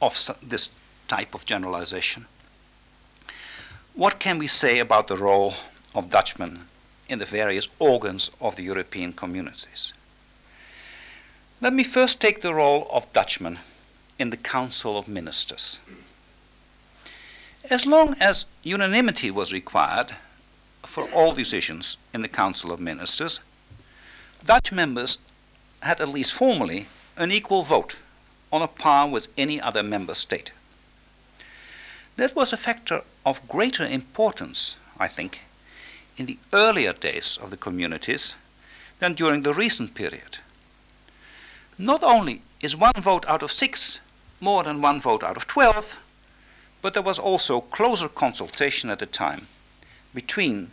of 0.00 0.30
this 0.42 0.70
type 1.08 1.34
of 1.34 1.44
generalization, 1.44 2.26
what 3.98 4.20
can 4.20 4.38
we 4.38 4.46
say 4.46 4.78
about 4.78 5.08
the 5.08 5.16
role 5.16 5.54
of 5.92 6.08
Dutchmen 6.08 6.66
in 7.08 7.18
the 7.18 7.24
various 7.24 7.66
organs 7.80 8.30
of 8.40 8.54
the 8.54 8.62
European 8.62 9.12
communities? 9.12 9.92
Let 11.60 11.72
me 11.72 11.82
first 11.82 12.20
take 12.20 12.40
the 12.40 12.54
role 12.54 12.86
of 12.92 13.12
Dutchmen 13.12 13.58
in 14.16 14.30
the 14.30 14.36
Council 14.36 14.96
of 14.96 15.08
Ministers. 15.08 15.80
As 17.68 17.86
long 17.86 18.14
as 18.20 18.46
unanimity 18.62 19.32
was 19.32 19.52
required 19.52 20.14
for 20.86 21.10
all 21.10 21.32
decisions 21.32 21.98
in 22.14 22.22
the 22.22 22.28
Council 22.28 22.70
of 22.70 22.78
Ministers, 22.78 23.40
Dutch 24.44 24.70
members 24.70 25.18
had 25.80 26.00
at 26.00 26.08
least 26.08 26.32
formally 26.32 26.86
an 27.16 27.32
equal 27.32 27.64
vote 27.64 27.96
on 28.52 28.62
a 28.62 28.68
par 28.68 29.08
with 29.08 29.26
any 29.36 29.60
other 29.60 29.82
member 29.82 30.14
state. 30.14 30.52
That 32.18 32.34
was 32.34 32.52
a 32.52 32.56
factor 32.56 33.02
of 33.24 33.46
greater 33.46 33.84
importance, 33.84 34.76
I 34.98 35.06
think, 35.06 35.42
in 36.16 36.26
the 36.26 36.38
earlier 36.52 36.92
days 36.92 37.38
of 37.40 37.50
the 37.50 37.56
communities 37.56 38.34
than 38.98 39.14
during 39.14 39.44
the 39.44 39.54
recent 39.54 39.94
period. 39.94 40.38
Not 41.78 42.02
only 42.02 42.42
is 42.60 42.74
one 42.74 43.00
vote 43.00 43.24
out 43.28 43.44
of 43.44 43.52
six 43.52 44.00
more 44.40 44.64
than 44.64 44.82
one 44.82 45.00
vote 45.00 45.22
out 45.22 45.36
of 45.36 45.46
twelve, 45.46 45.96
but 46.82 46.92
there 46.92 47.04
was 47.04 47.20
also 47.20 47.60
closer 47.60 48.08
consultation 48.08 48.90
at 48.90 48.98
the 48.98 49.06
time 49.06 49.46
between 50.12 50.72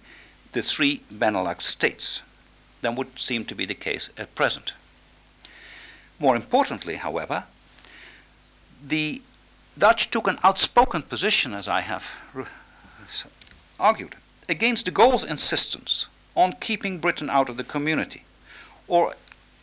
the 0.53 0.63
three 0.63 1.03
Benelux 1.13 1.61
states 1.61 2.23
than 2.81 2.95
would 2.95 3.19
seem 3.19 3.45
to 3.45 3.53
be 3.53 3.67
the 3.67 3.75
case 3.75 4.09
at 4.17 4.33
present. 4.33 4.73
More 6.17 6.35
importantly, 6.35 6.95
however, 6.95 7.43
the 8.83 9.21
Dutch 9.77 10.09
took 10.09 10.27
an 10.27 10.39
outspoken 10.41 11.01
position, 11.01 11.53
as 11.53 11.67
I 11.67 11.81
have 11.81 12.15
argued, 13.77 14.15
against 14.47 14.85
de 14.85 14.91
Gaulle's 14.91 15.25
insistence 15.25 16.07
on 16.33 16.53
keeping 16.61 16.99
Britain 16.99 17.29
out 17.29 17.49
of 17.49 17.57
the 17.57 17.63
community, 17.63 18.23
or 18.87 19.15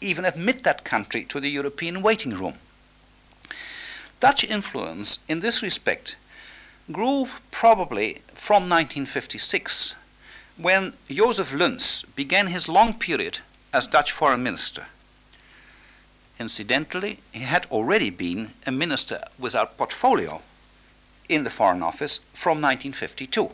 even 0.02 0.26
admit 0.26 0.64
that 0.64 0.84
country 0.84 1.24
to 1.24 1.40
the 1.40 1.48
European 1.48 2.02
waiting 2.02 2.34
room. 2.34 2.58
Dutch 4.20 4.44
influence 4.44 5.18
in 5.28 5.40
this 5.40 5.62
respect 5.62 6.16
grew 6.90 7.28
probably 7.50 8.20
from 8.34 8.64
1956, 8.64 9.94
when 10.58 10.92
Joseph 11.08 11.54
Luns 11.54 12.04
began 12.14 12.48
his 12.48 12.68
long 12.68 12.92
period 12.94 13.38
as 13.72 13.86
Dutch 13.86 14.12
foreign 14.12 14.42
minister. 14.42 14.86
Incidentally, 16.39 17.20
he 17.33 17.41
had 17.41 17.66
already 17.66 18.11
been 18.11 18.53
a 18.66 18.72
minister 18.72 19.20
without 19.39 19.76
portfolio 19.76 20.43
in 21.28 21.45
the 21.45 21.51
Foreign 21.51 21.83
Office 21.83 22.20
from 22.33 22.61
1952. 22.61 23.51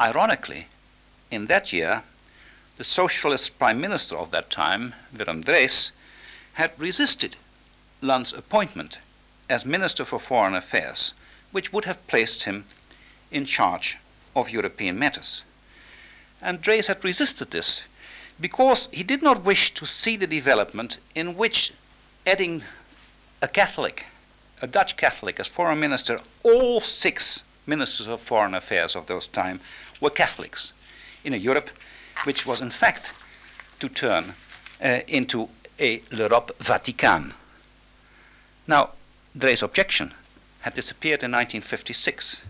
Ironically, 0.00 0.68
in 1.30 1.46
that 1.46 1.72
year, 1.72 2.02
the 2.76 2.84
socialist 2.84 3.58
prime 3.58 3.80
minister 3.80 4.16
of 4.16 4.30
that 4.30 4.50
time, 4.50 4.94
Willem 5.16 5.42
Drees, 5.42 5.90
had 6.54 6.72
resisted 6.78 7.36
Luns's 8.00 8.38
appointment 8.38 8.98
as 9.50 9.64
Minister 9.64 10.04
for 10.04 10.20
Foreign 10.20 10.54
Affairs, 10.54 11.12
which 11.50 11.72
would 11.72 11.86
have 11.86 12.06
placed 12.06 12.44
him 12.44 12.66
in 13.30 13.46
charge 13.46 13.98
of 14.36 14.50
European 14.50 14.98
matters. 14.98 15.42
And 16.40 16.62
Drees 16.62 16.86
had 16.86 17.02
resisted 17.02 17.50
this 17.50 17.84
because 18.40 18.88
he 18.92 19.02
did 19.02 19.22
not 19.22 19.44
wish 19.44 19.72
to 19.74 19.86
see 19.86 20.16
the 20.16 20.26
development 20.26 20.98
in 21.14 21.36
which 21.36 21.72
adding 22.26 22.62
a 23.42 23.48
Catholic, 23.48 24.06
a 24.62 24.66
Dutch 24.66 24.96
Catholic, 24.96 25.40
as 25.40 25.46
foreign 25.46 25.80
minister, 25.80 26.20
all 26.42 26.80
six 26.80 27.42
ministers 27.66 28.06
of 28.06 28.20
foreign 28.20 28.54
affairs 28.54 28.96
of 28.96 29.06
those 29.06 29.28
time 29.28 29.60
were 30.00 30.10
Catholics 30.10 30.72
in 31.24 31.34
a 31.34 31.36
Europe 31.36 31.70
which 32.24 32.46
was 32.46 32.60
in 32.60 32.70
fact 32.70 33.12
to 33.80 33.88
turn 33.88 34.32
uh, 34.82 35.00
into 35.06 35.48
a 35.78 36.02
l'Europe 36.10 36.56
Vatican. 36.58 37.34
Now, 38.66 38.90
Drees' 39.36 39.62
objection 39.62 40.14
had 40.60 40.74
disappeared 40.74 41.22
in 41.22 41.30
1956, 41.30 42.42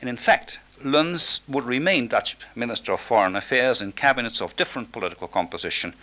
and 0.00 0.08
in 0.08 0.16
fact, 0.16 0.60
Luns 0.82 1.42
would 1.46 1.64
remain 1.64 2.08
Dutch 2.08 2.36
Minister 2.54 2.92
of 2.92 3.00
Foreign 3.00 3.36
Affairs 3.36 3.82
in 3.82 3.92
cabinets 3.92 4.40
of 4.40 4.56
different 4.56 4.92
political 4.92 5.28
composition 5.28 5.94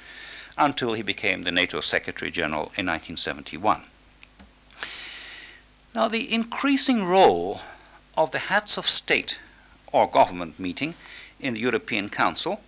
until 0.58 0.94
he 0.94 1.02
became 1.02 1.44
the 1.44 1.52
NATO 1.52 1.82
Secretary 1.82 2.30
General 2.30 2.72
in 2.76 2.86
1971. 2.86 3.84
Now, 5.96 6.08
the 6.08 6.32
increasing 6.32 7.06
role 7.06 7.62
of 8.16 8.32
the 8.32 8.40
heads 8.40 8.78
of 8.78 8.88
state 8.88 9.38
or 9.92 10.08
government 10.08 10.60
meeting 10.60 10.94
in 11.40 11.56
the 11.56 11.60
European 11.60 12.10
Council 12.10 12.62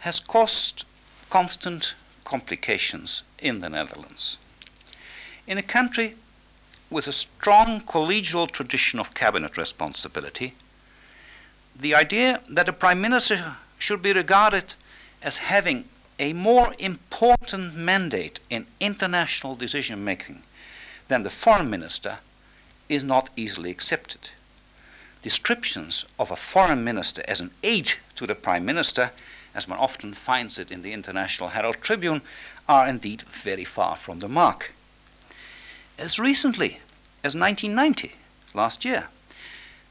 has 0.00 0.20
caused 0.20 0.84
constant 1.30 1.94
complications 2.24 3.22
in 3.38 3.60
the 3.60 3.68
Netherlands. 3.68 4.38
In 5.46 5.58
a 5.58 5.62
country 5.62 6.16
with 6.90 7.06
a 7.06 7.12
strong 7.12 7.80
collegial 7.80 8.50
tradition 8.50 8.98
of 8.98 9.14
cabinet 9.14 9.56
responsibility, 9.56 10.54
the 11.78 11.94
idea 11.94 12.40
that 12.48 12.68
a 12.68 12.72
prime 12.72 13.00
minister 13.00 13.56
should 13.78 14.02
be 14.02 14.12
regarded 14.12 14.74
as 15.22 15.38
having 15.38 15.84
a 16.18 16.32
more 16.32 16.74
important 16.78 17.74
mandate 17.74 18.40
in 18.48 18.66
international 18.80 19.54
decision 19.54 20.02
making 20.04 20.42
than 21.08 21.22
the 21.22 21.30
foreign 21.30 21.68
minister 21.68 22.18
is 22.88 23.04
not 23.04 23.30
easily 23.36 23.70
accepted. 23.70 24.30
Descriptions 25.20 26.04
of 26.18 26.30
a 26.30 26.36
foreign 26.36 26.84
minister 26.84 27.22
as 27.28 27.40
an 27.40 27.50
aide 27.62 27.92
to 28.14 28.26
the 28.26 28.34
prime 28.34 28.64
minister, 28.64 29.10
as 29.54 29.68
one 29.68 29.78
often 29.78 30.14
finds 30.14 30.58
it 30.58 30.70
in 30.70 30.82
the 30.82 30.92
International 30.92 31.50
Herald 31.50 31.76
Tribune, 31.80 32.22
are 32.68 32.86
indeed 32.86 33.22
very 33.22 33.64
far 33.64 33.96
from 33.96 34.20
the 34.20 34.28
mark. 34.28 34.72
As 35.98 36.18
recently 36.18 36.80
as 37.24 37.34
1990, 37.34 38.14
last 38.54 38.84
year, 38.84 39.08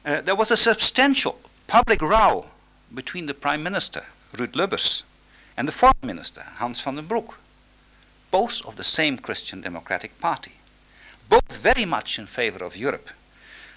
uh, 0.04 0.20
there 0.20 0.36
was 0.36 0.50
a 0.50 0.56
substantial 0.56 1.38
public 1.66 2.00
row 2.00 2.46
between 2.94 3.26
the 3.26 3.34
Prime 3.34 3.62
Minister, 3.62 4.04
Ruud 4.34 4.54
Lubbers, 4.54 5.02
and 5.56 5.66
the 5.66 5.72
Foreign 5.72 5.94
Minister, 6.02 6.42
Hans 6.58 6.80
van 6.80 6.94
den 6.94 7.06
Broek, 7.06 7.38
both 8.30 8.64
of 8.64 8.76
the 8.76 8.84
same 8.84 9.18
Christian 9.18 9.62
Democratic 9.62 10.20
Party, 10.20 10.52
both 11.28 11.56
very 11.56 11.84
much 11.84 12.18
in 12.18 12.26
favor 12.26 12.64
of 12.64 12.76
Europe, 12.76 13.10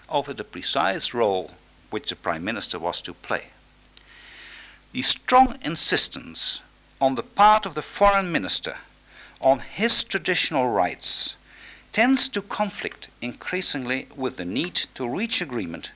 over 0.08 0.34
the 0.34 0.44
precise 0.44 1.14
role 1.14 1.52
which 1.90 2.10
the 2.10 2.16
Prime 2.16 2.44
Minister 2.44 2.78
was 2.78 3.02
to 3.02 3.14
play. 3.14 3.48
The 4.92 5.02
strong 5.02 5.58
insistence 5.64 6.62
on 7.02 7.16
the 7.16 7.24
part 7.24 7.66
of 7.66 7.74
the 7.74 7.82
Foreign 7.82 8.32
Minister 8.32 8.78
on 9.42 9.60
his 9.60 10.04
traditional 10.04 10.70
rights 10.70 11.38
tends 11.92 12.30
to 12.30 12.42
conflict 12.42 13.08
increasingly 13.20 14.08
with 14.16 14.38
the 14.38 14.46
need 14.46 14.76
to 14.94 15.10
reach 15.10 15.42
agreement 15.42 15.92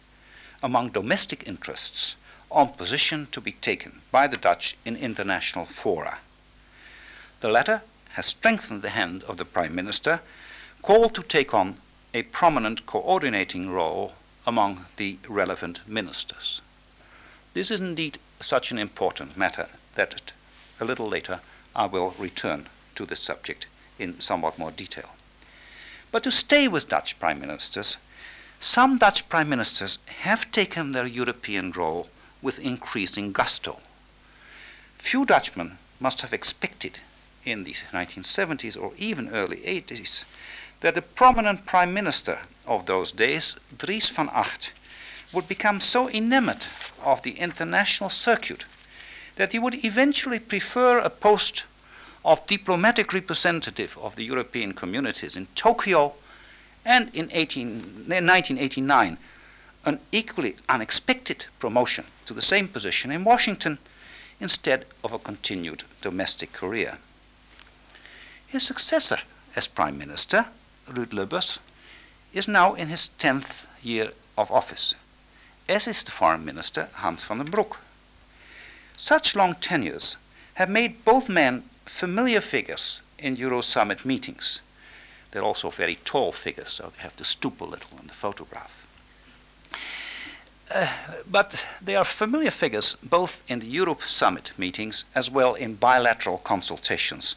among 0.63 0.89
domestic 0.89 1.47
interests 1.47 2.15
on 2.49 2.69
position 2.69 3.27
to 3.31 3.41
be 3.41 3.51
taken 3.51 4.01
by 4.11 4.25
the 4.25 4.37
Dutch 4.37 4.75
in 4.85 4.95
international 4.95 5.65
fora. 5.65 6.19
The 7.41 7.49
latter 7.49 7.83
has 8.13 8.27
strengthened 8.27 8.81
the 8.81 8.91
hand 8.91 9.23
of 9.23 9.37
the 9.37 9.45
Prime 9.45 9.75
Minister, 9.75 10.21
called 10.81 11.13
to 11.15 11.23
take 11.23 11.53
on 11.53 11.77
a 12.13 12.23
prominent 12.23 12.85
coordinating 12.85 13.69
role 13.69 14.13
among 14.45 14.85
the 14.97 15.17
relevant 15.27 15.79
ministers. 15.87 16.61
This 17.53 17.71
is 17.71 17.79
indeed 17.79 18.19
such 18.39 18.71
an 18.71 18.77
important 18.77 19.35
matter 19.35 19.67
that 19.95 20.31
a 20.79 20.85
little 20.85 21.07
later 21.07 21.39
I 21.75 21.87
will 21.87 22.13
return 22.19 22.67
to 22.95 23.05
this 23.05 23.19
subject 23.19 23.67
in 23.97 24.19
somewhat 24.19 24.59
more 24.59 24.71
detail. 24.71 25.09
But 26.11 26.23
to 26.23 26.31
stay 26.31 26.67
with 26.67 26.89
Dutch 26.89 27.19
prime 27.19 27.39
ministers, 27.39 27.97
some 28.63 28.97
Dutch 28.97 29.27
prime 29.27 29.49
ministers 29.49 29.99
have 30.21 30.49
taken 30.51 30.93
their 30.93 31.05
European 31.05 31.71
role 31.71 32.07
with 32.41 32.59
increasing 32.59 33.33
gusto. 33.33 33.79
Few 34.97 35.25
Dutchmen 35.25 35.77
must 35.99 36.21
have 36.21 36.33
expected 36.33 36.99
in 37.43 37.65
the 37.65 37.73
1970s 37.73 38.81
or 38.81 38.93
even 38.97 39.29
early 39.29 39.57
80s 39.57 40.23
that 40.79 40.95
the 40.95 41.01
prominent 41.01 41.65
prime 41.65 41.93
minister 41.93 42.39
of 42.65 42.85
those 42.85 43.11
days, 43.11 43.57
Dries 43.77 44.09
van 44.09 44.29
Agt, 44.29 44.71
would 45.33 45.47
become 45.47 45.81
so 45.81 46.09
enamored 46.09 46.65
of 47.03 47.21
the 47.23 47.31
international 47.31 48.09
circuit 48.09 48.63
that 49.35 49.51
he 49.51 49.59
would 49.59 49.83
eventually 49.83 50.39
prefer 50.39 50.99
a 50.99 51.09
post 51.09 51.65
of 52.23 52.47
diplomatic 52.47 53.11
representative 53.11 53.97
of 54.01 54.15
the 54.15 54.23
European 54.23 54.73
communities 54.73 55.35
in 55.35 55.47
Tokyo 55.55 56.13
and 56.85 57.09
in, 57.13 57.29
18, 57.31 57.67
in 57.67 58.27
1989, 58.27 59.17
an 59.85 59.99
equally 60.11 60.55
unexpected 60.69 61.45
promotion 61.59 62.05
to 62.25 62.33
the 62.33 62.41
same 62.41 62.67
position 62.67 63.11
in 63.11 63.23
Washington 63.23 63.77
instead 64.39 64.85
of 65.03 65.13
a 65.13 65.19
continued 65.19 65.83
domestic 66.01 66.53
career. 66.53 66.97
His 68.47 68.63
successor 68.63 69.19
as 69.55 69.67
Prime 69.67 69.97
Minister, 69.97 70.47
Ruud 70.89 71.13
Lubbers, 71.13 71.59
is 72.33 72.47
now 72.47 72.73
in 72.73 72.87
his 72.87 73.09
10th 73.19 73.65
year 73.81 74.11
of 74.37 74.51
office, 74.51 74.95
as 75.69 75.87
is 75.87 76.03
the 76.03 76.11
Foreign 76.11 76.43
Minister 76.43 76.89
Hans 76.93 77.23
van 77.23 77.37
den 77.37 77.51
Broek. 77.51 77.79
Such 78.97 79.35
long 79.35 79.55
tenures 79.55 80.17
have 80.55 80.69
made 80.69 81.05
both 81.05 81.29
men 81.29 81.63
familiar 81.85 82.41
figures 82.41 83.01
in 83.19 83.35
Euro 83.37 83.61
summit 83.61 84.05
meetings 84.05 84.61
they're 85.33 85.43
also 85.43 85.71
very 85.71 85.97
tall 86.05 86.31
figures, 86.31 86.69
so 86.69 86.93
they 86.95 87.01
have 87.01 87.15
to 87.17 87.25
stoop 87.25 87.59
a 87.59 87.65
little 87.65 87.97
in 87.99 88.07
the 88.07 88.13
photograph. 88.13 88.87
Uh, 90.71 90.87
but 91.29 91.65
they 91.81 91.95
are 91.95 92.05
familiar 92.05 92.51
figures 92.51 92.95
both 93.03 93.41
in 93.47 93.59
the 93.59 93.65
Europe 93.65 94.03
summit 94.03 94.51
meetings 94.57 95.05
as 95.15 95.29
well 95.29 95.55
in 95.55 95.73
bilateral 95.73 96.37
consultations 96.37 97.35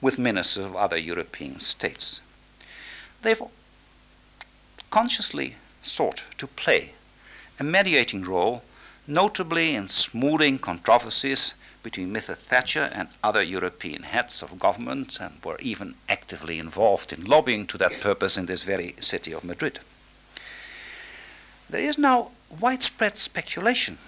with 0.00 0.18
ministers 0.18 0.66
of 0.66 0.76
other 0.76 0.98
European 0.98 1.60
states. 1.60 2.20
They've 3.22 3.42
consciously 4.90 5.54
sought 5.82 6.24
to 6.38 6.46
play 6.48 6.92
a 7.58 7.64
mediating 7.64 8.22
role, 8.24 8.62
notably 9.06 9.74
in 9.74 9.88
smoothing 9.88 10.58
controversies 10.58 11.54
between 11.86 12.12
Mr. 12.12 12.36
Thatcher 12.36 12.90
and 12.92 13.06
other 13.22 13.44
European 13.44 14.02
heads 14.02 14.42
of 14.42 14.58
government 14.58 15.20
and 15.20 15.34
were 15.44 15.56
even 15.60 15.94
actively 16.08 16.58
involved 16.58 17.12
in 17.12 17.24
lobbying 17.24 17.64
to 17.64 17.78
that 17.78 18.00
purpose 18.00 18.36
in 18.36 18.46
this 18.46 18.64
very 18.64 18.96
city 18.98 19.30
of 19.30 19.44
Madrid. 19.44 19.78
There 21.70 21.80
is 21.80 21.96
now 21.96 22.32
widespread 22.58 23.16
speculation 23.16 23.98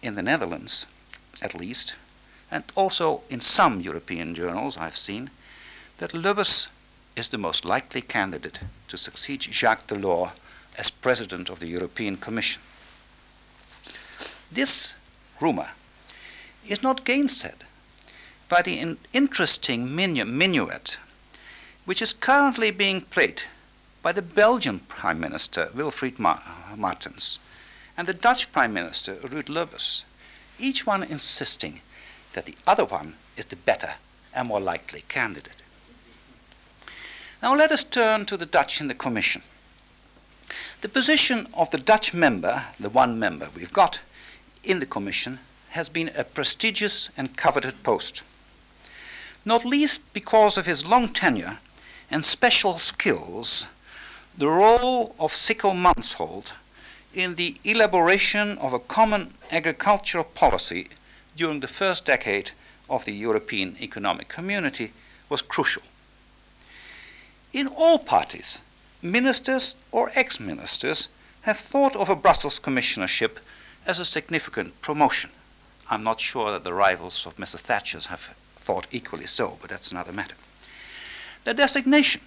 in 0.00 0.14
the 0.14 0.22
Netherlands, 0.22 0.86
at 1.42 1.54
least, 1.54 1.96
and 2.50 2.64
also 2.74 3.20
in 3.28 3.42
some 3.42 3.82
European 3.82 4.34
journals 4.34 4.78
I've 4.78 4.96
seen, 4.96 5.28
that 5.98 6.14
Lubbers 6.14 6.68
is 7.14 7.28
the 7.28 7.36
most 7.36 7.62
likely 7.62 8.00
candidate 8.00 8.60
to 8.88 8.96
succeed 8.96 9.42
Jacques 9.42 9.86
Delors 9.86 10.30
as 10.78 10.90
president 10.90 11.50
of 11.50 11.60
the 11.60 11.66
European 11.66 12.16
Commission. 12.16 12.62
This 14.50 14.94
rumor 15.40 15.68
is 16.68 16.82
not 16.82 17.04
gainsaid 17.04 17.64
by 18.48 18.62
the 18.62 18.78
in 18.78 18.98
interesting 19.12 19.88
minu 19.88 20.24
minuet 20.24 20.96
which 21.84 22.02
is 22.02 22.12
currently 22.12 22.70
being 22.70 23.00
played 23.00 23.42
by 24.02 24.12
the 24.12 24.22
Belgian 24.22 24.80
Prime 24.80 25.18
Minister 25.18 25.70
Wilfried 25.74 26.18
Ma 26.18 26.38
Martens 26.76 27.38
and 27.96 28.06
the 28.06 28.14
Dutch 28.14 28.52
Prime 28.52 28.72
Minister 28.72 29.16
Ruud 29.16 29.48
Lubbers, 29.48 30.04
each 30.58 30.86
one 30.86 31.02
insisting 31.02 31.80
that 32.34 32.46
the 32.46 32.54
other 32.66 32.84
one 32.84 33.14
is 33.36 33.46
the 33.46 33.56
better 33.56 33.94
and 34.32 34.48
more 34.48 34.60
likely 34.60 35.02
candidate. 35.08 35.62
Now 37.42 37.56
let 37.56 37.72
us 37.72 37.82
turn 37.82 38.26
to 38.26 38.36
the 38.36 38.46
Dutch 38.46 38.80
in 38.80 38.88
the 38.88 38.94
Commission. 38.94 39.42
The 40.80 40.88
position 40.88 41.48
of 41.54 41.70
the 41.70 41.78
Dutch 41.78 42.14
member, 42.14 42.66
the 42.78 42.90
one 42.90 43.18
member 43.18 43.48
we've 43.54 43.72
got 43.72 43.98
in 44.62 44.78
the 44.78 44.86
Commission, 44.86 45.40
has 45.78 45.88
been 45.88 46.10
a 46.16 46.24
prestigious 46.24 47.08
and 47.16 47.36
coveted 47.36 47.84
post, 47.84 48.22
not 49.44 49.64
least 49.64 50.00
because 50.12 50.58
of 50.58 50.66
his 50.66 50.84
long 50.84 51.08
tenure 51.08 51.58
and 52.10 52.24
special 52.24 52.80
skills, 52.80 53.64
the 54.36 54.48
role 54.48 55.14
of 55.20 55.32
Sicco 55.32 55.70
Mansholt 55.70 56.50
in 57.14 57.36
the 57.36 57.54
elaboration 57.62 58.58
of 58.58 58.72
a 58.72 58.80
common 58.80 59.32
agricultural 59.52 60.24
policy 60.24 60.88
during 61.36 61.60
the 61.60 61.68
first 61.68 62.04
decade 62.04 62.50
of 62.90 63.04
the 63.04 63.14
European 63.14 63.76
Economic 63.80 64.26
Community 64.26 64.92
was 65.28 65.42
crucial. 65.42 65.82
In 67.52 67.68
all 67.68 68.00
parties, 68.00 68.62
ministers 69.00 69.76
or 69.92 70.10
ex 70.16 70.40
ministers 70.40 71.08
have 71.42 71.58
thought 71.58 71.94
of 71.94 72.10
a 72.10 72.16
Brussels 72.16 72.58
commissionership 72.58 73.38
as 73.86 74.00
a 74.00 74.04
significant 74.04 74.82
promotion. 74.82 75.30
I'm 75.90 76.02
not 76.02 76.20
sure 76.20 76.50
that 76.52 76.64
the 76.64 76.74
rivals 76.74 77.26
of 77.26 77.36
Mr. 77.36 77.58
Thatcher's 77.58 78.06
have 78.06 78.34
thought 78.56 78.86
equally 78.90 79.26
so, 79.26 79.56
but 79.60 79.70
that's 79.70 79.90
another 79.90 80.12
matter. 80.12 80.34
Their 81.44 81.54
designation, 81.54 82.20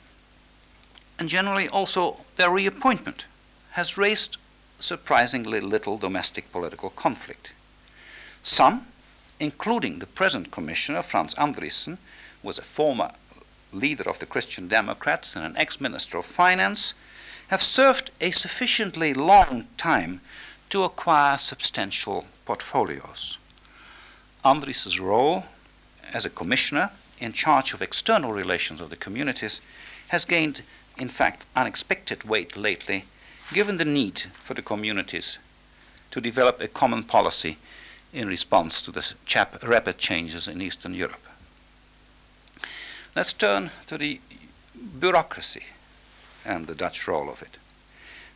and 1.20 1.30
generally 1.30 1.70
also 1.70 2.22
their 2.38 2.50
reappointment, 2.50 3.26
has 3.72 3.98
raised 3.98 4.38
surprisingly 4.80 5.62
little 5.62 5.98
domestic 5.98 6.52
political 6.52 6.90
conflict. 6.90 7.52
Some, 8.42 8.88
including 9.40 10.00
the 10.00 10.08
present 10.08 10.50
Commissioner, 10.50 11.04
Frans 11.04 11.36
Andriessen, 11.36 11.98
who 12.42 12.48
was 12.48 12.58
a 12.58 12.64
former 12.64 13.12
leader 13.72 14.10
of 14.10 14.18
the 14.18 14.26
Christian 14.26 14.68
Democrats 14.68 15.36
and 15.36 15.46
an 15.46 15.56
ex 15.58 15.80
Minister 15.80 16.18
of 16.18 16.26
Finance, 16.26 16.96
have 17.50 17.62
served 17.62 18.10
a 18.20 18.32
sufficiently 18.32 19.14
long 19.14 19.68
time 19.78 20.22
to 20.72 20.84
acquire 20.84 21.38
substantial 21.38 22.26
portfolios. 22.46 23.38
Andriessen's 24.44 25.00
role 25.00 25.46
as 26.14 26.26
a 26.26 26.30
commissioner 26.30 26.92
in 27.20 27.34
charge 27.34 27.74
of 27.74 27.82
external 27.82 28.34
relations 28.34 28.82
of 28.82 28.90
the 28.90 28.96
communities 28.96 29.62
has 30.08 30.26
gained, 30.26 30.62
in 30.98 31.10
fact, 31.10 31.46
unexpected 31.56 32.24
weight 32.24 32.58
lately, 32.58 33.06
given 33.54 33.78
the 33.78 33.86
need 33.86 34.22
for 34.34 34.54
the 34.54 34.62
communities 34.62 35.38
to 36.10 36.20
develop 36.20 36.60
a 36.60 36.68
common 36.68 37.04
policy 37.04 37.58
in 38.14 38.28
response 38.28 38.82
to 38.82 38.92
the 38.92 39.14
rapid 39.64 39.98
changes 39.98 40.48
in 40.48 40.62
Eastern 40.62 40.94
Europe. 40.94 41.26
Let's 43.16 43.34
turn 43.34 43.72
to 43.88 43.98
the 43.98 44.20
bureaucracy 45.00 45.66
and 46.44 46.68
the 46.68 46.76
Dutch 46.76 47.08
role 47.08 47.30
of 47.30 47.42
it. 47.42 47.58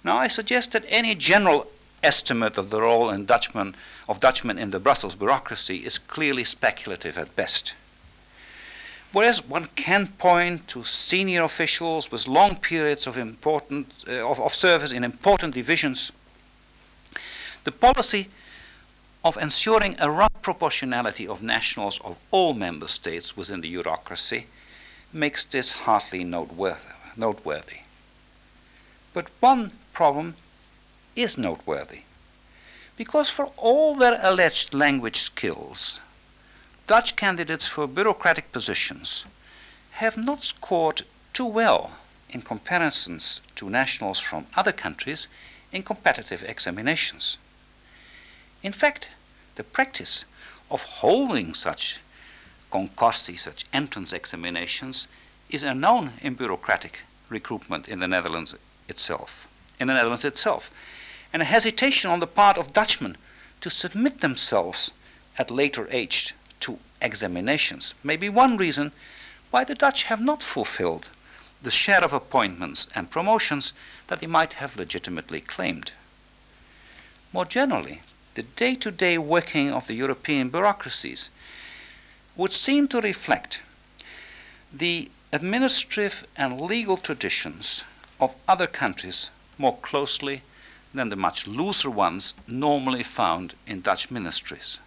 Now, 0.03 0.17
I 0.17 0.27
suggest 0.27 0.71
that 0.73 0.85
any 0.87 1.15
general 1.15 1.67
estimate 2.05 2.57
of 2.57 2.69
the 2.69 2.81
role 2.81 3.09
in 3.09 3.25
Dutchman, 3.25 3.75
of 4.07 4.19
Dutchmen 4.19 4.57
in 4.57 4.71
the 4.71 4.79
Brussels 4.79 5.15
bureaucracy 5.15 5.85
is 5.85 5.97
clearly 5.97 6.43
speculative 6.43 7.17
at 7.17 7.35
best. 7.35 7.73
Whereas 9.11 9.45
one 9.45 9.65
can 9.75 10.07
point 10.17 10.67
to 10.69 10.83
senior 10.83 11.43
officials 11.43 12.11
with 12.11 12.27
long 12.27 12.57
periods 12.57 13.07
of, 13.07 13.17
important, 13.17 13.87
uh, 14.07 14.29
of, 14.29 14.39
of 14.39 14.53
service 14.53 14.91
in 14.91 15.03
important 15.03 15.53
divisions, 15.53 16.11
the 17.63 17.71
policy 17.71 18.27
of 19.23 19.37
ensuring 19.37 19.95
a 19.99 20.11
rough 20.11 20.41
proportionality 20.41 21.27
of 21.27 21.41
nationals 21.41 21.99
of 22.01 22.17
all 22.29 22.53
member 22.53 22.87
states 22.87 23.35
within 23.35 23.61
the 23.61 23.69
bureaucracy 23.69 24.45
makes 25.11 25.43
this 25.45 25.71
hardly 25.71 26.23
noteworthy. 26.23 27.79
But 29.13 29.29
one 29.39 29.71
problem 29.93 30.35
is 31.15 31.37
noteworthy. 31.37 32.01
Because 32.97 33.29
for 33.29 33.51
all 33.57 33.95
their 33.95 34.19
alleged 34.21 34.73
language 34.73 35.17
skills, 35.17 35.99
Dutch 36.87 37.15
candidates 37.15 37.67
for 37.67 37.87
bureaucratic 37.87 38.51
positions 38.51 39.25
have 39.91 40.17
not 40.17 40.43
scored 40.43 41.01
too 41.33 41.45
well 41.45 41.91
in 42.29 42.41
comparisons 42.41 43.41
to 43.55 43.69
nationals 43.69 44.19
from 44.19 44.47
other 44.55 44.71
countries 44.71 45.27
in 45.71 45.83
competitive 45.83 46.43
examinations. 46.43 47.37
In 48.61 48.71
fact, 48.71 49.09
the 49.55 49.63
practice 49.63 50.25
of 50.69 50.83
holding 50.83 51.53
such 51.53 51.99
concorsi, 52.71 53.37
such 53.37 53.65
entrance 53.73 54.11
examinations, 54.11 55.07
is 55.49 55.63
unknown 55.63 56.13
in 56.21 56.33
bureaucratic 56.33 56.99
recruitment 57.29 57.87
in 57.87 57.99
the 57.99 58.07
Netherlands 58.07 58.55
itself. 58.89 59.47
In 59.79 59.87
the 59.87 59.93
Netherlands 59.93 60.25
itself, 60.25 60.71
and 61.35 61.41
a 61.41 61.45
hesitation 61.45 62.09
on 62.09 62.21
the 62.21 62.27
part 62.27 62.57
of 62.57 62.71
Dutchmen 62.71 63.17
to 63.59 63.69
submit 63.69 64.21
themselves 64.21 64.93
at 65.37 65.51
later 65.51 65.85
age 65.91 66.33
to 66.61 66.79
examinations 67.01 67.93
may 68.05 68.15
be 68.15 68.29
one 68.29 68.55
reason 68.55 68.93
why 69.51 69.65
the 69.65 69.75
Dutch 69.75 70.03
have 70.03 70.21
not 70.21 70.41
fulfilled 70.41 71.09
the 71.61 71.69
share 71.69 72.01
of 72.01 72.13
appointments 72.13 72.87
and 72.95 73.11
promotions 73.11 73.73
that 74.07 74.21
they 74.21 74.27
might 74.27 74.53
have 74.53 74.77
legitimately 74.77 75.41
claimed. 75.41 75.91
More 77.33 77.43
generally, 77.43 78.01
the 78.35 78.43
day 78.43 78.73
to 78.75 78.89
day 78.89 79.17
working 79.17 79.73
of 79.73 79.87
the 79.87 79.93
European 79.93 80.47
bureaucracies 80.47 81.29
would 82.37 82.53
seem 82.53 82.87
to 82.87 83.01
reflect 83.01 83.59
the 84.71 85.11
administrative 85.33 86.25
and 86.37 86.61
legal 86.61 86.95
traditions 86.95 87.83
of 88.21 88.35
other 88.47 88.67
countries 88.67 89.29
more 89.57 89.75
closely 89.81 90.41
than 90.95 91.09
the 91.09 91.15
much 91.15 91.47
looser 91.47 91.89
ones 91.89 92.33
normally 92.47 93.03
found 93.03 93.53
in 93.67 93.81
Dutch 93.81 94.09
ministries. 94.09 94.79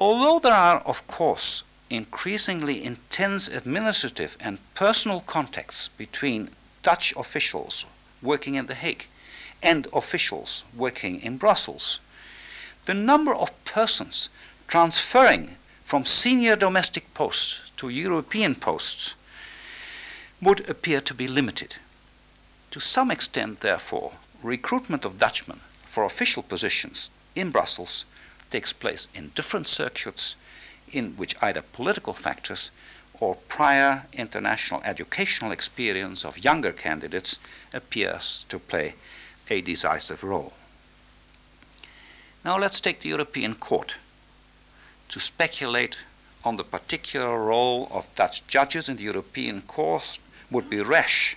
Although 0.00 0.38
there 0.40 0.54
are, 0.54 0.80
of 0.80 1.06
course, 1.06 1.62
increasingly 1.90 2.82
intense 2.82 3.48
administrative 3.48 4.36
and 4.40 4.58
personal 4.74 5.20
contacts 5.20 5.88
between 5.88 6.50
Dutch 6.82 7.14
officials 7.16 7.84
working 8.22 8.54
in 8.54 8.66
The 8.66 8.74
Hague 8.74 9.06
and 9.62 9.86
officials 9.92 10.64
working 10.76 11.20
in 11.20 11.36
Brussels, 11.36 12.00
the 12.86 12.94
number 12.94 13.34
of 13.34 13.64
persons 13.64 14.28
transferring 14.66 15.56
from 15.84 16.04
senior 16.04 16.56
domestic 16.56 17.12
posts 17.14 17.62
to 17.76 17.88
European 17.88 18.54
posts 18.54 19.14
would 20.42 20.68
appear 20.68 21.00
to 21.00 21.14
be 21.14 21.28
limited. 21.28 21.76
To 22.72 22.80
some 22.80 23.10
extent, 23.10 23.60
therefore, 23.60 24.12
recruitment 24.44 25.06
of 25.06 25.18
Dutchmen 25.18 25.60
for 25.88 26.04
official 26.04 26.42
positions 26.42 27.08
in 27.34 27.50
Brussels 27.50 28.04
takes 28.50 28.72
place 28.72 29.08
in 29.14 29.32
different 29.34 29.66
circuits 29.66 30.36
in 30.92 31.12
which 31.16 31.34
either 31.40 31.62
political 31.62 32.12
factors 32.12 32.70
or 33.20 33.36
prior 33.48 34.06
international 34.12 34.82
educational 34.84 35.50
experience 35.50 36.24
of 36.24 36.44
younger 36.44 36.72
candidates 36.72 37.38
appears 37.72 38.44
to 38.48 38.58
play 38.58 38.94
a 39.48 39.62
decisive 39.62 40.22
role. 40.22 40.52
Now 42.44 42.58
let's 42.58 42.80
take 42.80 43.00
the 43.00 43.08
European 43.08 43.54
Court 43.54 43.96
to 45.08 45.20
speculate 45.20 45.96
on 46.44 46.56
the 46.56 46.64
particular 46.64 47.42
role 47.42 47.88
of 47.90 48.14
Dutch 48.14 48.46
judges 48.46 48.88
in 48.88 48.96
the 48.96 49.04
European 49.04 49.62
Court 49.62 50.18
would 50.50 50.68
be 50.68 50.80
rash. 50.80 51.36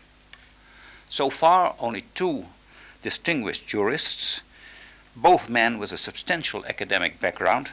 So 1.08 1.30
far, 1.30 1.76
only 1.80 2.03
two 2.14 2.45
distinguished 3.01 3.67
jurists, 3.67 4.41
both 5.15 5.49
men 5.49 5.79
with 5.79 5.91
a 5.91 5.97
substantial 5.97 6.65
academic 6.65 7.19
background, 7.19 7.71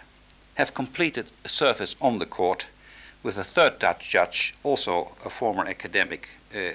have 0.55 0.75
completed 0.75 1.31
a 1.45 1.49
service 1.49 1.97
on 2.01 2.19
the 2.19 2.27
court, 2.27 2.67
with 3.23 3.39
a 3.39 3.45
third 3.45 3.79
Dutch 3.79 4.09
judge, 4.09 4.55
also 4.63 5.13
a 5.25 5.31
former 5.31 5.67
academic, 5.67 6.29
uh, 6.55 6.59
uh, 6.59 6.73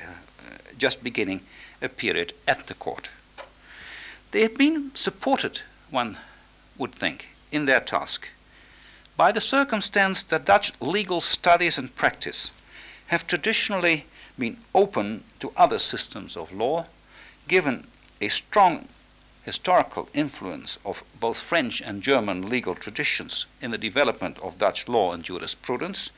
just 0.78 1.04
beginning 1.04 1.42
a 1.82 1.90
period 1.90 2.34
at 2.48 2.68
the 2.68 2.74
court. 2.74 3.10
They 4.32 4.42
have 4.42 4.58
been 4.58 4.92
supported, 4.96 5.62
one 5.90 6.18
would 6.78 6.94
think, 6.94 7.30
in 7.52 7.66
their 7.66 7.80
task 7.80 8.30
by 9.20 9.34
the 9.34 9.42
circumstance 9.42 10.24
that 10.24 10.46
Dutch 10.46 10.72
legal 10.80 11.20
studies 11.20 11.78
and 11.78 11.94
practice 11.98 12.52
have 13.08 13.28
traditionally 13.28 14.06
been 14.38 14.56
open 14.74 15.26
to 15.42 15.52
other 15.58 15.78
systems 15.78 16.38
of 16.38 16.54
law, 16.54 16.86
given 17.50 17.86
a 18.22 18.30
strong 18.30 18.88
historical 19.44 20.10
influence 20.14 20.78
of 20.86 21.04
both 21.20 21.40
French 21.40 21.82
and 21.82 22.04
German 22.04 22.50
legal 22.50 22.76
traditions 22.76 23.46
in 23.62 23.72
the 23.72 23.78
development 23.78 24.38
of 24.40 24.58
Dutch 24.58 24.88
law 24.88 25.14
and 25.14 25.24
jurisprudence, 25.24 26.12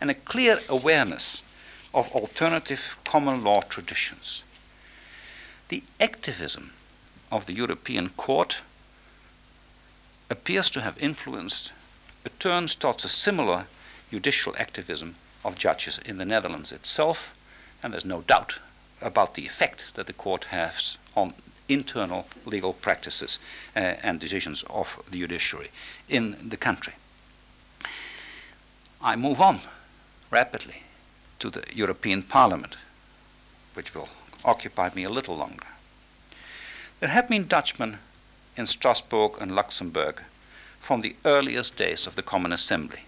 and 0.00 0.10
a 0.10 0.14
clear 0.14 0.60
awareness 0.68 1.42
of 1.92 2.10
alternative 2.12 2.96
common 3.04 3.42
law 3.42 3.60
traditions. 3.62 4.42
The 5.68 5.82
activism 6.00 6.72
of 7.30 7.46
the 7.46 7.52
European 7.52 8.10
Court 8.10 8.60
appears 10.30 10.70
to 10.70 10.80
have 10.80 10.96
influenced 10.98 11.72
a 12.24 12.28
turn 12.30 12.66
towards 12.68 13.04
a 13.04 13.08
similar 13.08 13.66
judicial 14.10 14.54
activism 14.58 15.16
of 15.44 15.58
judges 15.58 15.98
in 16.04 16.18
the 16.18 16.24
Netherlands 16.24 16.72
itself, 16.72 17.34
and 17.82 17.92
there's 17.92 18.04
no 18.04 18.22
doubt 18.22 18.60
about 19.00 19.34
the 19.34 19.46
effect 19.46 19.94
that 19.94 20.06
the 20.06 20.12
court 20.12 20.44
has 20.44 20.98
on 21.16 21.32
internal 21.68 22.26
legal 22.44 22.72
practices 22.72 23.38
uh, 23.76 23.78
and 24.02 24.20
decisions 24.20 24.64
of 24.70 25.02
the 25.10 25.18
judiciary 25.18 25.70
in 26.08 26.48
the 26.48 26.56
country. 26.56 26.94
I 29.00 29.16
move 29.16 29.40
on 29.40 29.60
rapidly 30.30 30.82
to 31.38 31.50
the 31.50 31.62
European 31.72 32.22
Parliament, 32.22 32.76
which 33.74 33.94
will 33.94 34.08
occupy 34.44 34.90
me 34.94 35.04
a 35.04 35.10
little 35.10 35.36
longer. 35.36 35.66
There 37.00 37.10
have 37.10 37.28
been 37.28 37.46
Dutchmen 37.46 37.98
in 38.56 38.66
Strasbourg 38.66 39.38
and 39.40 39.54
Luxembourg 39.54 40.22
from 40.80 41.00
the 41.00 41.14
earliest 41.24 41.76
days 41.76 42.06
of 42.06 42.16
the 42.16 42.22
Common 42.22 42.52
Assembly. 42.52 43.00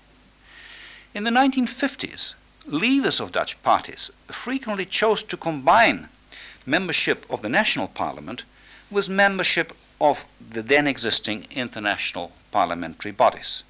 In 1.13 1.25
the 1.25 1.31
1950s, 1.31 2.35
leaders 2.67 3.21
of 3.21 3.33
Dutch 3.33 3.61
parties 3.63 4.11
frequently 4.29 4.87
chose 4.87 5.23
to 5.25 5.37
combine 5.37 6.09
membership 6.67 7.27
of 7.31 7.43
the 7.43 7.49
national 7.49 7.89
parliament 7.89 8.45
was 8.91 9.09
membership 9.09 9.73
of 10.01 10.25
the 10.41 10.63
then 10.63 10.87
existing 10.87 11.47
international 11.51 12.33
parliamentary 12.51 13.13
bodies. 13.13 13.63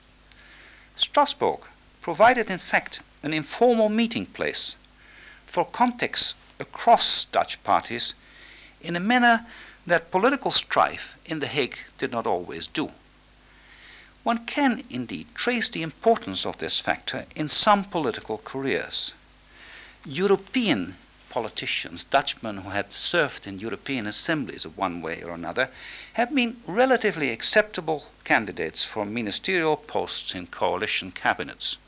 Strasbourg 0.97 1.61
provided, 2.01 2.51
in 2.51 2.59
fact, 2.59 3.01
an 3.23 3.33
informal 3.35 3.89
meeting 3.89 4.27
place 4.27 4.77
for 5.47 5.65
contacts 5.65 6.35
across 6.59 7.25
Dutch 7.27 7.63
parties 7.65 8.15
in 8.81 8.97
a 8.97 9.01
manner 9.01 9.47
that 9.87 10.11
political 10.11 10.51
strife 10.51 11.17
in 11.27 11.41
The 11.41 11.47
Hague 11.47 11.79
did 11.99 12.13
not 12.13 12.27
always 12.27 12.67
do. 12.67 12.93
One 14.23 14.45
can 14.47 14.85
indeed 14.91 15.27
trace 15.35 15.69
the 15.69 15.83
importance 15.83 16.45
of 16.45 16.59
this 16.59 16.79
factor 16.79 17.25
in 17.35 17.49
some 17.49 17.85
political 17.85 18.39
careers. 18.39 19.15
European 20.05 20.97
politicians, 21.31 22.05
Dutchmen 22.05 22.59
who 22.59 22.71
had 22.71 22.93
served 22.93 23.47
in 23.47 23.59
European 23.59 24.07
assemblies 24.07 24.67
of 24.67 24.77
one 24.77 25.01
way 25.01 25.23
or 25.23 25.31
another, 25.31 25.71
have 26.13 26.35
been 26.35 26.59
relatively 26.67 27.31
acceptable 27.31 28.05
candidates 28.25 28.85
for 28.85 29.07
ministerial 29.07 29.77
posts 29.77 30.35
in 30.35 30.47
coalition 30.49 31.13
cabinets. 31.13 31.79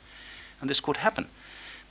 And 0.59 0.69
this 0.69 0.79
could 0.79 0.97
happen 0.97 1.27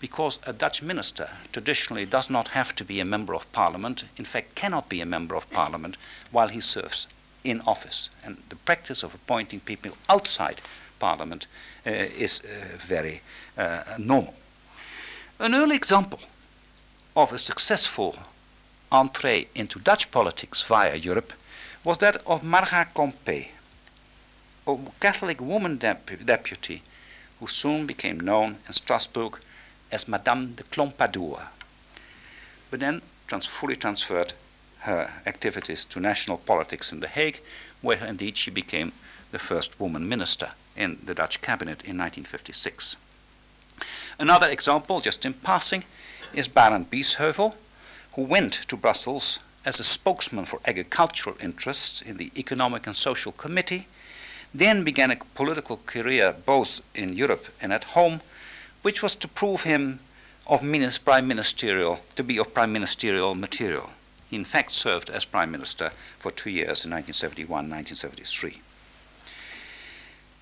because 0.00 0.40
a 0.44 0.53
Dutch 0.53 0.82
minister 0.82 1.30
traditionally 1.53 2.05
does 2.05 2.28
not 2.28 2.48
have 2.48 2.74
to 2.74 2.84
be 2.84 2.98
a 2.98 3.05
member 3.05 3.36
of 3.36 3.50
parliament, 3.53 4.03
in 4.16 4.24
fact, 4.24 4.57
cannot 4.57 4.88
be 4.88 5.00
a 5.00 5.07
member 5.07 5.36
of 5.36 5.48
parliament 5.50 5.96
while 6.32 6.48
he 6.48 6.61
serves 6.61 7.07
in 7.44 7.61
office. 7.61 8.11
And 8.24 8.38
the 8.48 8.57
practice 8.57 9.05
of 9.05 9.14
appointing 9.14 9.61
people 9.61 9.92
outside 10.09 10.61
parliament 10.98 11.46
uh, 11.86 11.90
is 11.90 12.40
uh, 12.40 12.76
very 12.78 13.20
uh, 13.57 13.82
normal. 13.98 14.34
An 15.38 15.55
early 15.55 15.76
example 15.76 16.18
of 17.14 17.32
a 17.32 17.38
successful 17.38 18.16
entree 18.90 19.48
into 19.54 19.78
Dutch 19.78 20.10
politics 20.10 20.62
via 20.62 20.94
Europe 20.94 21.32
was 21.84 21.98
that 21.98 22.16
of 22.26 22.42
Marga 22.42 22.86
Klompé, 22.94 23.48
a 24.66 24.76
Catholic 25.00 25.40
woman 25.40 25.76
dep- 25.76 26.24
deputy 26.24 26.82
who 27.40 27.46
soon 27.46 27.86
became 27.86 28.20
known 28.20 28.58
in 28.66 28.72
Strasbourg 28.72 29.40
as 29.90 30.08
Madame 30.08 30.54
de 30.54 30.62
Clompadour, 30.62 31.48
but 32.70 32.80
then 32.80 33.02
trans- 33.26 33.46
fully 33.46 33.76
transferred 33.76 34.32
her 34.80 35.10
activities 35.26 35.84
to 35.84 36.00
national 36.00 36.38
politics 36.38 36.92
in 36.92 37.00
The 37.00 37.08
Hague, 37.08 37.40
where 37.82 38.04
indeed 38.04 38.36
she 38.36 38.50
became 38.50 38.92
the 39.32 39.38
first 39.38 39.78
woman 39.78 40.08
minister 40.08 40.50
in 40.76 40.98
the 41.04 41.14
Dutch 41.14 41.40
cabinet 41.40 41.82
in 41.82 41.98
1956. 41.98 42.96
Another 44.18 44.48
example, 44.48 45.00
just 45.00 45.24
in 45.24 45.34
passing, 45.34 45.84
is 46.34 46.48
Barend 46.48 46.86
Biesheuvel, 46.86 47.54
who 48.14 48.22
went 48.22 48.52
to 48.68 48.76
Brussels 48.76 49.38
as 49.64 49.78
a 49.78 49.84
spokesman 49.84 50.44
for 50.44 50.60
agricultural 50.64 51.36
interests 51.40 52.02
in 52.02 52.16
the 52.16 52.30
Economic 52.36 52.86
and 52.86 52.96
Social 52.96 53.32
Committee, 53.32 53.86
then 54.54 54.84
began 54.84 55.10
a 55.10 55.16
political 55.34 55.78
career 55.86 56.34
both 56.44 56.80
in 56.94 57.14
Europe 57.14 57.46
and 57.60 57.72
at 57.72 57.84
home, 57.84 58.20
which 58.82 59.02
was 59.02 59.14
to 59.16 59.28
prove 59.28 59.62
him 59.62 60.00
of 60.46 60.60
prime 61.04 61.28
ministerial 61.28 62.00
to 62.16 62.22
be 62.22 62.38
of 62.38 62.52
prime 62.52 62.72
ministerial 62.72 63.34
material. 63.34 63.90
He, 64.28 64.36
in 64.36 64.44
fact, 64.44 64.72
served 64.72 65.10
as 65.10 65.26
Prime 65.26 65.50
Minister 65.50 65.92
for 66.18 66.30
two 66.30 66.50
years 66.50 66.84
in 66.84 66.90
1971 66.90 67.68
1973. 67.68 68.60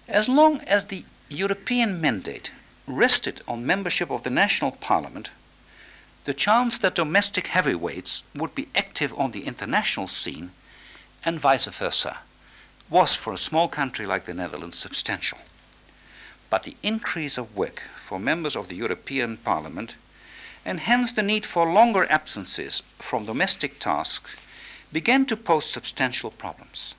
As 0.08 0.28
long 0.28 0.60
as 0.60 0.86
the 0.86 1.04
European 1.28 2.00
mandate 2.00 2.52
rested 2.86 3.42
on 3.46 3.66
membership 3.66 4.10
of 4.10 4.22
the 4.22 4.30
national 4.30 4.72
parliament, 4.72 5.30
the 6.24 6.34
chance 6.34 6.78
that 6.78 6.94
domestic 6.94 7.48
heavyweights 7.48 8.22
would 8.34 8.54
be 8.54 8.68
active 8.74 9.18
on 9.18 9.30
the 9.30 9.44
international 9.44 10.06
scene 10.06 10.50
and 11.24 11.40
vice 11.40 11.66
versa 11.66 12.18
was 12.88 13.14
for 13.14 13.32
a 13.32 13.38
small 13.38 13.68
country 13.68 14.04
like 14.04 14.26
the 14.26 14.34
Netherlands 14.34 14.78
substantial. 14.78 15.38
But 16.50 16.64
the 16.64 16.76
increase 16.82 17.38
of 17.38 17.56
work 17.56 17.82
for 17.96 18.18
members 18.18 18.56
of 18.56 18.68
the 18.68 18.74
European 18.74 19.36
Parliament 19.38 19.94
and 20.64 20.80
hence 20.80 21.12
the 21.12 21.22
need 21.22 21.46
for 21.46 21.72
longer 21.72 22.06
absences 22.10 22.82
from 22.98 23.24
domestic 23.24 23.78
tasks 23.78 24.30
began 24.92 25.24
to 25.26 25.36
pose 25.36 25.66
substantial 25.66 26.30
problems. 26.30 26.94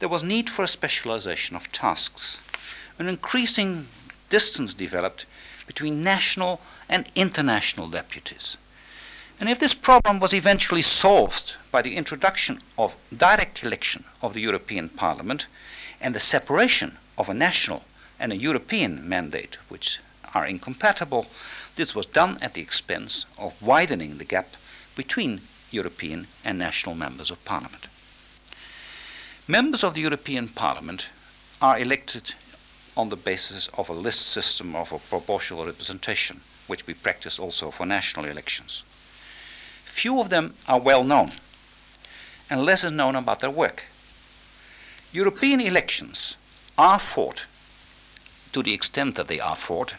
There 0.00 0.08
was 0.08 0.22
need 0.22 0.50
for 0.50 0.62
a 0.62 0.68
specialization 0.68 1.56
of 1.56 1.70
tasks. 1.72 2.40
An 2.98 3.08
increasing 3.08 3.86
distance 4.28 4.74
developed 4.74 5.26
between 5.66 6.02
national 6.02 6.60
and 6.90 7.06
international 7.14 7.88
deputies. 7.88 8.58
And 9.38 9.48
if 9.48 9.58
this 9.58 9.74
problem 9.74 10.20
was 10.20 10.34
eventually 10.34 10.82
solved 10.82 11.54
by 11.70 11.80
the 11.80 11.96
introduction 11.96 12.58
of 12.76 12.96
direct 13.16 13.64
election 13.64 14.04
of 14.20 14.34
the 14.34 14.42
European 14.42 14.90
Parliament 14.90 15.46
and 15.98 16.14
the 16.14 16.20
separation 16.20 16.98
of 17.16 17.30
a 17.30 17.34
national 17.34 17.84
and 18.18 18.32
a 18.32 18.36
European 18.36 19.08
mandate, 19.08 19.56
which 19.70 19.98
are 20.34 20.44
incompatible, 20.44 21.26
this 21.76 21.94
was 21.94 22.04
done 22.04 22.36
at 22.42 22.52
the 22.52 22.60
expense 22.60 23.24
of 23.38 23.62
widening 23.62 24.18
the 24.18 24.24
gap 24.24 24.48
between 24.94 25.40
European 25.70 26.26
and 26.44 26.58
national 26.58 26.94
members 26.94 27.30
of 27.30 27.42
parliament. 27.44 27.86
Members 29.48 29.82
of 29.82 29.94
the 29.94 30.02
European 30.02 30.48
Parliament 30.48 31.06
are 31.62 31.78
elected 31.78 32.34
on 32.96 33.08
the 33.08 33.16
basis 33.16 33.68
of 33.78 33.88
a 33.88 33.94
list 33.94 34.26
system 34.26 34.76
of 34.76 34.92
a 34.92 34.98
proportional 34.98 35.64
representation, 35.64 36.40
which 36.70 36.86
we 36.86 36.94
practice 36.94 37.38
also 37.38 37.70
for 37.70 37.84
national 37.84 38.24
elections. 38.24 38.82
Few 39.84 40.20
of 40.20 40.30
them 40.30 40.54
are 40.66 40.80
well 40.80 41.04
known, 41.04 41.32
and 42.48 42.64
less 42.64 42.84
is 42.84 42.92
known 42.92 43.16
about 43.16 43.40
their 43.40 43.50
work. 43.50 43.84
European 45.12 45.60
elections 45.60 46.36
are 46.78 47.00
fought, 47.00 47.44
to 48.52 48.62
the 48.62 48.72
extent 48.72 49.16
that 49.16 49.28
they 49.28 49.40
are 49.40 49.56
fought, 49.56 49.96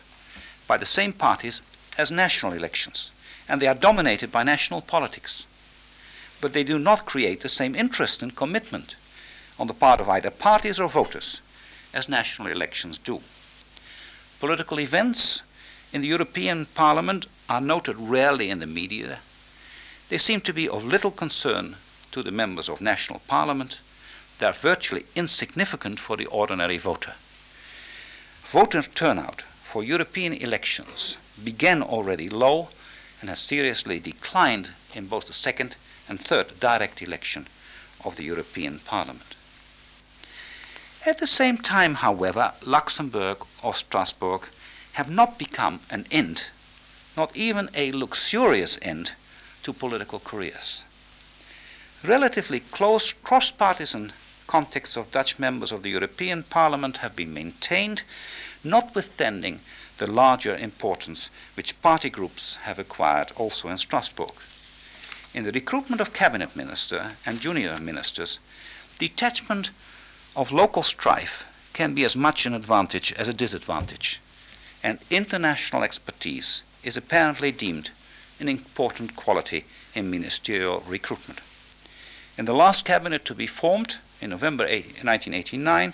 by 0.67 0.77
the 0.77 0.85
same 0.85 1.11
parties 1.11 1.61
as 1.97 2.09
national 2.09 2.53
elections, 2.53 3.11
and 3.49 3.61
they 3.61 3.67
are 3.67 3.75
dominated 3.75 4.31
by 4.31 4.41
national 4.41 4.81
politics. 4.81 5.45
But 6.39 6.53
they 6.53 6.63
do 6.63 6.79
not 6.79 7.05
create 7.05 7.41
the 7.41 7.49
same 7.49 7.75
interest 7.75 8.23
and 8.23 8.35
commitment 8.35 8.95
on 9.59 9.67
the 9.67 9.73
part 9.73 9.99
of 9.99 10.09
either 10.09 10.31
parties 10.31 10.79
or 10.79 10.87
voters 10.87 11.41
as 11.93 12.07
national 12.07 12.47
elections 12.47 12.97
do. 12.97 13.19
Political 14.39 14.79
events 14.79 15.43
in 15.93 16.01
the 16.01 16.07
European 16.07 16.65
Parliament 16.65 17.27
are 17.49 17.61
noted 17.61 17.95
rarely 17.97 18.49
in 18.49 18.59
the 18.59 18.67
media. 18.67 19.19
They 20.09 20.17
seem 20.17 20.41
to 20.41 20.53
be 20.53 20.67
of 20.67 20.85
little 20.85 21.11
concern 21.11 21.75
to 22.11 22.23
the 22.23 22.31
members 22.31 22.69
of 22.69 22.81
national 22.81 23.21
parliament. 23.27 23.79
They 24.39 24.45
are 24.45 24.53
virtually 24.53 25.05
insignificant 25.15 25.99
for 25.99 26.17
the 26.17 26.25
ordinary 26.27 26.77
voter. 26.77 27.13
Voter 28.43 28.81
turnout 28.81 29.41
for 29.41 29.83
European 29.83 30.33
elections 30.33 31.17
began 31.43 31.81
already 31.81 32.29
low 32.29 32.69
and 33.21 33.29
has 33.29 33.39
seriously 33.39 33.99
declined 33.99 34.71
in 34.93 35.07
both 35.07 35.25
the 35.27 35.33
second 35.33 35.75
and 36.09 36.19
third 36.19 36.59
direct 36.59 37.01
election 37.01 37.47
of 38.03 38.15
the 38.15 38.23
European 38.23 38.79
Parliament. 38.79 39.35
At 41.05 41.19
the 41.19 41.27
same 41.27 41.57
time, 41.57 41.95
however, 41.95 42.53
Luxembourg 42.65 43.45
or 43.63 43.73
Strasbourg 43.73 44.49
have 44.93 45.09
not 45.09 45.37
become 45.37 45.79
an 45.89 46.05
end, 46.11 46.45
not 47.15 47.35
even 47.35 47.69
a 47.73 47.91
luxurious 47.91 48.77
end, 48.81 49.13
to 49.63 49.73
political 49.73 50.19
careers. 50.19 50.83
relatively 52.03 52.59
close 52.59 53.13
cross 53.13 53.51
partisan 53.51 54.11
contacts 54.47 54.97
of 54.97 55.11
Dutch 55.11 55.37
members 55.39 55.71
of 55.71 55.83
the 55.83 55.89
European 55.89 56.43
Parliament 56.43 56.97
have 56.97 57.15
been 57.15 57.33
maintained, 57.33 58.01
notwithstanding 58.63 59.59
the 59.97 60.07
larger 60.07 60.55
importance 60.55 61.29
which 61.55 61.79
party 61.81 62.09
groups 62.09 62.55
have 62.63 62.79
acquired 62.79 63.31
also 63.35 63.69
in 63.69 63.77
Strasbourg. 63.77 64.33
In 65.33 65.43
the 65.43 65.51
recruitment 65.51 66.01
of 66.01 66.11
cabinet 66.11 66.55
minister 66.55 67.11
and 67.25 67.39
junior 67.39 67.79
ministers, 67.79 68.39
detachment 68.99 69.69
of 70.35 70.51
local 70.51 70.83
strife 70.83 71.45
can 71.71 71.93
be 71.93 72.03
as 72.03 72.17
much 72.17 72.45
an 72.45 72.53
advantage 72.53 73.13
as 73.13 73.27
a 73.27 73.33
disadvantage, 73.33 74.19
and 74.83 74.99
international 75.09 75.83
expertise 75.83 76.63
is 76.83 76.97
apparently 76.97 77.51
deemed 77.51 77.91
an 78.39 78.49
important 78.49 79.15
quality 79.15 79.65
in 79.93 80.09
ministerial 80.09 80.83
recruitment. 80.87 81.39
In 82.37 82.45
the 82.45 82.53
last 82.53 82.85
cabinet 82.85 83.23
to 83.25 83.35
be 83.35 83.47
formed 83.47 83.97
in 84.19 84.31
November 84.31 84.63
1989, 84.63 85.93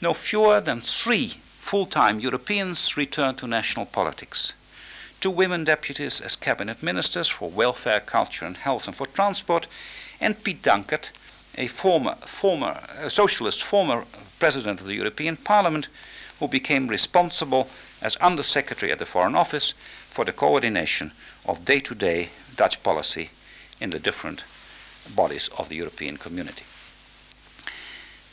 no 0.00 0.12
fewer 0.14 0.60
than 0.60 0.80
three 0.80 1.36
full 1.60 1.86
time 1.86 2.20
Europeans 2.20 2.96
returned 2.96 3.38
to 3.38 3.46
national 3.46 3.86
politics. 3.86 4.52
Two 5.20 5.30
women 5.30 5.64
deputies 5.64 6.20
as 6.20 6.36
cabinet 6.36 6.82
ministers 6.82 7.28
for 7.28 7.48
welfare, 7.48 8.00
culture, 8.00 8.44
and 8.44 8.56
health, 8.58 8.86
and 8.86 8.94
for 8.94 9.06
transport, 9.06 9.66
and 10.20 10.42
Piet 10.44 10.62
Dankert, 10.62 11.10
a 11.56 11.66
former, 11.66 12.14
former 12.16 12.80
a 13.00 13.10
socialist 13.10 13.62
former 13.62 14.04
president 14.38 14.80
of 14.80 14.86
the 14.86 14.94
European 14.94 15.36
Parliament, 15.36 15.88
who 16.38 16.48
became 16.48 16.88
responsible 16.88 17.68
as 18.02 18.16
Under 18.20 18.42
Secretary 18.42 18.92
at 18.92 18.98
the 18.98 19.06
Foreign 19.06 19.34
Office 19.34 19.72
for 20.08 20.24
the 20.24 20.32
coordination 20.32 21.12
of 21.46 21.64
day 21.64 21.80
to 21.80 21.94
day 21.94 22.30
Dutch 22.56 22.82
policy 22.82 23.30
in 23.80 23.90
the 23.90 23.98
different 23.98 24.44
bodies 25.14 25.48
of 25.58 25.68
the 25.68 25.76
European 25.76 26.16
community. 26.16 26.64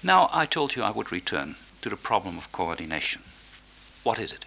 Now, 0.02 0.30
I 0.34 0.46
told 0.46 0.76
you 0.76 0.84
I 0.84 0.92
would 0.92 1.12
return 1.12 1.56
to 1.82 1.90
the 1.90 1.96
problem 1.96 2.38
of 2.38 2.52
coordination. 2.52 3.22
What 4.04 4.20
is 4.20 4.34
it? 4.34 4.46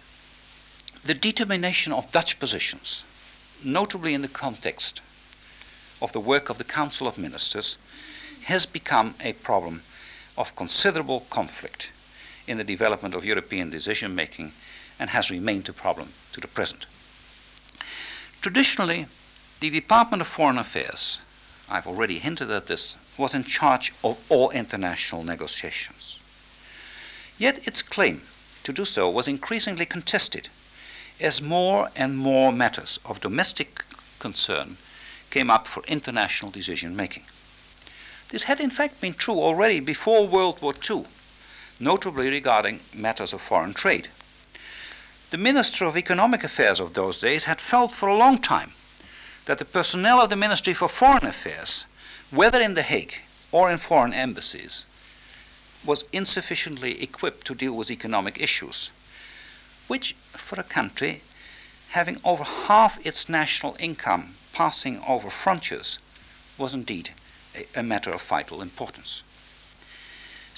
The 1.03 1.13
determination 1.13 1.93
of 1.93 2.11
Dutch 2.11 2.39
positions, 2.39 3.03
notably 3.63 4.13
in 4.13 4.21
the 4.21 4.27
context 4.27 5.01
of 6.01 6.11
the 6.11 6.19
work 6.19 6.49
of 6.49 6.57
the 6.57 6.63
Council 6.63 7.07
of 7.07 7.17
Ministers, 7.17 7.77
has 8.43 8.65
become 8.65 9.15
a 9.19 9.33
problem 9.33 9.81
of 10.37 10.55
considerable 10.55 11.21
conflict 11.29 11.89
in 12.47 12.57
the 12.57 12.63
development 12.63 13.13
of 13.13 13.25
European 13.25 13.69
decision 13.69 14.15
making 14.15 14.53
and 14.99 15.09
has 15.09 15.29
remained 15.29 15.69
a 15.69 15.73
problem 15.73 16.09
to 16.33 16.39
the 16.39 16.47
present. 16.47 16.85
Traditionally, 18.41 19.07
the 19.59 19.69
Department 19.69 20.21
of 20.21 20.27
Foreign 20.27 20.57
Affairs, 20.57 21.19
I've 21.69 21.87
already 21.87 22.19
hinted 22.19 22.49
at 22.51 22.67
this, 22.67 22.97
was 23.17 23.33
in 23.33 23.43
charge 23.43 23.93
of 24.03 24.19
all 24.29 24.51
international 24.51 25.23
negotiations. 25.23 26.19
Yet 27.37 27.67
its 27.67 27.81
claim 27.81 28.21
to 28.63 28.73
do 28.73 28.85
so 28.85 29.09
was 29.09 29.27
increasingly 29.27 29.85
contested 29.85 30.49
as 31.19 31.41
more 31.41 31.89
and 31.95 32.17
more 32.17 32.51
matters 32.51 32.99
of 33.05 33.19
domestic 33.19 33.83
concern 34.19 34.77
came 35.29 35.49
up 35.49 35.67
for 35.67 35.83
international 35.87 36.51
decision 36.51 36.95
making. 36.95 37.23
This 38.29 38.43
had 38.43 38.59
in 38.59 38.69
fact 38.69 39.01
been 39.01 39.13
true 39.13 39.39
already 39.39 39.79
before 39.79 40.27
World 40.27 40.61
War 40.61 40.73
II, 40.89 41.05
notably 41.79 42.29
regarding 42.29 42.79
matters 42.93 43.33
of 43.33 43.41
foreign 43.41 43.73
trade. 43.73 44.09
The 45.29 45.37
Minister 45.37 45.85
of 45.85 45.97
Economic 45.97 46.43
Affairs 46.43 46.79
of 46.79 46.93
those 46.93 47.19
days 47.19 47.45
had 47.45 47.59
felt 47.59 47.91
for 47.91 48.07
a 48.07 48.17
long 48.17 48.37
time 48.37 48.71
that 49.45 49.57
the 49.57 49.65
personnel 49.65 50.21
of 50.21 50.29
the 50.29 50.35
Ministry 50.35 50.73
for 50.73 50.87
Foreign 50.87 51.25
Affairs, 51.25 51.85
whether 52.31 52.61
in 52.61 52.73
The 52.73 52.81
Hague 52.81 53.15
or 53.51 53.69
in 53.69 53.77
foreign 53.77 54.13
embassies, 54.13 54.85
was 55.85 56.05
insufficiently 56.11 57.01
equipped 57.01 57.45
to 57.47 57.55
deal 57.55 57.73
with 57.73 57.91
economic 57.91 58.41
issues, 58.41 58.91
which, 59.87 60.13
for 60.31 60.59
a 60.59 60.63
country 60.63 61.21
having 61.89 62.19
over 62.23 62.43
half 62.43 63.05
its 63.05 63.29
national 63.29 63.77
income 63.79 64.35
passing 64.53 65.01
over 65.07 65.29
frontiers, 65.29 65.99
was 66.57 66.73
indeed 66.73 67.11
a, 67.55 67.79
a 67.79 67.83
matter 67.83 68.11
of 68.11 68.21
vital 68.21 68.61
importance. 68.61 69.23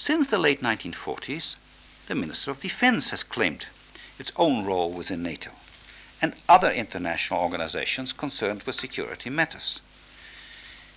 Since 0.00 0.28
the 0.28 0.38
late 0.38 0.62
1940s, 0.62 1.56
the 2.06 2.14
Minister 2.14 2.50
of 2.50 2.58
Defense 2.58 3.10
has 3.10 3.22
claimed 3.22 3.66
its 4.18 4.32
own 4.36 4.64
role 4.64 4.90
within 4.90 5.22
NATO 5.22 5.50
and 6.22 6.34
other 6.48 6.70
international 6.70 7.42
organizations 7.42 8.14
concerned 8.14 8.62
with 8.62 8.76
security 8.76 9.28
matters. 9.28 9.82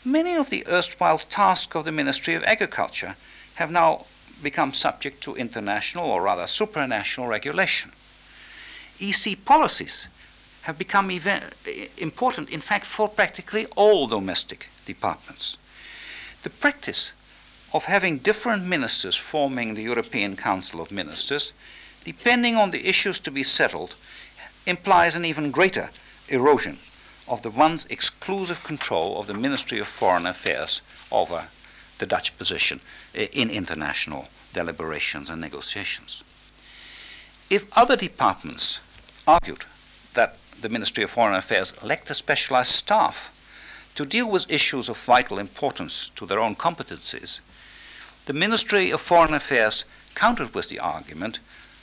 Many 0.05 0.35
of 0.35 0.49
the 0.49 0.65
erstwhile 0.67 1.17
tasks 1.17 1.75
of 1.75 1.83
the 1.83 1.91
Ministry 1.91 2.33
of 2.33 2.45
Agriculture 2.45 3.17
have 3.55 3.69
now 3.69 4.05
become 4.41 4.71
subject 4.71 5.21
to 5.23 5.35
international 5.35 6.09
or 6.09 6.21
rather 6.21 6.43
supranational 6.43 7.27
regulation. 7.27 7.91
EC 9.01 9.43
policies 9.43 10.07
have 10.61 10.77
become 10.77 11.11
important, 11.97 12.49
in 12.49 12.61
fact, 12.61 12.85
for 12.85 13.09
practically 13.09 13.65
all 13.75 14.07
domestic 14.07 14.69
departments. 14.85 15.57
The 16.43 16.49
practice 16.49 17.11
of 17.74 17.86
having 17.86 18.19
different 18.19 18.65
ministers 18.65 19.15
forming 19.15 19.74
the 19.74 19.82
European 19.82 20.36
Council 20.36 20.80
of 20.80 20.91
Ministers, 20.91 21.53
depending 22.03 22.55
on 22.55 22.71
the 22.71 22.88
issues 22.88 23.17
to 23.19 23.32
be 23.32 23.43
settled, 23.43 23.95
implies 24.65 25.15
an 25.15 25.26
even 25.26 25.51
greater 25.51 25.89
erosion 26.30 26.78
of 27.28 27.41
the 27.41 27.49
once 27.49 27.86
exclusive 27.89 28.63
control 28.63 29.19
of 29.19 29.28
the 29.28 29.34
Ministry 29.34 29.80
of 29.80 29.88
Foreign 29.88 30.26
Affairs 30.26 30.82
over 31.11 31.45
the 31.97 32.05
Dutch 32.05 32.38
position 32.38 32.80
eh, 33.15 33.28
in 33.32 33.49
international 33.49 34.28
deliberations 34.53 35.30
and 35.30 35.41
negotiations. 35.41 36.24
If 37.49 37.65
other 37.78 37.95
departments 37.95 38.80
argued 39.28 39.65
that 40.13 40.38
the 40.61 40.69
Ministry 40.69 41.03
of 41.03 41.11
Foreign 41.11 41.36
Affairs 41.36 41.74
lacked 41.84 42.09
a 42.09 42.13
specialized 42.13 42.71
staff 42.71 43.30
to 43.95 44.05
deal 44.05 44.30
with 44.30 44.49
issues 44.49 44.89
of 44.89 44.97
vital 44.97 45.39
importance 45.39 46.09
to 46.15 46.26
their 46.26 46.39
own 46.39 46.55
competencies, 46.55 47.39
the 48.26 48.34
Ministry 48.34 48.89
of 48.89 49.01
Foreign 49.01 49.34
Affairs 49.34 49.84
countered 50.15 50.53
with 50.53 50.69
the 50.69 50.80
argument 50.80 51.39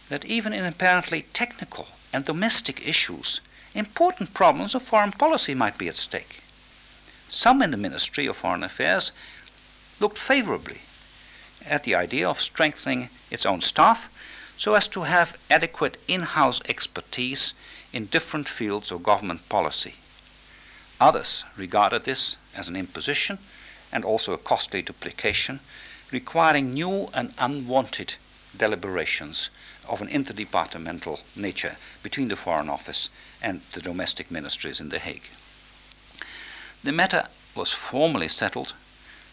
that 0.09 0.25
even 0.25 0.53
in 0.53 0.65
apparently 0.65 1.23
technical 1.33 1.89
and 2.13 2.25
domestic 2.25 2.87
issues, 2.87 3.41
important 3.75 4.33
problems 4.33 4.75
of 4.75 4.83
foreign 4.83 5.13
policy 5.13 5.55
might 5.55 5.77
be 5.77 5.89
at 5.89 5.95
stake. 5.95 6.41
Some 7.29 7.63
in 7.63 7.71
the 7.71 7.77
Ministry 7.77 8.27
of 8.27 8.37
Foreign 8.37 8.65
Affairs 8.65 9.13
looked 10.01 10.19
favorably 10.19 10.81
at 11.67 11.85
the 11.85 11.95
idea 11.95 12.29
of 12.29 12.41
strengthening 12.41 13.11
its 13.31 13.45
own 13.45 13.61
staff 13.61 14.09
so 14.57 14.75
as 14.75 14.89
to 14.89 15.03
have 15.03 15.39
adequate 15.51 15.99
in 16.09 16.23
house 16.23 16.61
expertise 16.69 17.55
in 17.93 18.07
different 18.07 18.49
fields 18.49 18.91
of 18.91 19.03
government 19.03 19.49
policy. 19.49 19.95
Others 21.01 21.45
regarded 21.57 22.05
this 22.05 22.37
as 22.57 22.69
an 22.69 22.77
imposition 22.77 23.39
and 23.93 24.05
also 24.05 24.33
a 24.33 24.39
costly 24.39 24.83
duplication, 24.83 25.61
requiring 26.13 26.73
new 26.73 27.09
and 27.15 27.33
unwanted 27.39 28.15
deliberations 28.57 29.51
of 29.89 30.01
an 30.01 30.09
interdepartmental 30.09 31.21
nature 31.37 31.77
between 32.03 32.29
the 32.29 32.37
Foreign 32.37 32.69
Office 32.69 33.09
and 33.43 33.61
the 33.73 33.81
domestic 33.81 34.31
ministries 34.31 34.81
in 34.81 34.89
The 34.89 34.99
Hague. 34.99 35.29
The 36.83 36.93
matter 36.93 37.29
was 37.55 37.73
formally 37.73 38.29
settled 38.29 38.75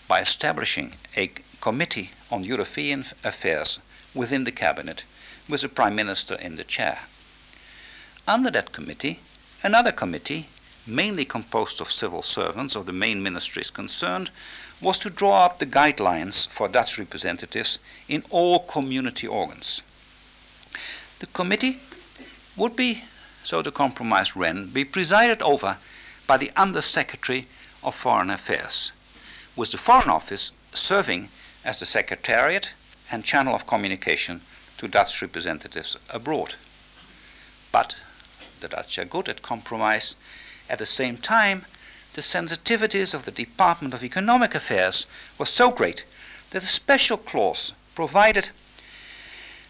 by 0.07 0.21
establishing 0.21 0.93
a 1.15 1.32
committee 1.61 2.11
on 2.32 2.43
European 2.43 3.05
affairs 3.23 3.80
within 4.13 4.43
the 4.43 4.51
cabinet 4.51 5.03
with 5.49 5.61
the 5.61 5.69
Prime 5.69 5.95
Minister 5.95 6.36
in 6.36 6.55
the 6.55 6.63
chair. 6.63 6.99
Under 8.28 8.51
that 8.51 8.73
committee, 8.73 9.19
another 9.63 9.91
committee 9.91 10.47
mainly 10.86 11.25
composed 11.25 11.82
of 11.82 11.91
civil 11.91 12.21
servants 12.21 12.75
of 12.75 12.86
the 12.86 12.93
main 12.93 13.21
ministries 13.21 13.69
concerned, 13.69 14.30
was 14.82 14.99
to 14.99 15.09
draw 15.09 15.45
up 15.45 15.59
the 15.59 15.65
guidelines 15.65 16.47
for 16.47 16.67
Dutch 16.67 16.99
representatives 16.99 17.80
in 18.07 18.23
all 18.30 18.59
community 18.59 19.28
organs. 19.28 19.82
The 21.19 21.28
committee 21.28 21.80
would 22.55 22.75
be, 22.75 23.03
so 23.43 23.61
the 23.61 23.71
compromise 23.71 24.36
ran, 24.36 24.67
be 24.67 24.84
presided 24.84 25.41
over 25.41 25.78
by 26.28 26.38
the 26.38 26.51
Under 26.55 26.82
Secretary 26.82 27.47
of 27.84 27.95
Foreign 27.95 28.30
Affairs, 28.30 28.91
with 29.55 29.71
the 29.71 29.78
Foreign 29.78 30.09
Office 30.09 30.51
serving 30.73 31.30
as 31.65 31.80
the 31.80 31.86
secretariat 31.86 32.73
and 33.11 33.23
channel 33.23 33.55
of 33.55 33.65
communication 33.65 34.41
to 34.78 34.88
Dutch 34.88 35.21
representatives 35.21 35.97
abroad. 36.09 36.55
But 37.71 37.95
the 38.59 38.67
Dutch 38.67 38.99
are 38.99 39.05
good 39.05 39.30
at 39.30 39.41
compromise 39.41 40.15
at 40.69 40.80
the 40.80 40.86
same 40.86 41.17
time, 41.17 41.65
the 42.18 42.24
sensitivities 42.24 43.13
of 43.13 43.26
the 43.26 43.32
Department 43.32 43.93
of 43.93 44.03
Economic 44.03 44.55
Affairs 44.55 45.05
were 45.38 45.45
so 45.45 45.70
great 45.70 46.03
that 46.49 46.63
a 46.63 46.65
special 46.65 47.15
clause 47.15 47.74
provided 47.93 48.49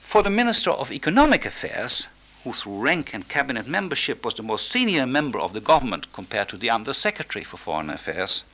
for 0.02 0.24
the 0.24 0.30
Minister 0.30 0.72
of 0.72 0.90
Economic 0.90 1.46
Affairs, 1.46 2.08
who 2.46 2.54
through 2.54 2.80
rank 2.80 3.14
and 3.14 3.28
cabinet 3.28 3.68
membership 3.68 4.24
was 4.24 4.36
the 4.36 4.44
most 4.44 4.70
senior 4.70 5.06
member 5.06 5.38
of 5.38 5.52
the 5.52 5.60
government 5.60 6.14
compared 6.14 6.48
to 6.48 6.56
the 6.56 6.70
Under 6.70 6.94
Secretary 6.94 7.44
for 7.44 7.58
Foreign 7.58 7.90
Affairs, 7.90 8.46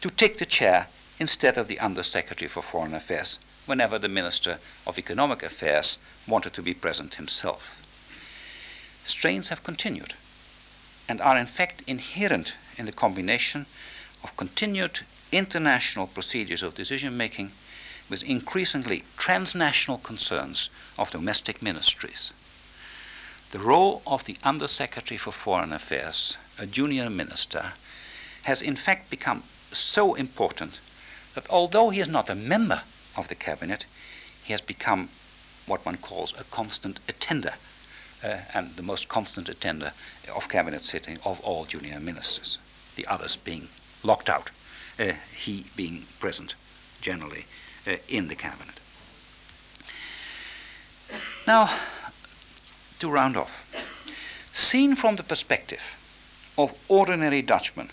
to 0.00 0.08
take 0.08 0.38
the 0.38 0.46
chair 0.46 0.86
instead 1.18 1.58
of 1.58 1.68
the 1.68 1.80
Undersecretary 1.80 2.48
for 2.48 2.62
Foreign 2.62 2.94
Affairs 2.94 3.38
whenever 3.66 3.98
the 3.98 4.08
Minister 4.08 4.58
of 4.86 4.98
Economic 4.98 5.42
Affairs 5.42 5.98
wanted 6.26 6.54
to 6.54 6.62
be 6.62 6.72
present 6.72 7.16
himself. 7.16 7.84
Strains 9.04 9.50
have 9.50 9.62
continued 9.62 10.14
and 11.08 11.20
are 11.20 11.38
in 11.38 11.46
fact 11.46 11.82
inherent 11.86 12.54
in 12.76 12.86
the 12.86 12.92
combination 12.92 13.66
of 14.22 14.36
continued 14.36 15.00
international 15.32 16.06
procedures 16.06 16.62
of 16.62 16.74
decision 16.74 17.16
making 17.16 17.50
with 18.10 18.22
increasingly 18.22 19.04
transnational 19.16 19.98
concerns 19.98 20.70
of 20.98 21.10
domestic 21.10 21.62
ministries. 21.62 22.32
The 23.50 23.58
role 23.58 24.02
of 24.06 24.24
the 24.24 24.36
Undersecretary 24.44 25.18
for 25.18 25.32
Foreign 25.32 25.72
Affairs, 25.72 26.36
a 26.58 26.66
junior 26.66 27.08
minister, 27.08 27.72
has 28.42 28.62
in 28.62 28.76
fact 28.76 29.10
become 29.10 29.42
so 29.72 30.14
important 30.14 30.80
that 31.34 31.48
although 31.50 31.90
he 31.90 32.00
is 32.00 32.08
not 32.08 32.30
a 32.30 32.34
member 32.34 32.82
of 33.16 33.28
the 33.28 33.34
cabinet, 33.34 33.84
he 34.44 34.52
has 34.52 34.60
become 34.60 35.08
what 35.66 35.84
one 35.84 35.96
calls 35.96 36.32
a 36.38 36.44
constant 36.44 36.98
attender, 37.08 37.54
uh, 38.24 38.38
and 38.54 38.74
the 38.76 38.82
most 38.82 39.08
constant 39.08 39.48
attender 39.48 39.92
of 40.34 40.48
cabinet 40.48 40.82
sitting 40.82 41.18
of 41.24 41.40
all 41.40 41.64
junior 41.64 42.00
ministers, 42.00 42.58
the 42.96 43.06
others 43.06 43.36
being 43.36 43.68
locked 44.02 44.28
out, 44.28 44.50
uh, 44.98 45.12
he 45.36 45.66
being 45.76 46.04
present 46.18 46.54
generally 47.00 47.46
uh, 47.86 47.96
in 48.08 48.28
the 48.28 48.34
cabinet. 48.34 48.80
Now, 51.46 51.70
to 52.98 53.10
round 53.10 53.36
off, 53.36 53.66
seen 54.52 54.94
from 54.94 55.16
the 55.16 55.22
perspective 55.22 55.96
of 56.58 56.74
ordinary 56.88 57.42
Dutchmen, 57.42 57.88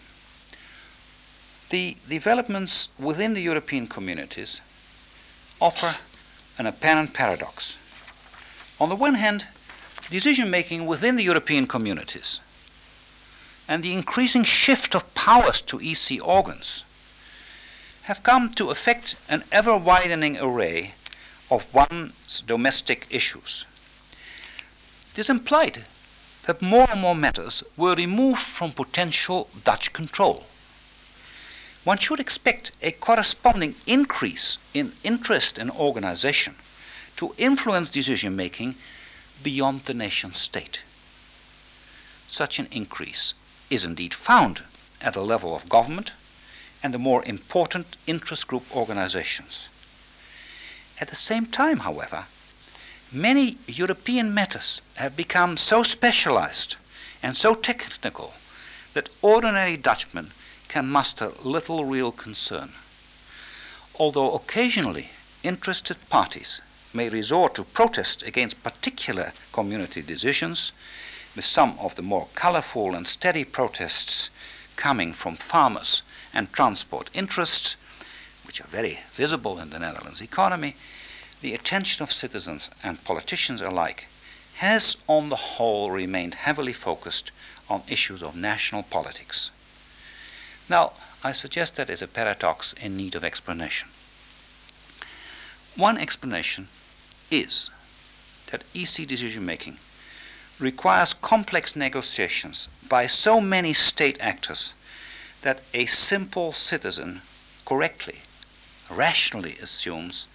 the 1.69 1.97
developments 2.09 2.89
within 2.99 3.34
the 3.34 3.41
European 3.41 3.88
communities 3.88 4.61
offer 5.61 5.97
an 6.57 6.65
apparent 6.65 7.13
paradox. 7.13 7.78
On 8.80 8.89
the 8.89 8.95
one 8.95 9.15
hand, 9.15 9.47
decision 10.09 10.49
making 10.49 10.85
within 10.85 11.15
the 11.15 11.23
European 11.23 11.67
communities 11.67 12.39
and 13.67 13.81
the 13.83 13.93
increasing 13.93 14.43
shift 14.43 14.95
of 14.95 15.13
powers 15.15 15.61
to 15.61 15.79
EC 15.81 16.25
organs 16.25 16.83
have 18.03 18.21
come 18.21 18.53
to 18.53 18.69
affect 18.69 19.15
an 19.27 19.43
ever 19.51 19.75
widening 19.75 20.37
array 20.37 20.93
of 21.49 21.65
one's 21.73 22.41
domestic 22.41 23.07
issues. 23.09 23.65
This 25.15 25.29
implied 25.29 25.85
that 26.45 26.61
more 26.61 26.87
and 26.91 27.01
more 27.01 27.15
matters 27.15 27.63
were 27.75 27.95
removed 27.95 28.41
from 28.41 28.71
potential 28.71 29.49
Dutch 29.63 29.91
control. 29.93 30.43
One 31.83 31.97
should 31.97 32.19
expect 32.19 32.71
a 32.81 32.91
corresponding 32.91 33.75
increase 33.87 34.57
in 34.73 34.91
interest 35.03 35.57
in 35.57 35.69
organization 35.71 36.55
to 37.17 37.33
influence 37.37 37.89
decision 37.89 38.35
making 38.35 38.75
beyond 39.43 39.86
the 39.86 39.93
nation 39.93 40.33
state. 40.33 40.81
Such 42.27 42.59
an 42.59 42.67
increase 42.71 43.33
is 43.69 43.86
indeed 43.86 44.13
found 44.13 44.63
at 45.01 45.13
the 45.13 45.23
level 45.23 45.55
of 45.55 45.69
government 45.69 46.11
and 46.83 46.93
the 46.93 46.99
more 46.99 47.23
important 47.25 47.95
interest 48.07 48.47
group 48.47 48.63
organizations. 48.75 49.69
At 50.99 51.09
the 51.09 51.15
same 51.15 51.45
time, 51.45 51.79
however, 51.79 52.25
many 53.11 53.57
European 53.67 54.33
matters 54.33 54.81
have 54.95 55.15
become 55.15 55.57
so 55.57 55.83
specialized 55.83 56.75
and 57.21 57.36
so 57.36 57.53
technical 57.53 58.33
that 58.93 59.09
ordinary 59.21 59.77
Dutchmen 59.77 60.31
can 60.67 60.88
muster 60.88 61.31
little 61.43 61.86
real 61.86 62.11
concern. 62.11 62.71
Although 63.97 64.33
occasionally 64.33 65.09
interested 65.43 65.97
parties 66.09 66.61
may 66.95 67.09
resort 67.09 67.53
to 67.55 67.63
protest 67.63 68.23
against 68.23 68.63
particular 68.63 69.33
community 69.51 70.01
decisions, 70.01 70.71
with 71.35 71.45
some 71.45 71.77
of 71.79 71.95
the 71.95 72.01
more 72.01 72.27
colorful 72.33 72.95
and 72.95 73.07
steady 73.07 73.43
protests 73.43 74.29
coming 74.75 75.13
from 75.13 75.35
farmers 75.35 76.01
and 76.33 76.51
transport 76.53 77.09
interests, 77.13 77.75
which 78.45 78.61
are 78.61 78.67
very 78.67 78.99
visible 79.11 79.59
in 79.59 79.69
the 79.69 79.79
Netherlands 79.79 80.21
economy, 80.21 80.75
the 81.41 81.53
attention 81.53 82.01
of 82.03 82.11
citizens 82.11 82.69
and 82.83 83.03
politicians 83.03 83.61
alike 83.61 84.07
has, 84.55 84.95
on 85.07 85.29
the 85.29 85.35
whole, 85.35 85.91
remained 85.91 86.33
heavily 86.33 86.73
focused 86.73 87.31
on 87.69 87.81
issues 87.89 88.23
of 88.23 88.35
national 88.35 88.83
politics. 88.83 89.51
Now, 90.69 90.93
I 91.23 91.33
suggest 91.33 91.75
that 91.75 91.89
is 91.89 92.01
a 92.01 92.07
paradox 92.07 92.73
in 92.73 92.95
need 92.95 93.15
of 93.15 93.23
explanation. 93.23 93.89
One 95.75 95.97
explanation 95.97 96.69
is 97.32 97.69
that 98.51 98.63
EC 98.73 99.07
decision 99.07 99.45
making 99.45 99.78
requires 100.59 101.13
complex 101.13 101.76
negotiations 101.76 102.69
by 102.88 103.07
so 103.07 103.41
many 103.41 103.73
state 103.73 104.17
actors 104.19 104.73
that 105.41 105.61
a 105.73 105.86
simple 105.86 106.51
citizen 106.51 107.21
correctly, 107.65 108.19
rationally 108.89 109.55
assumes 109.61 110.28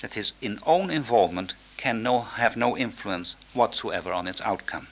that 0.00 0.14
his 0.14 0.32
in 0.40 0.58
own 0.66 0.90
involvement 0.90 1.54
can 1.76 2.02
no, 2.02 2.22
have 2.22 2.56
no 2.56 2.76
influence 2.76 3.36
whatsoever 3.54 4.12
on 4.12 4.26
its 4.26 4.40
outcome. 4.42 4.88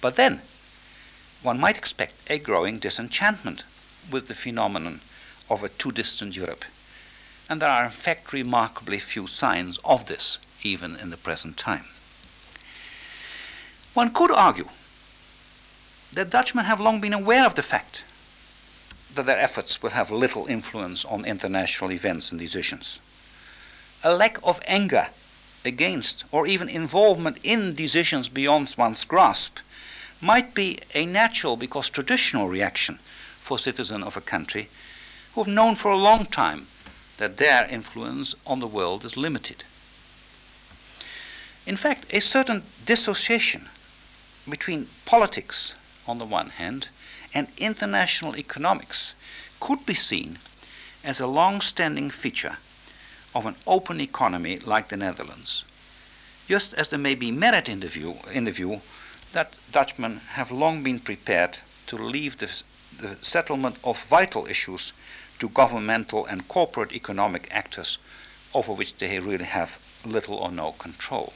But 0.00 0.16
then, 0.16 0.40
one 1.42 1.60
might 1.60 1.76
expect 1.76 2.14
a 2.28 2.38
growing 2.38 2.78
disenchantment 2.78 3.64
with 4.10 4.28
the 4.28 4.34
phenomenon 4.34 5.00
of 5.48 5.62
a 5.62 5.68
too 5.68 5.92
distant 5.92 6.36
Europe. 6.36 6.64
And 7.50 7.60
there 7.60 7.68
are, 7.68 7.86
in 7.86 7.90
fact, 7.90 8.32
remarkably 8.32 9.00
few 9.00 9.26
signs 9.26 9.76
of 9.84 10.06
this, 10.06 10.38
even 10.62 10.94
in 10.94 11.10
the 11.10 11.16
present 11.16 11.56
time. 11.56 11.86
One 13.92 14.14
could 14.14 14.30
argue 14.30 14.68
that 16.12 16.30
Dutchmen 16.30 16.66
have 16.66 16.78
long 16.78 17.00
been 17.00 17.12
aware 17.12 17.44
of 17.44 17.56
the 17.56 17.64
fact 17.64 18.04
that 19.16 19.26
their 19.26 19.38
efforts 19.38 19.82
will 19.82 19.90
have 19.90 20.12
little 20.12 20.46
influence 20.46 21.04
on 21.04 21.24
international 21.24 21.90
events 21.90 22.30
and 22.30 22.38
decisions. 22.38 23.00
A 24.04 24.14
lack 24.14 24.38
of 24.44 24.60
anger 24.68 25.08
against 25.64 26.22
or 26.30 26.46
even 26.46 26.68
involvement 26.68 27.38
in 27.42 27.74
decisions 27.74 28.28
beyond 28.28 28.72
one's 28.78 29.04
grasp 29.04 29.58
might 30.20 30.54
be 30.54 30.78
a 30.94 31.04
natural 31.04 31.56
because 31.56 31.90
traditional 31.90 32.48
reaction 32.48 33.00
for 33.40 33.58
citizens 33.58 34.04
of 34.04 34.16
a 34.16 34.20
country 34.20 34.68
who 35.34 35.42
have 35.42 35.52
known 35.52 35.74
for 35.74 35.90
a 35.90 35.96
long 35.96 36.26
time 36.26 36.66
that 37.20 37.36
their 37.36 37.68
influence 37.68 38.34
on 38.46 38.60
the 38.60 38.66
world 38.66 39.04
is 39.04 39.14
limited. 39.16 39.62
In 41.66 41.76
fact, 41.76 42.06
a 42.10 42.20
certain 42.20 42.62
dissociation 42.86 43.68
between 44.48 44.88
politics 45.04 45.74
on 46.08 46.18
the 46.18 46.24
one 46.24 46.48
hand 46.48 46.88
and 47.34 47.48
international 47.58 48.36
economics 48.36 49.14
could 49.60 49.84
be 49.84 49.94
seen 49.94 50.38
as 51.04 51.20
a 51.20 51.26
long 51.26 51.60
standing 51.60 52.08
feature 52.08 52.56
of 53.34 53.44
an 53.44 53.54
open 53.66 54.00
economy 54.00 54.58
like 54.58 54.88
the 54.88 54.96
Netherlands, 54.96 55.64
just 56.48 56.72
as 56.74 56.88
there 56.88 56.98
may 56.98 57.14
be 57.14 57.30
merit 57.30 57.68
in 57.68 57.80
the 57.80 57.86
view, 57.86 58.16
in 58.32 58.44
the 58.44 58.50
view 58.50 58.80
that 59.32 59.56
Dutchmen 59.70 60.20
have 60.30 60.50
long 60.50 60.82
been 60.82 60.98
prepared 60.98 61.58
to 61.86 61.96
leave 61.96 62.38
the, 62.38 62.62
the 62.98 63.16
settlement 63.16 63.76
of 63.84 64.02
vital 64.04 64.46
issues 64.46 64.94
to 65.40 65.48
governmental 65.48 66.26
and 66.26 66.46
corporate 66.48 66.92
economic 66.92 67.48
actors 67.50 67.98
over 68.54 68.72
which 68.72 68.96
they 68.98 69.18
really 69.18 69.44
have 69.44 69.80
little 70.04 70.36
or 70.36 70.50
no 70.50 70.72
control. 70.72 71.32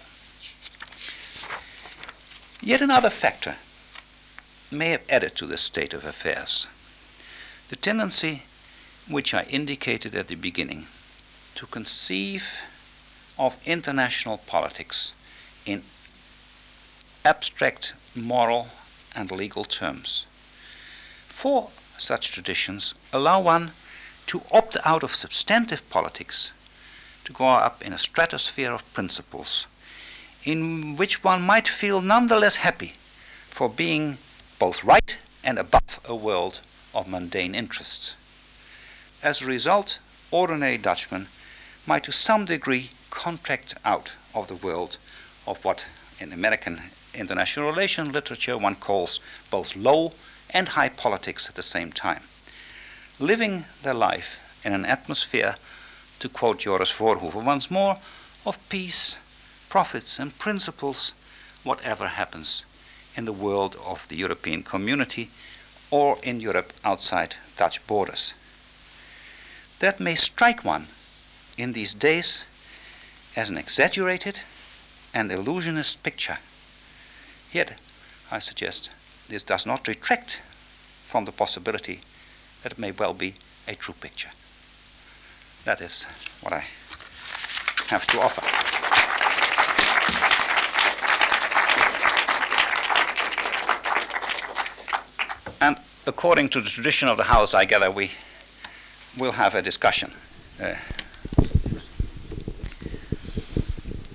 Yet 2.60 2.80
another 2.80 3.10
factor 3.10 3.56
may 4.70 4.90
have 4.90 5.02
added 5.08 5.34
to 5.36 5.46
this 5.46 5.62
state 5.62 5.92
of 5.92 6.04
affairs. 6.04 6.66
The 7.68 7.76
tendency, 7.76 8.42
which 9.08 9.34
I 9.34 9.42
indicated 9.44 10.14
at 10.14 10.28
the 10.28 10.34
beginning, 10.34 10.86
to 11.56 11.66
conceive 11.66 12.60
of 13.38 13.56
international 13.66 14.38
politics 14.38 15.12
in 15.66 15.82
abstract 17.24 17.94
moral 18.14 18.68
and 19.14 19.30
legal 19.30 19.64
terms. 19.64 20.26
Four 21.26 21.70
such 21.98 22.30
traditions 22.32 22.94
allow 23.12 23.40
one 23.40 23.72
to 24.26 24.42
opt 24.50 24.76
out 24.84 25.02
of 25.02 25.14
substantive 25.14 25.88
politics 25.90 26.52
to 27.24 27.32
go 27.32 27.46
up 27.46 27.82
in 27.82 27.92
a 27.92 27.98
stratosphere 27.98 28.72
of 28.72 28.92
principles 28.92 29.66
in 30.44 30.96
which 30.96 31.24
one 31.24 31.42
might 31.42 31.66
feel 31.66 32.00
nonetheless 32.00 32.56
happy 32.56 32.92
for 33.48 33.68
being 33.68 34.18
both 34.58 34.84
right 34.84 35.16
and 35.42 35.58
above 35.58 36.00
a 36.04 36.14
world 36.14 36.60
of 36.94 37.08
mundane 37.08 37.54
interests. 37.54 38.14
As 39.22 39.40
a 39.40 39.46
result, 39.46 39.98
ordinary 40.30 40.78
Dutchmen 40.78 41.28
might 41.86 42.04
to 42.04 42.12
some 42.12 42.44
degree 42.44 42.90
contract 43.10 43.74
out 43.84 44.16
of 44.34 44.48
the 44.48 44.54
world 44.54 44.98
of 45.46 45.64
what 45.64 45.84
in 46.18 46.32
American 46.32 46.80
international 47.14 47.70
relation 47.70 48.12
literature 48.12 48.58
one 48.58 48.74
calls 48.74 49.20
both 49.50 49.76
low 49.76 50.12
and 50.50 50.70
high 50.70 50.88
politics 50.88 51.48
at 51.48 51.54
the 51.54 51.62
same 51.62 51.92
time. 51.92 52.22
Living 53.18 53.64
their 53.82 53.94
life 53.94 54.40
in 54.64 54.72
an 54.72 54.84
atmosphere, 54.84 55.54
to 56.18 56.28
quote 56.28 56.60
Joris 56.60 56.92
Voorhoeven 56.92 57.44
once 57.44 57.70
more, 57.70 57.96
of 58.46 58.58
peace, 58.68 59.16
profits, 59.68 60.18
and 60.18 60.38
principles, 60.38 61.12
whatever 61.62 62.08
happens 62.08 62.64
in 63.16 63.24
the 63.24 63.32
world 63.32 63.76
of 63.86 64.06
the 64.08 64.16
European 64.16 64.62
community 64.62 65.30
or 65.90 66.18
in 66.22 66.40
Europe 66.40 66.72
outside 66.84 67.36
Dutch 67.56 67.84
borders. 67.86 68.34
That 69.78 70.00
may 70.00 70.14
strike 70.14 70.64
one 70.64 70.86
in 71.56 71.72
these 71.72 71.94
days 71.94 72.44
as 73.36 73.50
an 73.50 73.58
exaggerated 73.58 74.40
and 75.12 75.30
illusionist 75.30 76.02
picture. 76.02 76.38
Yet, 77.52 77.78
I 78.30 78.40
suggest, 78.40 78.90
this 79.28 79.42
does 79.42 79.66
not 79.66 79.86
retract 79.86 80.42
from 81.06 81.24
the 81.24 81.32
possibility 81.32 82.00
that 82.64 82.72
it 82.72 82.78
may 82.78 82.90
well 82.92 83.12
be 83.12 83.34
a 83.68 83.74
true 83.74 83.94
picture. 84.00 84.30
That 85.64 85.82
is 85.82 86.04
what 86.40 86.54
I 86.54 86.64
have 87.88 88.06
to 88.06 88.20
offer. 88.20 88.40
And 95.60 95.76
according 96.06 96.48
to 96.50 96.60
the 96.62 96.70
tradition 96.70 97.08
of 97.08 97.18
the 97.18 97.24
House, 97.24 97.52
I 97.52 97.66
gather 97.66 97.90
we 97.90 98.10
will 99.18 99.32
have 99.32 99.54
a 99.54 99.60
discussion. 99.62 100.10
Uh, 100.60 100.74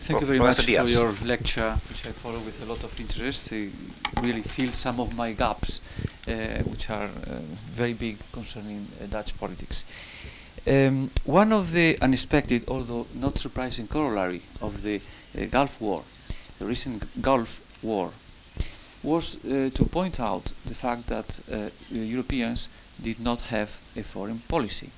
Thank 0.10 0.22
you 0.22 0.28
very 0.28 0.40
Professor 0.40 0.62
much 0.64 0.68
Diaz. 0.68 0.92
for 0.92 1.00
your 1.00 1.14
lecture, 1.24 1.72
which 1.88 2.08
I 2.08 2.12
follow 2.12 2.40
with 2.40 2.64
a 2.64 2.66
lot 2.66 2.84
of 2.84 3.00
interest. 3.00 3.54
I 3.54 3.70
really 4.22 4.42
feel 4.42 4.72
some 4.72 5.00
of 5.00 5.16
my 5.16 5.34
gaps, 5.34 5.82
which 6.70 6.90
are 6.90 7.06
uh, 7.06 7.40
very 7.72 7.94
big 7.94 8.18
concerning 8.32 8.86
uh, 9.02 9.08
Dutch 9.08 9.38
politics. 9.40 9.86
Um, 10.68 11.10
one 11.26 11.52
of 11.52 11.72
the 11.74 11.98
unexpected, 12.02 12.64
although 12.68 13.08
not 13.16 13.38
surprising, 13.38 13.88
corollary 13.88 14.42
of 14.62 14.84
the 14.84 15.02
uh, 15.38 15.46
Gulf 15.46 15.80
War, 15.82 16.04
the 16.60 16.66
recent 16.66 17.22
Gulf 17.22 17.62
War, 17.82 18.12
was 19.02 19.38
uh, 19.46 19.70
to 19.74 19.86
point 19.86 20.20
out 20.20 20.54
the 20.66 20.76
fact 20.76 21.08
that 21.08 21.40
uh, 21.52 21.70
Europeans 21.90 22.68
did 23.02 23.20
not 23.20 23.42
have 23.42 23.80
a 23.96 24.04
foreign 24.04 24.40
policy, 24.48 24.90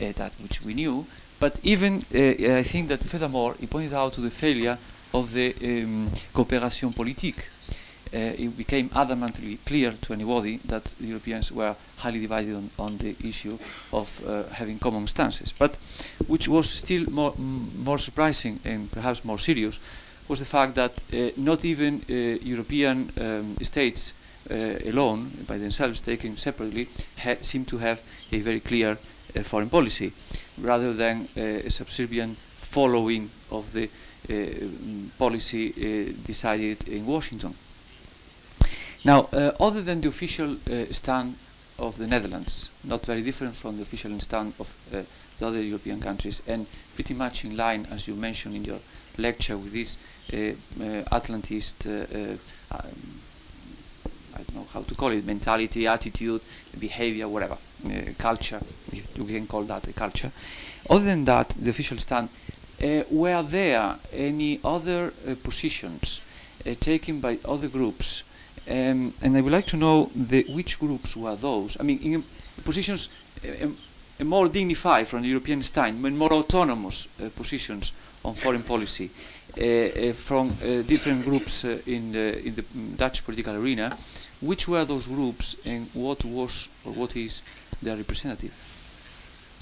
uh, 0.00 0.12
that 0.16 0.32
which 0.42 0.62
we 0.62 0.74
knew, 0.74 1.06
but 1.38 1.58
even, 1.62 2.04
uh, 2.14 2.58
I 2.58 2.62
think 2.62 2.88
that 2.88 3.04
furthermore, 3.04 3.54
he 3.60 3.66
pointed 3.66 3.92
out 3.92 4.14
to 4.14 4.20
the 4.20 4.30
failure 4.30 4.78
of 5.14 5.32
the 5.32 5.54
um, 5.62 6.10
coopération 6.34 6.94
politique. 6.94 7.48
Uh, 8.16 8.32
it 8.38 8.56
became 8.56 8.88
adamantly 8.90 9.58
clear 9.66 9.92
to 10.00 10.14
anybody 10.14 10.56
that 10.64 10.94
Europeans 11.00 11.52
were 11.52 11.76
highly 11.98 12.18
divided 12.18 12.54
on, 12.54 12.70
on 12.78 12.96
the 12.96 13.14
issue 13.22 13.58
of 13.92 14.22
uh, 14.26 14.42
having 14.54 14.78
common 14.78 15.06
stances. 15.06 15.52
But 15.52 15.76
which 16.26 16.48
was 16.48 16.70
still 16.70 17.04
more, 17.10 17.34
more 17.84 17.98
surprising 17.98 18.58
and 18.64 18.90
perhaps 18.90 19.22
more 19.22 19.38
serious 19.38 19.78
was 20.28 20.38
the 20.38 20.46
fact 20.46 20.76
that 20.76 20.92
uh, 21.12 21.30
not 21.36 21.66
even 21.66 22.00
European 22.08 23.10
um, 23.20 23.54
states 23.62 24.14
alone, 24.48 25.30
by 25.46 25.58
themselves, 25.58 26.00
taken 26.00 26.38
separately, 26.38 26.88
seem 27.42 27.66
to 27.66 27.76
have 27.78 28.00
a 28.32 28.40
very 28.40 28.60
clear 28.60 28.92
uh, 29.36 29.42
foreign 29.42 29.68
policy, 29.68 30.10
rather 30.62 30.94
than 30.94 31.28
uh, 31.36 31.66
a 31.66 31.70
subservient 31.70 32.36
following 32.38 33.28
of 33.50 33.72
the 33.72 33.90
uh, 34.30 34.34
policy 35.18 36.14
decided 36.24 36.88
in 36.88 37.04
Washington. 37.04 37.54
Now, 39.06 39.28
uh, 39.32 39.52
other 39.60 39.82
than 39.82 40.00
the 40.00 40.08
official 40.08 40.56
uh, 40.68 40.86
stand 40.90 41.36
of 41.78 41.96
the 41.96 42.08
Netherlands, 42.08 42.72
not 42.82 43.06
very 43.06 43.22
different 43.22 43.54
from 43.54 43.76
the 43.76 43.82
official 43.82 44.18
stand 44.18 44.52
of 44.58 44.74
uh, 44.92 45.02
the 45.38 45.46
other 45.46 45.62
European 45.62 46.00
countries, 46.00 46.42
and 46.48 46.66
pretty 46.96 47.14
much 47.14 47.44
in 47.44 47.56
line, 47.56 47.86
as 47.92 48.08
you 48.08 48.16
mentioned 48.16 48.56
in 48.56 48.64
your 48.64 48.80
lecture, 49.16 49.56
with 49.56 49.72
this 49.72 49.96
Atlantist, 50.32 51.86
um, 51.86 52.80
I 54.34 54.38
don't 54.38 54.56
know 54.56 54.66
how 54.74 54.82
to 54.82 54.94
call 54.96 55.12
it, 55.12 55.24
mentality, 55.24 55.86
attitude, 55.86 56.40
behavior, 56.80 57.28
whatever, 57.28 57.58
uh, 57.86 57.90
culture, 58.18 58.60
if 58.90 59.16
you 59.16 59.24
can 59.24 59.46
call 59.46 59.62
that 59.62 59.86
a 59.86 59.92
culture. 59.92 60.32
Other 60.90 61.04
than 61.04 61.24
that, 61.26 61.50
the 61.50 61.70
official 61.70 61.98
stand, 61.98 62.28
uh, 62.82 63.04
were 63.08 63.44
there 63.44 63.94
any 64.12 64.58
other 64.64 65.12
uh, 65.28 65.36
positions 65.44 66.22
taken 66.80 67.20
by 67.20 67.38
other 67.44 67.68
groups? 67.68 68.24
Um, 68.68 69.12
and 69.22 69.36
I 69.36 69.40
would 69.40 69.52
like 69.52 69.66
to 69.68 69.76
know 69.76 70.10
the, 70.14 70.44
which 70.48 70.78
groups 70.80 71.16
were 71.16 71.36
those. 71.36 71.76
I 71.78 71.84
mean, 71.84 71.98
in 72.00 72.24
positions 72.64 73.08
uh, 73.44 73.64
um, 73.64 73.76
uh, 74.20 74.24
more 74.24 74.48
dignified 74.48 75.06
from 75.06 75.22
the 75.22 75.28
European 75.28 75.62
stand, 75.62 76.02
but 76.02 76.12
more 76.12 76.32
autonomous 76.32 77.06
uh, 77.20 77.28
positions 77.36 77.92
on 78.24 78.34
foreign 78.34 78.62
policy 78.62 79.10
uh, 79.58 79.62
uh, 79.62 80.12
from 80.12 80.48
uh, 80.48 80.82
different 80.82 81.24
groups 81.24 81.64
uh, 81.64 81.78
in, 81.86 82.12
the, 82.12 82.44
in 82.44 82.54
the 82.54 82.64
Dutch 82.96 83.24
political 83.24 83.54
arena. 83.54 83.96
Which 84.42 84.68
were 84.68 84.84
those 84.84 85.06
groups 85.06 85.56
and 85.64 85.88
what 85.94 86.24
was 86.24 86.68
or 86.84 86.92
what 86.92 87.16
is 87.16 87.40
their 87.80 87.96
representative, 87.96 88.52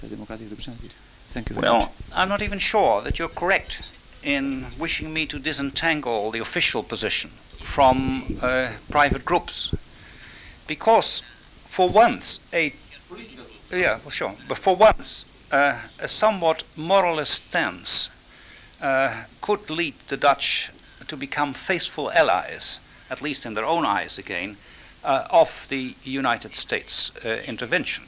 their 0.01 0.11
democratic 0.11 0.51
representative? 0.51 0.93
Thank 1.29 1.51
you 1.51 1.55
very 1.55 1.65
Well, 1.65 1.81
much. 1.81 1.89
Well, 2.11 2.21
I'm 2.21 2.29
not 2.29 2.43
even 2.43 2.59
sure 2.59 3.01
that 3.03 3.19
you're 3.19 3.29
correct 3.29 3.83
in 4.25 4.67
wishing 4.79 5.13
me 5.13 5.27
to 5.27 5.39
disentangle 5.39 6.31
the 6.33 6.41
official 6.41 6.83
position 6.83 7.31
from 7.65 8.23
uh, 8.41 8.71
private 8.91 9.25
groups. 9.25 9.75
Because 10.69 11.23
for 11.67 11.89
once, 11.89 12.39
a. 12.53 12.73
Yeah, 13.73 13.99
well, 14.05 14.11
sure. 14.11 14.35
But 14.47 14.59
for 14.59 14.77
once, 14.77 15.25
uh, 15.51 15.79
a 15.99 16.07
somewhat 16.07 16.63
moralist 16.77 17.47
stance 17.47 18.11
uh, 18.81 19.25
could 19.41 19.71
lead 19.71 19.95
the 20.09 20.17
Dutch 20.17 20.71
to 21.09 21.17
become 21.17 21.53
faithful 21.53 22.13
allies, 22.13 22.79
at 23.11 23.23
least 23.23 23.45
in 23.45 23.55
their 23.55 23.65
own 23.65 23.85
eyes 23.85 24.19
again, 24.19 24.57
uh, 25.03 25.27
of 25.31 25.67
the 25.69 25.95
United 26.05 26.55
States 26.55 27.11
uh, 27.25 27.43
intervention. 27.47 28.05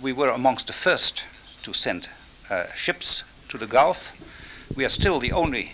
We 0.00 0.12
were 0.12 0.30
amongst 0.30 0.66
the 0.68 0.72
first 0.72 1.24
to 1.64 1.72
send 1.72 2.08
uh, 2.50 2.66
ships 2.74 3.24
to 3.48 3.58
the 3.58 3.66
Gulf. 3.66 4.12
We 4.76 4.84
are 4.84 4.90
still 4.90 5.18
the 5.18 5.32
only 5.32 5.72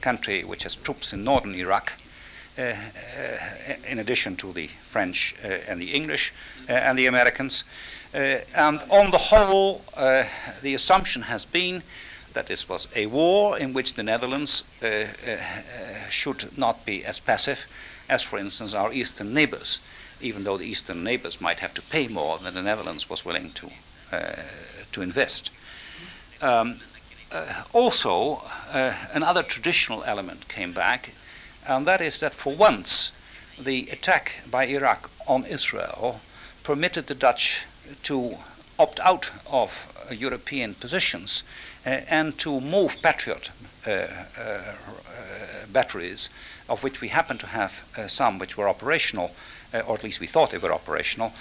country 0.00 0.42
which 0.44 0.64
has 0.64 0.76
troops 0.76 1.12
in 1.12 1.24
northern 1.24 1.54
Iraq, 1.54 1.92
in 2.58 3.98
addition 3.98 4.36
to 4.36 4.52
the 4.52 4.66
French 4.66 5.34
uh, 5.44 5.48
and 5.68 5.80
the 5.80 5.92
English 5.92 6.32
uh, 6.68 6.72
and 6.72 6.98
the 6.98 7.06
Americans. 7.06 7.64
Uh, 8.14 8.38
and 8.54 8.80
on 8.90 9.10
the 9.10 9.18
whole, 9.18 9.82
uh, 9.96 10.24
the 10.62 10.74
assumption 10.74 11.22
has 11.22 11.44
been 11.44 11.82
that 12.32 12.46
this 12.46 12.68
was 12.68 12.86
a 12.94 13.06
war 13.06 13.58
in 13.58 13.72
which 13.72 13.94
the 13.94 14.02
Netherlands 14.02 14.62
uh, 14.82 14.86
uh, 14.86 14.96
uh, 15.26 16.08
should 16.10 16.56
not 16.56 16.84
be 16.84 17.04
as 17.04 17.18
passive 17.18 17.66
as, 18.08 18.22
for 18.22 18.38
instance, 18.38 18.74
our 18.74 18.92
eastern 18.92 19.34
neighbors, 19.34 19.80
even 20.20 20.44
though 20.44 20.58
the 20.58 20.64
eastern 20.64 21.02
neighbors 21.02 21.40
might 21.40 21.58
have 21.60 21.74
to 21.74 21.82
pay 21.82 22.06
more 22.08 22.38
than 22.38 22.54
the 22.54 22.62
Netherlands 22.62 23.08
was 23.08 23.24
willing 23.24 23.50
to, 23.50 23.70
uh, 24.12 24.42
to 24.92 25.02
invest. 25.02 25.50
Um, 26.42 26.80
uh, 27.32 27.64
also, 27.72 28.42
uh, 28.70 28.94
another 29.12 29.42
traditional 29.42 30.04
element 30.04 30.46
came 30.48 30.72
back, 30.72 31.10
and 31.68 31.86
that 31.86 32.00
is 32.00 32.20
that 32.20 32.34
for 32.34 32.54
once 32.54 33.12
the 33.58 33.88
attack 33.90 34.42
by 34.50 34.64
Iraq 34.66 35.10
on 35.26 35.44
Israel 35.44 36.20
permitted 36.62 37.06
the 37.06 37.14
Dutch 37.14 37.64
to 38.02 38.36
opt 38.78 39.00
out 39.00 39.30
of 39.50 40.06
uh, 40.10 40.14
European 40.14 40.74
positions 40.74 41.42
uh, 41.86 42.00
and 42.08 42.38
to 42.38 42.60
move 42.60 42.96
Patriot 43.02 43.50
uh, 43.86 43.90
uh, 43.90 44.40
uh, 44.40 44.62
batteries, 45.72 46.28
of 46.68 46.82
which 46.82 47.00
we 47.00 47.08
happen 47.08 47.38
to 47.38 47.46
have 47.46 47.88
uh, 47.96 48.06
some 48.06 48.38
which 48.38 48.56
were 48.56 48.68
operational, 48.68 49.30
or 49.86 49.94
at 49.94 50.04
least 50.04 50.20
we 50.20 50.26
thought 50.26 50.50
they 50.50 50.58
were 50.58 50.72
operational, 50.72 51.32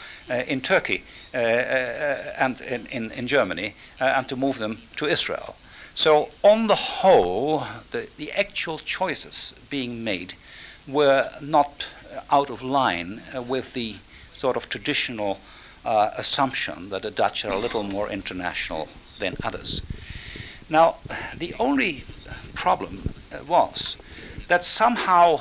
in 0.48 0.60
Turkey 0.60 1.04
and 1.34 2.60
in, 2.62 2.86
in, 2.88 3.12
in 3.12 3.28
Germany, 3.28 3.74
and 4.00 4.28
to 4.28 4.36
move 4.36 4.58
them 4.58 4.78
to 4.98 5.06
Israel. 5.06 5.56
So, 5.96 6.28
on 6.44 6.68
the 6.68 6.76
whole, 6.76 7.64
the, 7.92 8.10
the 8.18 8.30
actual 8.34 8.80
choices 8.80 9.54
being 9.70 10.04
made 10.04 10.34
were 10.86 11.32
not 11.42 11.86
uh, 12.14 12.20
out 12.30 12.50
of 12.50 12.62
line 12.62 13.22
uh, 13.34 13.42
with 13.42 13.74
the 13.74 13.96
sort 14.34 14.58
of 14.58 14.68
traditional 14.68 15.40
uh, 15.86 16.12
assumption 16.18 16.90
that 16.90 17.04
the 17.04 17.12
Dutch 17.12 17.46
are 17.46 17.54
a 17.54 17.58
little 17.58 17.84
more 17.84 18.10
international 18.10 18.90
than 19.20 19.38
others. 19.42 19.82
Now, 20.70 20.96
the 21.38 21.56
only 21.60 22.04
problem 22.56 23.14
uh, 23.32 23.46
was 23.48 23.96
that 24.50 24.66
somehow 24.66 25.40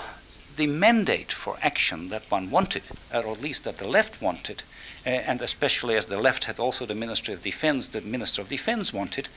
the 0.57 0.69
mandate 0.69 1.33
for 1.33 1.57
action 1.63 2.11
that 2.11 2.31
one 2.31 2.49
wanted, 2.49 2.85
or 3.13 3.33
at 3.33 3.43
least 3.43 3.65
that 3.65 3.79
the 3.79 3.89
left 3.89 4.23
wanted, 4.23 4.63
uh, 5.05 5.09
and 5.09 5.43
especially 5.43 5.97
as 5.97 6.07
the 6.07 6.21
left 6.21 6.45
had 6.45 6.61
also 6.61 6.87
the 6.87 6.95
Ministry 6.95 7.35
of 7.35 7.43
Defense, 7.43 7.89
the 7.89 8.01
Minister 8.01 8.41
of 8.41 8.49
Defense 8.49 8.93
wanted, 8.93 9.29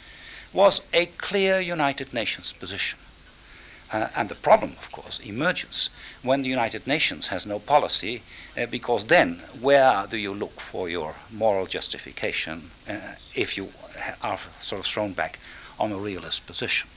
was 0.54 0.82
a 0.93 1.06
clear 1.06 1.60
United 1.60 2.14
Nations 2.14 2.54
position. 2.54 3.00
Uh, 3.91 4.10
and 4.18 4.28
the 4.28 4.36
problem, 4.36 4.72
of 4.72 4.91
course, 4.91 5.20
emerges 5.20 5.89
when 6.22 6.41
the 6.41 6.50
United 6.50 6.86
Nations 6.86 7.28
has 7.28 7.48
no 7.48 7.58
policy, 7.58 8.22
uh, 8.58 8.66
because 8.66 9.06
then 9.06 9.36
where 9.62 10.06
do 10.10 10.18
you 10.18 10.34
look 10.34 10.60
for 10.60 10.89
your 10.89 11.16
moral 11.32 11.66
justification 11.66 12.70
uh, 12.89 12.95
if 13.34 13.58
you 13.58 13.70
are 14.22 14.39
sort 14.60 14.80
of 14.80 14.86
thrown 14.86 15.14
back 15.14 15.39
on 15.80 15.91
a 15.91 15.98
realist 15.98 16.45
position? 16.45 16.89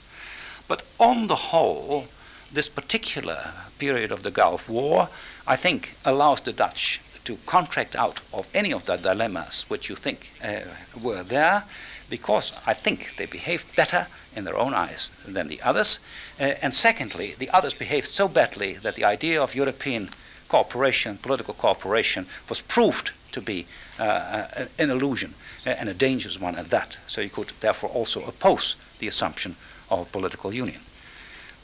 But 0.67 0.83
on 0.99 1.29
the 1.29 1.37
whole, 1.37 2.07
this 2.53 2.69
particular 2.69 3.53
period 3.79 4.11
of 4.11 4.25
the 4.25 4.31
Gulf 4.33 4.69
War, 4.69 5.09
I 5.47 5.57
think, 5.57 5.95
allows 6.05 6.41
the 6.41 6.53
Dutch 6.53 7.01
to 7.25 7.37
contract 7.47 7.95
out 7.95 8.21
of 8.33 8.49
any 8.55 8.73
of 8.73 8.87
the 8.87 8.97
dilemmas 8.97 9.65
which 9.69 9.89
you 9.89 9.95
think 9.95 10.33
uh, 10.43 10.61
were 11.01 11.23
there, 11.23 11.65
because 12.11 12.53
I 12.67 12.75
think 12.75 13.17
they 13.17 13.27
behaved 13.27 13.75
better 13.77 14.09
in 14.37 14.45
their 14.45 14.57
own 14.57 14.75
eyes 14.75 15.11
than 15.27 15.49
the 15.49 15.63
others. 15.63 15.99
Uh, 16.39 16.55
and 16.63 16.75
secondly, 16.75 17.35
the 17.39 17.51
others 17.51 17.73
behaved 17.73 18.09
so 18.09 18.29
badly 18.29 18.75
that 18.75 18.97
the 18.97 19.05
idea 19.05 19.43
of 19.43 19.55
European 19.55 20.11
cooperation, 20.49 21.17
political 21.19 21.55
cooperation, 21.55 22.27
was 22.49 22.61
proved 22.61 23.13
to 23.33 23.41
be 23.41 23.67
uh, 23.99 24.47
an 24.79 24.91
illusion 24.91 25.35
uh, 25.67 25.71
and 25.71 25.89
a 25.89 25.95
dangerous 25.95 26.41
one 26.41 26.57
at 26.57 26.71
that. 26.71 26.99
So 27.07 27.21
you 27.21 27.31
could 27.31 27.53
therefore 27.61 27.91
also 27.91 28.25
oppose 28.25 28.77
the 28.99 29.09
assumption 29.09 29.55
of 29.91 30.11
political 30.13 30.53
union. 30.53 30.81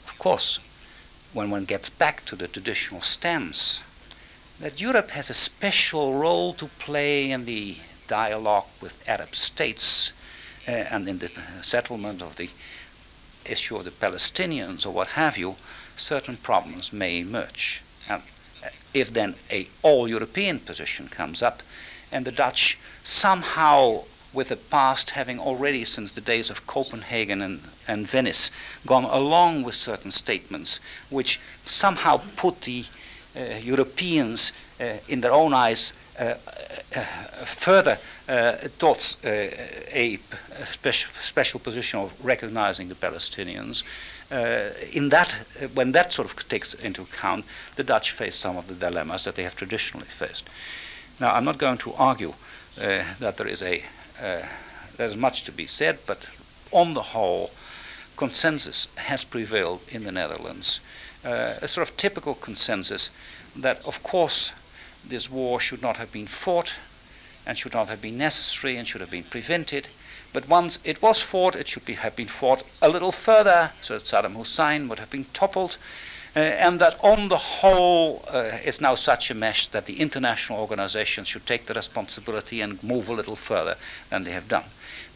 Of 0.07 0.15
course, 0.17 0.59
when 1.33 1.51
one 1.51 1.65
gets 1.65 1.89
back 1.89 2.25
to 2.25 2.35
the 2.35 2.47
traditional 2.47 3.01
stance, 3.01 3.81
that 4.59 4.81
Europe 4.81 5.11
has 5.11 5.29
a 5.29 5.35
special 5.35 6.13
role 6.13 6.53
to 6.53 6.65
play 6.79 7.29
in 7.29 7.45
the 7.45 7.77
dialogue 8.07 8.65
with 8.81 9.07
Arab 9.07 9.35
states 9.35 10.11
and 10.67 11.07
in 11.07 11.19
the 11.19 11.31
settlement 11.61 12.21
of 12.21 12.35
the 12.35 12.49
issue 13.45 13.77
of 13.77 13.85
the 13.85 13.91
Palestinians 13.91 14.85
or 14.85 14.91
what 14.91 15.07
have 15.09 15.37
you, 15.37 15.55
certain 15.95 16.37
problems 16.37 16.91
may 16.91 17.19
emerge. 17.19 17.81
And 18.09 18.21
uh, 18.63 18.69
if 18.93 19.13
then 19.13 19.35
a 19.51 19.67
all-European 19.81 20.59
position 20.59 21.07
comes 21.07 21.41
up, 21.41 21.63
and 22.11 22.25
the 22.25 22.31
Dutch 22.31 22.77
somehow 23.03 24.03
with 24.33 24.49
the 24.49 24.55
past 24.55 25.11
having 25.11 25.39
already 25.39 25.85
since 25.85 26.11
the 26.11 26.21
days 26.21 26.49
of 26.49 26.67
Copenhagen 26.67 27.41
and, 27.41 27.61
and 27.87 28.05
Venice 28.05 28.51
gone 28.85 29.05
along 29.05 29.63
with 29.63 29.75
certain 29.75 30.11
statements 30.11 30.79
which 31.09 31.39
somehow 31.65 32.21
put 32.35 32.61
the 32.61 32.85
uh, 33.35 33.55
Europeans 33.61 34.51
uh, 34.79 34.97
in 35.07 35.21
their 35.21 35.31
own 35.31 35.53
eyes 35.53 35.91
uh, 35.91 35.95
uh, 35.95 36.06
further 37.45 37.97
uh, 38.27 38.53
towards 38.79 39.17
a 39.23 40.19
special, 40.65 41.11
special 41.19 41.59
position 41.59 41.99
of 41.99 42.13
recognizing 42.25 42.89
the 42.89 42.95
Palestinians. 42.95 43.83
in 44.93 45.09
that, 45.09 45.31
when 45.73 45.91
that 45.91 46.11
sort 46.13 46.29
of 46.29 46.49
takes 46.49 46.73
into 46.73 47.01
account, 47.01 47.45
the 47.75 47.83
Dutch 47.83 48.11
face 48.11 48.35
some 48.35 48.57
of 48.57 48.67
the 48.67 48.73
dilemmas 48.73 49.23
that 49.23 49.35
they 49.35 49.43
have 49.43 49.55
traditionally 49.55 50.07
faced. 50.07 50.49
Now, 51.19 51.33
I'm 51.33 51.45
not 51.45 51.57
going 51.57 51.77
to 51.79 51.93
argue 51.93 52.33
that 52.75 53.37
there 53.37 53.47
is 53.47 53.61
a 53.61 53.83
there's 54.97 55.15
much 55.15 55.43
to 55.43 55.51
be 55.51 55.67
said, 55.67 55.99
but 56.07 56.27
on 56.71 56.93
the 56.93 57.01
whole, 57.01 57.51
consensus 58.17 58.87
has 58.95 59.23
prevailed 59.23 59.81
in 59.89 60.03
the 60.03 60.11
Netherlands. 60.11 60.79
Uh, 61.23 61.53
a 61.61 61.67
sort 61.67 61.87
of 61.87 61.95
typical 61.97 62.33
consensus 62.33 63.09
that, 63.55 63.85
of 63.85 64.01
course, 64.03 64.51
this 65.09 65.29
war 65.29 65.59
should 65.59 65.81
not 65.81 65.97
have 65.97 66.11
been 66.11 66.27
fought 66.27 66.73
and 67.45 67.57
should 67.57 67.73
not 67.73 67.87
have 67.87 68.01
been 68.01 68.17
necessary 68.17 68.75
and 68.77 68.87
should 68.87 69.01
have 69.01 69.11
been 69.11 69.23
prevented. 69.23 69.87
But 70.33 70.49
once 70.49 70.79
it 70.83 71.01
was 71.01 71.21
fought, 71.21 71.55
it 71.55 71.67
should 71.67 71.85
be, 71.85 71.93
have 71.93 72.15
been 72.15 72.27
fought 72.27 72.63
a 72.81 72.89
little 72.89 73.11
further 73.11 73.71
so 73.81 73.93
that 73.93 74.03
Saddam 74.03 74.35
Hussein 74.35 74.89
would 74.89 74.99
have 74.99 75.09
been 75.09 75.25
toppled. 75.33 75.77
Uh, 76.35 76.39
and 76.39 76.79
that 76.79 77.03
on 77.03 77.29
the 77.29 77.37
whole 77.37 78.23
uh, 78.31 78.51
is 78.63 78.79
now 78.79 78.93
such 78.93 79.31
a 79.31 79.33
mess 79.33 79.65
that 79.67 79.85
the 79.85 79.99
international 79.99 80.59
organizations 80.59 81.27
should 81.27 81.45
take 81.47 81.65
the 81.65 81.73
responsibility 81.73 82.61
and 82.61 82.83
move 82.83 83.09
a 83.09 83.13
little 83.13 83.35
further 83.35 83.75
than 84.09 84.23
they 84.23 84.31
have 84.31 84.47
done. 84.47 84.65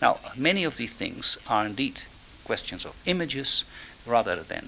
Now, 0.02 0.18
many 0.36 0.64
of 0.64 0.78
these 0.78 0.96
things 0.96 1.38
are 1.48 1.66
indeed 1.66 2.02
questions 2.44 2.86
of 2.86 3.00
images 3.06 3.66
rather 4.08 4.38
than 4.38 4.68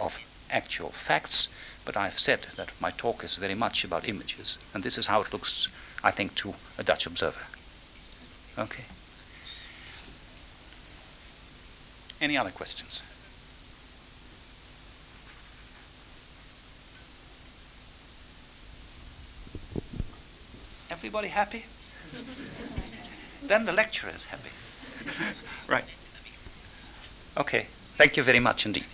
of 0.00 0.18
actual 0.50 0.88
facts. 0.88 1.48
But 1.88 1.96
I've 1.96 2.18
said 2.18 2.48
that 2.56 2.70
my 2.82 2.90
talk 2.90 3.24
is 3.24 3.36
very 3.36 3.54
much 3.54 3.82
about 3.82 4.06
images, 4.06 4.58
and 4.74 4.82
this 4.82 4.98
is 4.98 5.06
how 5.06 5.22
it 5.22 5.32
looks, 5.32 5.68
I 6.04 6.10
think, 6.10 6.34
to 6.34 6.52
a 6.76 6.82
Dutch 6.82 7.06
observer. 7.06 7.40
Okay. 8.58 8.84
Any 12.20 12.36
other 12.36 12.50
questions? 12.50 13.00
Everybody 20.90 21.28
happy? 21.28 21.64
then 23.42 23.64
the 23.64 23.72
lecturer 23.72 24.10
is 24.14 24.26
happy. 24.26 24.50
right. 25.66 25.86
Okay. 27.38 27.68
Thank 27.96 28.18
you 28.18 28.22
very 28.22 28.40
much 28.40 28.66
indeed. 28.66 28.84